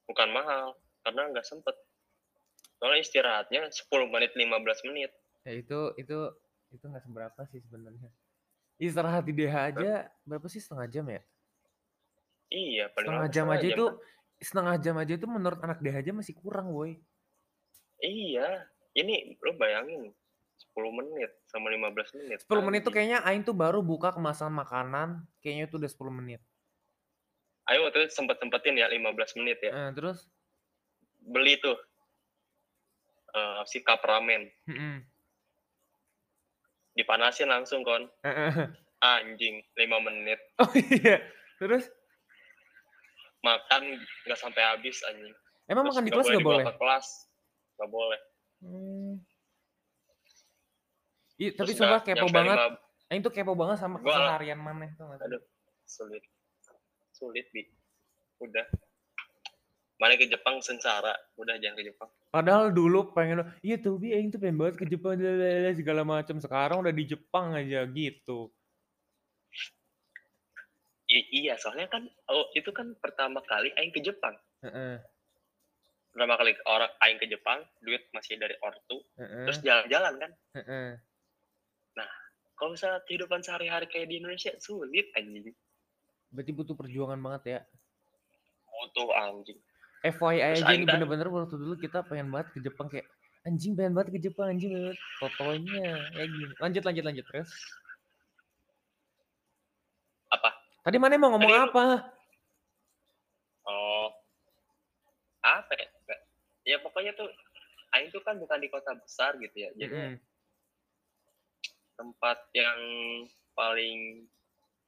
Bukan 0.07 0.29
mahal. 0.31 0.73
Karena 1.03 1.29
nggak 1.31 1.45
sempet. 1.45 1.75
Soalnya 2.79 3.01
istirahatnya 3.03 3.61
10 3.69 4.07
menit, 4.09 4.31
15 4.33 4.87
menit. 4.89 5.11
Ya 5.43 5.53
itu 5.55 5.93
itu 5.95 6.17
itu 6.71 6.83
nggak 6.83 7.03
seberapa 7.03 7.41
sih 7.47 7.59
sebenarnya. 7.63 8.11
Istirahat 8.77 9.25
di 9.25 9.33
DH 9.33 9.55
aja 9.73 9.91
berapa 10.27 10.45
sih 10.51 10.61
setengah 10.61 10.87
jam 10.91 11.05
ya? 11.09 11.21
Iya, 12.47 12.85
paling 12.93 13.07
Setengah 13.09 13.29
jam 13.33 13.45
aja 13.51 13.67
itu 13.67 13.85
kan. 13.89 13.95
setengah 14.37 14.75
jam 14.79 14.95
aja 15.01 15.13
itu 15.17 15.27
menurut 15.27 15.59
anak 15.65 15.79
DH 15.81 15.95
aja 15.99 16.11
masih 16.13 16.33
kurang, 16.37 16.71
woi. 16.71 17.01
Iya. 17.99 18.69
Ini 18.97 19.37
lo 19.41 19.53
bayangin 19.57 20.13
10 20.73 20.97
menit 21.01 21.31
sama 21.49 21.73
15 21.73 22.17
menit. 22.21 22.37
10 22.45 22.65
menit 22.65 22.81
tuh 22.85 22.93
kayaknya 22.93 23.25
Aing 23.25 23.41
tuh 23.41 23.57
baru 23.57 23.81
buka 23.81 24.13
kemasan 24.13 24.53
makanan, 24.53 25.25
kayaknya 25.41 25.65
itu 25.69 25.75
udah 25.81 25.89
10 25.89 26.13
menit. 26.13 26.41
Ayo 27.67 27.83
waktu 27.83 28.07
itu 28.07 28.15
sempet-sempetin 28.15 28.79
ya 28.79 28.87
15 28.87 29.35
menit 29.35 29.59
ya. 29.59 29.71
Eh, 29.71 29.91
terus 29.93 30.23
Beli 31.19 31.59
tuh 31.59 31.75
eh 33.29 33.59
si 33.67 33.83
cup 33.83 33.99
ramen. 34.01 34.47
Mm-mm. 34.65 35.03
Dipanasin 36.93 37.51
langsung 37.51 37.83
kon. 37.83 38.07
Eh. 38.23 38.71
Anjing, 38.97 39.61
5 39.75 39.97
menit. 40.01 40.39
Oh 40.63 40.71
iya. 40.73 41.21
Terus 41.59 41.85
makan 43.39 43.81
nggak 44.25 44.39
sampai 44.39 44.63
habis 44.63 45.03
anjing. 45.03 45.35
Emang 45.67 45.85
Terus 45.85 45.93
makan 45.93 46.03
di 46.03 46.09
nggak 46.09 46.15
kelas 46.15 46.25
boleh 46.25 46.37
nggak 46.39 46.47
boleh? 46.49 46.65
ke 46.65 46.73
kelas. 46.79 47.07
Nggak 47.75 47.89
boleh. 47.91 48.19
Hmm. 48.57 49.13
Ih, 51.37 51.51
tapi 51.53 51.71
sumpah 51.75 52.01
kepo 52.01 52.25
banget. 52.31 52.57
lima- 52.57 52.79
Aing 53.07 53.21
tuh 53.21 53.29
kepo 53.29 53.53
banget 53.53 53.77
sama 53.77 54.01
keseharian 54.01 54.57
maneh 54.57 54.89
tuh? 54.95 55.05
Aduh, 55.11 55.43
sulit. 55.85 56.23
Sulit, 57.17 57.49
Bi. 57.49 57.65
Udah. 58.45 58.69
Mana 59.97 60.13
ke 60.13 60.29
Jepang 60.29 60.61
sengsara. 60.61 61.17
Udah 61.41 61.57
jangan 61.57 61.81
ke 61.81 61.89
Jepang. 61.89 62.09
Padahal 62.29 62.69
dulu 62.69 63.09
pengen 63.17 63.41
iya 63.65 63.81
tuh 63.81 63.97
bi 63.97 64.13
aing 64.13 64.29
tuh 64.29 64.37
pengen 64.37 64.61
banget 64.61 64.77
ke 64.77 64.85
Jepang 64.85 65.17
segala 65.73 66.05
macam. 66.05 66.37
Sekarang 66.37 66.85
udah 66.85 66.93
di 66.93 67.09
Jepang 67.09 67.57
aja 67.57 67.81
gitu. 67.89 68.53
I- 71.07 71.29
iya, 71.33 71.57
soalnya 71.57 71.89
kan 71.89 72.05
oh, 72.29 72.51
itu 72.53 72.69
kan 72.69 72.93
pertama 73.01 73.41
kali 73.41 73.73
aing 73.73 73.89
ke 73.89 74.05
Jepang. 74.05 74.37
Heeh, 74.61 75.01
Pertama 76.13 76.37
kali 76.37 76.53
orang 76.69 76.91
aing 77.01 77.17
ke 77.17 77.25
Jepang, 77.31 77.63
duit 77.81 78.05
masih 78.11 78.37
dari 78.41 78.53
ortu, 78.59 79.01
heeh, 79.21 79.45
terus 79.47 79.61
jalan-jalan 79.63 80.13
kan. 80.19 80.31
heeh. 80.61 80.89
Kalau 82.57 82.73
misalnya 82.73 83.05
kehidupan 83.05 83.45
sehari-hari 83.45 83.85
kayak 83.85 84.09
di 84.09 84.17
Indonesia 84.17 84.49
sulit 84.57 85.13
anjing. 85.13 85.53
Berarti 86.29 86.51
butuh 86.51 86.75
perjuangan 86.75 87.19
banget 87.19 87.43
ya. 87.47 87.59
Butuh 88.67 89.07
anjing. 89.15 89.59
FYI 90.05 90.61
Terus 90.61 90.61
aja 90.61 90.75
kan- 90.77 90.85
bener-bener 90.85 91.27
waktu 91.27 91.55
dulu 91.57 91.73
kita 91.75 92.05
pengen 92.05 92.29
banget 92.29 92.53
ke 92.53 92.59
Jepang 92.61 92.87
kayak 92.87 93.07
anjing 93.43 93.73
pengen 93.73 93.97
banget 93.97 94.09
ke 94.13 94.19
Jepang 94.21 94.53
anjing 94.53 94.69
banget. 94.69 94.97
Totonya 95.17 95.85
ya 96.13 96.23
gini. 96.25 96.53
Lanjut 96.59 96.83
lanjut 96.85 97.03
lanjut 97.03 97.25
terus. 97.25 97.51
Apa? 100.29 100.49
Tadi 100.83 100.97
mana 100.99 101.17
mau 101.17 101.31
ngomong 101.33 101.49
Tadi 101.49 101.63
apa? 101.65 101.85
Oh. 103.65 104.07
Apa 105.41 105.73
ya? 105.75 105.87
Ya 106.67 106.77
pokoknya 106.83 107.15
tuh 107.15 107.31
aing 107.95 108.11
tuh 108.11 108.19
kan 108.21 108.35
bukan 108.35 108.59
di 108.59 108.67
kota 108.67 108.91
besar 108.93 109.39
gitu 109.39 109.55
ya. 109.55 109.71
Jadi 109.73 109.95
Mm-mm. 109.95 110.13
tempat 111.95 112.37
yang 112.53 112.79
paling 113.55 114.27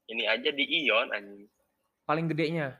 ini 0.10 0.24
aja 0.26 0.49
di 0.49 0.66
Ion 0.66 1.14
anjing. 1.14 1.45
Paling 2.10 2.26
gedenya. 2.30 2.78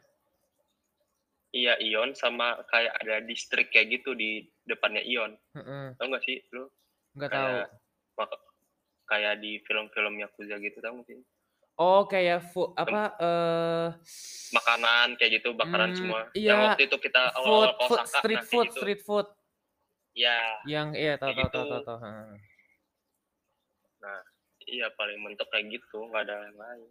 Iya 1.50 1.82
Ion 1.82 2.14
sama 2.14 2.62
kayak 2.70 2.94
ada 3.02 3.22
distrik 3.26 3.74
kayak 3.74 4.02
gitu 4.02 4.14
di 4.14 4.46
depannya 4.66 5.02
Ion. 5.02 5.34
Heeh. 5.58 5.98
Tau 5.98 6.10
gak 6.10 6.26
sih 6.26 6.42
lu? 6.54 6.70
Nggak 7.18 7.30
tahu. 7.34 7.58
Kayak 9.10 9.42
di 9.42 9.58
film-film 9.66 10.22
Yakuza 10.22 10.62
gitu 10.62 10.78
gak 10.82 11.06
sih? 11.10 11.18
Oh 11.80 12.04
kayak 12.06 12.44
fu 12.52 12.76
apa 12.76 13.16
eh 13.24 13.88
Makanan 14.52 15.16
kayak 15.16 15.40
gitu 15.40 15.56
bakaran 15.56 15.96
Hmm, 15.96 15.98
semua. 15.98 16.22
iya. 16.36 16.52
Yang 16.54 16.60
waktu 16.68 16.84
itu 16.92 16.98
kita 17.08 17.22
food, 17.32 17.38
awal-awal 17.40 17.72
ke 17.72 17.84
food 17.88 18.00
Osaka 18.04 18.18
street 18.20 18.38
nah, 18.44 18.50
food 18.52 18.68
gitu. 18.68 18.78
street 18.84 19.02
food 19.08 19.28
Ya, 20.18 20.42
yang 20.68 20.92
iya 20.98 21.16
tahu 21.16 21.32
tahu 21.32 21.48
tahu 21.48 21.48
gitu. 21.48 21.62
tahu 21.70 21.82
tahu. 21.86 21.98
heeh. 22.04 22.30
iya 24.70 24.88
paling 24.94 25.18
mentok 25.24 25.48
kayak 25.54 25.70
gitu, 25.80 25.98
nggak 26.12 26.28
ada 26.28 26.36
yang 26.50 26.58
lain. 26.60 26.90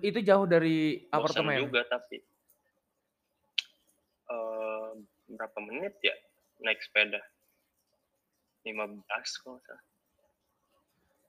Itu 0.00 0.20
jauh 0.20 0.44
dari 0.44 1.08
Bosan 1.08 1.40
apartemen. 1.40 1.56
juga 1.64 1.80
tapi 1.88 2.20
eh 4.30 4.90
berapa 5.30 5.58
menit 5.64 5.96
ya 6.00 6.12
naik 6.60 6.80
sepeda? 6.80 7.18
15 8.60 9.00
kalau 9.40 9.56
nggak 9.56 9.64
salah. 9.64 9.84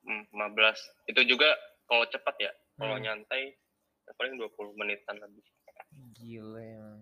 Hmm, 0.03 0.23
15. 0.29 0.79
Itu 1.07 1.21
juga 1.23 1.47
kalau 1.87 2.03
cepat 2.05 2.35
ya. 2.37 2.51
Kalau 2.75 2.97
Hmm. 2.97 3.03
nyantai 3.05 3.55
ya 4.03 4.11
paling 4.17 4.35
20 4.35 4.75
menitan 4.75 5.15
lebih. 5.15 5.45
Gila 6.13 6.59
emang. 6.59 7.01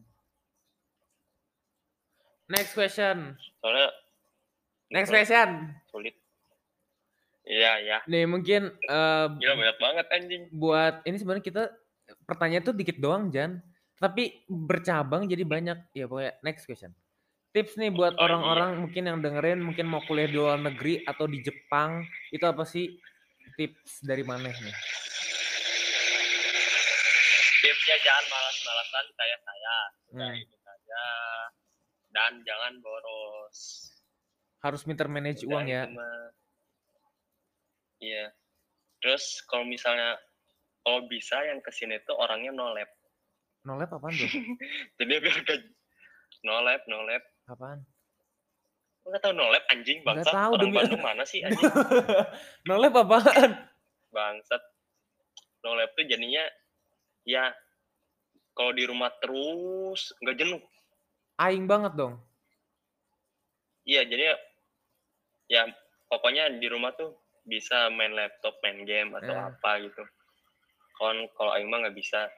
Next 2.48 2.74
question. 2.74 3.38
Soalnya 3.60 3.90
Next 4.90 5.10
question. 5.10 5.78
sulit. 5.90 6.18
Iya, 7.50 7.72
ya. 7.82 7.98
Nih 8.06 8.30
mungkin 8.30 8.70
eh, 8.70 9.26
Gila 9.42 9.54
banyak 9.58 9.78
banget 9.82 10.06
anjing. 10.14 10.42
buat 10.54 11.02
ini 11.02 11.18
sebenarnya 11.18 11.46
kita 11.50 11.64
pertanyaan 12.30 12.62
tuh 12.62 12.78
dikit 12.78 13.02
doang 13.02 13.34
Jan, 13.34 13.58
tapi 13.98 14.46
bercabang 14.46 15.26
jadi 15.26 15.42
banyak. 15.42 15.78
Ya 15.98 16.06
pokoknya 16.06 16.38
next 16.46 16.70
question. 16.70 16.94
Tips 17.50 17.82
nih 17.82 17.90
buat 17.90 18.14
Oh, 18.14 18.30
orang-orang 18.30 18.86
mungkin 18.86 19.10
yang 19.10 19.18
dengerin 19.26 19.66
mungkin 19.66 19.90
mau 19.90 20.06
kuliah 20.06 20.30
di 20.30 20.38
luar 20.38 20.62
negeri 20.62 21.02
atau 21.02 21.26
di 21.26 21.42
Jepang 21.42 22.06
itu 22.30 22.46
apa 22.46 22.62
sih 22.62 22.86
tips 23.58 24.06
dari 24.06 24.22
mana 24.22 24.54
nih? 24.54 24.76
Tipsnya 27.60 27.98
jangan 28.06 28.26
malas-malasan 28.30 29.06
kayak 29.18 29.40
saya. 29.42 29.76
Hmm. 30.14 30.34
itu 30.38 30.58
saja. 30.62 31.04
Dan 32.14 32.32
jangan 32.46 32.74
boros. 32.86 33.90
Harus 34.62 34.86
pinter 34.86 35.10
manage 35.10 35.42
Udah 35.42 35.50
uang 35.58 35.66
ya. 35.66 35.84
Iya. 38.00 38.32
Terus 39.00 39.44
kalau 39.46 39.64
misalnya 39.64 40.20
kalau 40.82 41.06
bisa 41.06 41.40
yang 41.44 41.60
ke 41.60 41.70
sini 41.70 42.00
tuh 42.04 42.16
orangnya 42.16 42.52
no 42.52 42.72
lab. 42.72 42.88
No 43.64 43.76
lab 43.76 43.92
apaan 43.92 44.16
tuh? 44.16 44.28
Jadi 45.00 45.14
biar 45.20 45.40
ke 45.44 45.56
no 46.44 46.60
lab, 46.60 46.82
no 46.88 47.04
lab. 47.04 47.24
Apaan? 47.46 47.80
Enggak 49.04 49.22
tahu 49.22 49.34
no 49.34 49.48
lab 49.48 49.64
anjing 49.68 50.00
bangsat. 50.04 50.32
tahu, 50.32 50.52
Orang 50.56 50.62
demi- 50.66 50.78
Bandung 50.80 51.04
mana 51.04 51.24
sih 51.24 51.40
anjing 51.42 51.68
no 52.68 52.76
lab 52.76 52.96
apaan? 52.96 53.52
bangsat. 54.10 54.64
No 55.64 55.76
lab 55.76 55.92
tuh 55.92 56.08
jadinya 56.08 56.44
ya 57.24 57.52
kalau 58.52 58.72
di 58.72 58.84
rumah 58.84 59.12
terus 59.20 60.12
nggak 60.20 60.36
jenuh. 60.36 60.62
Aing 61.38 61.68
banget 61.68 61.96
dong. 61.96 62.20
Iya, 63.84 64.04
jadi 64.06 64.36
ya 65.48 65.66
pokoknya 66.06 66.60
di 66.60 66.68
rumah 66.68 66.92
tuh 66.94 67.16
bisa 67.50 67.90
main 67.90 68.14
laptop, 68.14 68.54
main 68.62 68.86
game 68.86 69.12
atau 69.18 69.34
Eh. 69.34 69.42
apa 69.50 69.72
gitu. 69.82 70.04
Kalau 70.96 71.26
kalau 71.34 71.52
Aing 71.58 71.68
mah 71.68 71.82
nggak 71.82 71.98
bisa, 71.98 72.30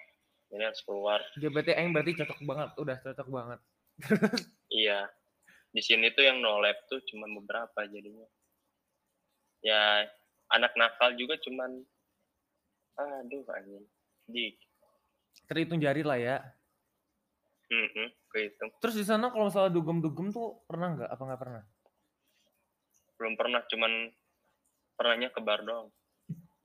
ini 0.49 0.63
harus 0.63 0.79
keluar. 0.81 1.19
Dia 1.35 1.51
berarti 1.51 1.75
Aing 1.75 1.91
berarti 1.91 2.15
cocok 2.15 2.39
banget, 2.47 2.69
udah 2.79 2.97
cocok 3.03 3.27
banget. 3.29 3.59
Iya, 4.71 5.03
di 5.75 5.83
sini 5.83 6.15
tuh 6.15 6.23
yang 6.23 6.39
no 6.39 6.63
lab 6.63 6.79
tuh 6.87 7.03
cuma 7.11 7.27
beberapa 7.27 7.83
jadinya. 7.91 8.23
Ya 9.59 10.07
anak 10.47 10.71
nakal 10.79 11.19
juga 11.19 11.35
cuman, 11.43 11.83
aduh 12.95 13.43
anjing, 13.51 13.83
di, 14.25 14.55
Terhitung 15.43 15.83
jari 15.83 16.07
lah 16.07 16.15
ya. 16.15 16.37
mm 17.67 18.07
kehitung. 18.31 18.71
Terus 18.79 18.95
di 18.95 19.03
sana 19.03 19.27
kalau 19.27 19.51
misalnya 19.51 19.75
dugem-dugem 19.75 20.31
tuh 20.31 20.63
pernah 20.63 20.95
nggak? 20.95 21.09
Apa 21.11 21.21
nggak 21.27 21.41
pernah? 21.43 21.63
Belum 23.19 23.33
pernah, 23.35 23.59
cuman 23.67 23.91
pernahnya 24.95 25.29
ke 25.31 25.39
bar 25.43 25.61
doang. 25.63 25.87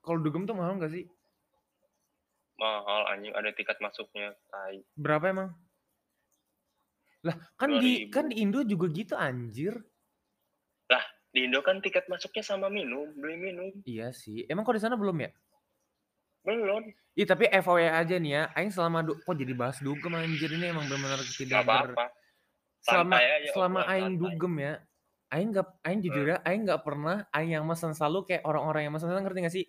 Kalau 0.03 0.18
dugem 0.22 0.47
tuh 0.47 0.55
mahal 0.55 0.79
nggak 0.79 0.93
sih? 0.93 1.05
Mahal 2.57 3.03
anjing, 3.12 3.35
ada 3.37 3.51
tiket 3.53 3.77
masuknya, 3.85 4.33
tai. 4.49 4.81
Berapa 4.97 5.29
emang? 5.29 5.51
Lah 7.27 7.37
kan 7.59 7.83
di 7.83 8.07
2000. 8.09 8.14
kan 8.14 8.24
di 8.31 8.37
Indo 8.41 8.61
juga 8.62 8.87
gitu 8.89 9.14
anjir. 9.18 9.74
Di 11.37 11.45
Indo 11.45 11.61
kan 11.61 11.85
tiket 11.85 12.09
masuknya 12.09 12.41
sama 12.41 12.72
minum, 12.72 13.12
beli 13.12 13.37
minum. 13.37 13.68
Iya 13.85 14.09
sih. 14.16 14.49
Emang 14.49 14.64
kok 14.64 14.72
di 14.72 14.81
sana 14.81 14.97
belum 14.97 15.20
ya? 15.20 15.29
Belum. 16.49 16.81
Iya 17.12 17.27
tapi 17.29 17.45
FYI 17.53 17.93
aja 17.93 18.16
nih 18.16 18.33
ya, 18.33 18.43
Aing 18.57 18.72
selama 18.72 19.05
du- 19.05 19.20
kok 19.20 19.37
jadi 19.37 19.53
bahas 19.53 19.77
dugem 19.85 20.16
anjir 20.16 20.49
ini 20.49 20.72
emang 20.72 20.89
benar-benar 20.89 21.20
Gak 21.20 21.37
tidak 21.37 21.61
ber, 21.68 21.93
apa-apa. 21.93 22.07
selama 22.81 23.16
aja, 23.20 23.49
selama 23.53 23.81
obrolan 23.85 23.93
aing 24.01 24.14
dugem 24.16 24.55
ya 24.64 24.72
aing 25.33 25.51
nggak 25.51 25.66
aing 25.83 26.01
jujur 26.07 26.24
ya 26.24 26.39
aing 26.47 26.62
nggak 26.66 26.83
pernah 26.87 27.27
aing 27.35 27.59
yang 27.59 27.64
mesen 27.66 27.93
selalu 27.93 28.27
kayak 28.31 28.43
orang-orang 28.47 28.87
yang 28.87 28.95
mesen 28.95 29.11
ngerti 29.11 29.39
gak 29.43 29.55
sih? 29.55 29.64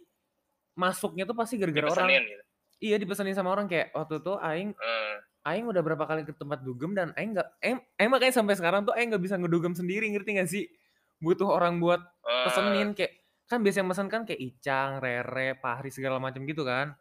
Masuknya 0.77 1.25
tuh 1.25 1.33
pasti 1.33 1.57
gara-gara 1.57 1.89
orang. 1.89 2.07
Gitu. 2.21 2.43
iya 2.77 3.01
dipesenin 3.01 3.33
sama 3.33 3.49
orang 3.49 3.65
kayak 3.65 3.89
waktu 3.97 4.21
itu 4.21 4.33
aing 4.37 4.69
Eh, 4.77 5.15
aing 5.49 5.65
udah 5.65 5.81
berapa 5.81 6.03
kali 6.05 6.21
ke 6.27 6.35
tempat 6.35 6.61
dugem 6.61 6.93
dan 6.93 7.09
aing 7.17 7.33
nggak 7.33 7.47
aing, 7.63 7.79
aing 7.97 8.11
makanya 8.11 8.35
sampai 8.37 8.53
sekarang 8.53 8.85
tuh 8.85 8.93
aing 8.93 9.09
nggak 9.09 9.23
bisa 9.23 9.39
ngedugem 9.39 9.73
sendiri 9.73 10.05
ngerti 10.13 10.29
gak 10.37 10.49
sih? 10.51 10.69
Butuh 11.17 11.49
orang 11.49 11.81
buat 11.81 12.03
pesenin 12.45 12.93
kayak 12.93 13.17
kan 13.47 13.63
biasa 13.63 13.79
yang 13.81 13.89
mesen 13.89 14.07
kan 14.11 14.21
kayak 14.27 14.43
Icang, 14.43 14.99
Rere, 14.99 15.55
Pahri 15.57 15.89
segala 15.89 16.19
macam 16.19 16.43
gitu 16.43 16.67
kan. 16.67 16.93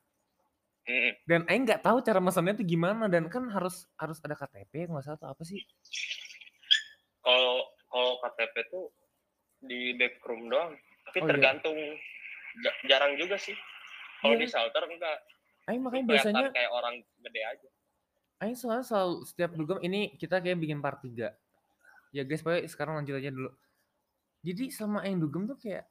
Dan 1.27 1.43
aing 1.51 1.67
nggak 1.67 1.83
tahu 1.83 1.99
cara 2.07 2.23
mesennya 2.23 2.55
tuh 2.55 2.63
gimana 2.63 3.11
dan 3.11 3.27
kan 3.27 3.51
harus 3.51 3.91
harus 3.99 4.23
ada 4.23 4.39
KTP 4.39 4.87
nggak 4.87 5.03
salah 5.03 5.19
atau 5.19 5.29
apa 5.35 5.43
sih? 5.43 5.59
Kalau 7.27 7.67
kalau 7.97 8.20
KTP 8.20 8.55
tuh 8.68 8.92
di 9.59 9.97
backroom 9.97 10.53
doang. 10.53 10.76
Tapi 11.09 11.16
Oh, 11.16 11.24
iya. 11.24 11.30
tergantung 11.32 11.78
ja- 12.61 12.78
jarang 12.84 13.16
juga 13.16 13.40
sih. 13.40 13.57
Kalau 14.20 14.36
Iya. 14.36 14.42
di 14.44 14.47
shelter 14.47 14.84
enggak. 14.84 15.18
aing 15.66 15.82
makanya 15.82 16.07
biasanya 16.07 16.47
kayak 16.53 16.70
orang 16.70 16.94
gede 17.24 17.42
aja. 17.42 17.68
Aing 18.38 18.55
soalnya 18.55 18.84
selalu 18.84 19.26
setiap 19.26 19.51
dugem 19.51 19.82
ini 19.82 20.14
kita 20.14 20.38
kayak 20.38 20.61
bikin 20.61 20.78
part 20.78 21.03
3. 21.03 21.34
Ya 22.12 22.22
guys, 22.22 22.38
pokoknya 22.38 22.70
sekarang 22.70 23.01
lanjut 23.01 23.18
aja 23.18 23.34
dulu. 23.34 23.51
Jadi 24.44 24.70
selama 24.70 25.03
Aing 25.03 25.18
dugem 25.18 25.49
tuh 25.51 25.59
kayak 25.59 25.88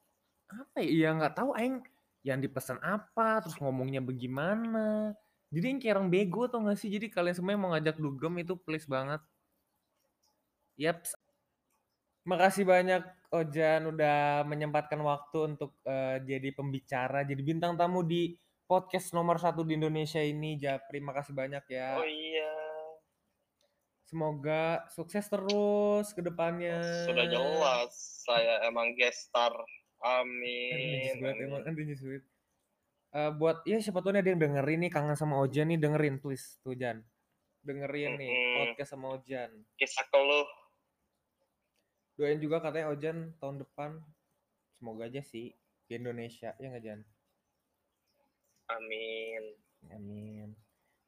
apa 0.48 0.80
ya? 0.80 0.88
Ya 0.88 1.08
nggak 1.12 1.34
tahu 1.36 1.52
Aing 1.52 1.84
yang 2.24 2.40
dipesan 2.40 2.80
apa, 2.80 3.44
terus 3.44 3.60
ngomongnya 3.60 4.00
bagaimana. 4.00 5.12
Jadi 5.52 5.64
yang 5.68 5.78
kayak 5.78 5.94
orang 5.94 6.08
bego 6.08 6.48
atau 6.48 6.58
nggak 6.64 6.78
sih? 6.80 6.88
Jadi 6.88 7.06
kalian 7.12 7.36
semua 7.36 7.52
yang 7.52 7.60
mau 7.60 7.70
ngajak 7.76 8.00
dugem 8.00 8.32
itu 8.40 8.56
please 8.56 8.88
banget. 8.88 9.20
Yaps. 10.76 11.12
Makasih 12.26 12.66
banyak 12.66 13.02
Ojan 13.30 13.90
udah 13.90 14.42
menyempatkan 14.46 14.98
waktu 15.02 15.54
untuk 15.54 15.78
uh, 15.86 16.18
jadi 16.22 16.50
pembicara, 16.54 17.22
jadi 17.22 17.38
bintang 17.42 17.78
tamu 17.78 18.02
di 18.02 18.34
podcast 18.66 19.14
nomor 19.14 19.38
satu 19.38 19.62
di 19.62 19.78
Indonesia 19.78 20.18
ini. 20.18 20.58
Japri, 20.58 20.98
makasih 20.98 21.34
banyak 21.34 21.64
ya. 21.70 21.98
Oh 21.98 22.06
iya. 22.06 22.54
Semoga 24.06 24.86
sukses 24.90 25.26
terus 25.26 26.10
ke 26.14 26.22
depannya. 26.22 26.82
Sudah 27.06 27.26
jelas, 27.26 27.94
saya 28.26 28.62
emang 28.66 28.94
guest 28.94 29.30
star. 29.30 29.54
Amin. 30.02 31.18
Emang 31.18 31.62
uh, 33.16 33.30
buat 33.32 33.64
ya 33.64 33.80
siapa 33.80 34.04
nih 34.04 34.20
ada 34.20 34.30
yang 34.36 34.40
dengerin 34.40 34.78
nih 34.86 34.90
kangen 34.92 35.16
sama 35.16 35.40
Ojan 35.40 35.72
nih 35.72 35.78
dengerin 35.80 36.20
please 36.20 36.60
tuh 36.60 36.76
Jan 36.76 37.00
dengerin 37.64 38.20
nih 38.20 38.30
mm 38.30 38.36
-hmm. 38.36 38.56
podcast 38.60 38.90
sama 38.92 39.06
Ojan 39.16 39.50
kisah 39.80 40.04
keluh 40.12 40.46
doain 42.16 42.40
juga 42.40 42.64
katanya 42.64 42.90
Ojan 42.90 43.36
tahun 43.38 43.62
depan. 43.62 44.00
Semoga 44.76 45.08
aja 45.08 45.20
sih 45.24 45.52
di 45.86 45.92
Indonesia 45.96 46.52
ya 46.56 46.66
nggak 46.72 46.84
Jan? 46.84 47.00
Amin. 48.72 49.42
Amin. 49.92 50.48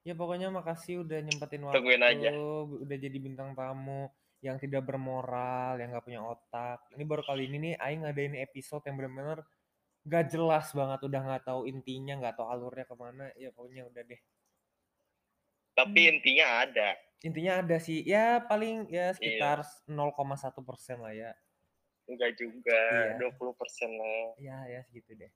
Ya 0.06 0.14
pokoknya 0.14 0.48
makasih 0.48 1.04
udah 1.04 1.18
nyempetin 1.20 1.66
waktu 1.66 1.76
Tungguin 1.80 2.04
aja. 2.04 2.30
udah 2.64 2.96
jadi 2.96 3.18
bintang 3.18 3.52
tamu 3.52 4.08
yang 4.38 4.56
tidak 4.56 4.86
bermoral 4.86 5.76
yang 5.82 5.90
nggak 5.90 6.06
punya 6.06 6.22
otak. 6.22 6.86
Ini 6.94 7.02
baru 7.02 7.26
kali 7.26 7.50
ini 7.50 7.56
nih 7.58 7.74
Aing 7.82 8.06
ngadain 8.06 8.38
episode 8.38 8.86
yang 8.86 8.96
benar-benar 8.96 9.42
gak 10.08 10.32
jelas 10.32 10.72
banget 10.72 11.04
udah 11.04 11.20
nggak 11.20 11.44
tahu 11.44 11.68
intinya 11.68 12.16
nggak 12.16 12.38
tahu 12.38 12.46
alurnya 12.46 12.86
ke 12.86 12.94
mana. 12.94 13.26
Ya 13.34 13.50
pokoknya 13.50 13.90
udah 13.90 14.02
deh. 14.06 14.20
Tapi 15.74 16.00
intinya 16.10 16.62
ada 16.64 16.94
intinya 17.26 17.62
ada 17.62 17.76
sih 17.82 18.06
ya 18.06 18.38
paling 18.46 18.86
ya 18.90 19.10
sekitar 19.14 19.66
iya. 19.66 19.90
0,1 19.90 20.62
persen 20.62 21.02
lah 21.02 21.14
ya 21.14 21.30
enggak 22.06 22.38
juga 22.38 22.82
iya. 23.18 23.30
20 23.34 23.60
persen 23.60 23.90
lah 23.90 24.24
ya 24.38 24.58
ya 24.70 24.80
segitu 24.86 25.18
deh 25.18 25.30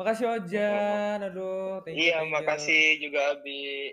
makasih 0.00 0.32
Ojan 0.32 1.18
aduh 1.20 1.84
thank 1.84 1.96
you, 1.96 2.08
iya 2.08 2.24
thank 2.24 2.32
makasih 2.32 2.84
you. 2.96 3.10
juga 3.10 3.36
Abi 3.36 3.92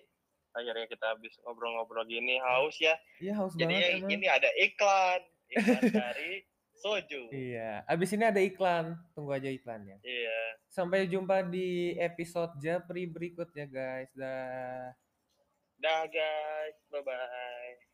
akhirnya 0.56 0.88
kita 0.90 1.06
habis 1.14 1.36
ngobrol-ngobrol 1.44 2.08
gini 2.08 2.40
haus 2.40 2.80
ya 2.80 2.96
iya 3.20 3.36
haus 3.36 3.54
jadi 3.54 3.76
banget 3.76 4.02
emang. 4.02 4.12
ini 4.16 4.28
ada 4.32 4.50
iklan 4.56 5.22
iklan 5.52 5.84
dari 5.92 6.32
Soju. 6.78 7.34
Iya. 7.34 7.82
Abis 7.90 8.14
ini 8.14 8.24
ada 8.30 8.38
iklan. 8.38 8.94
Tunggu 9.18 9.34
aja 9.34 9.50
iklannya. 9.50 9.98
Iya. 10.06 10.42
Sampai 10.70 11.10
jumpa 11.10 11.42
di 11.50 11.98
episode 11.98 12.54
Japri 12.62 13.10
berikutnya 13.10 13.66
guys. 13.66 14.14
Dah. 14.14 14.94
Dah 15.82 16.06
guys. 16.10 16.78
Bye-bye. 16.92 17.87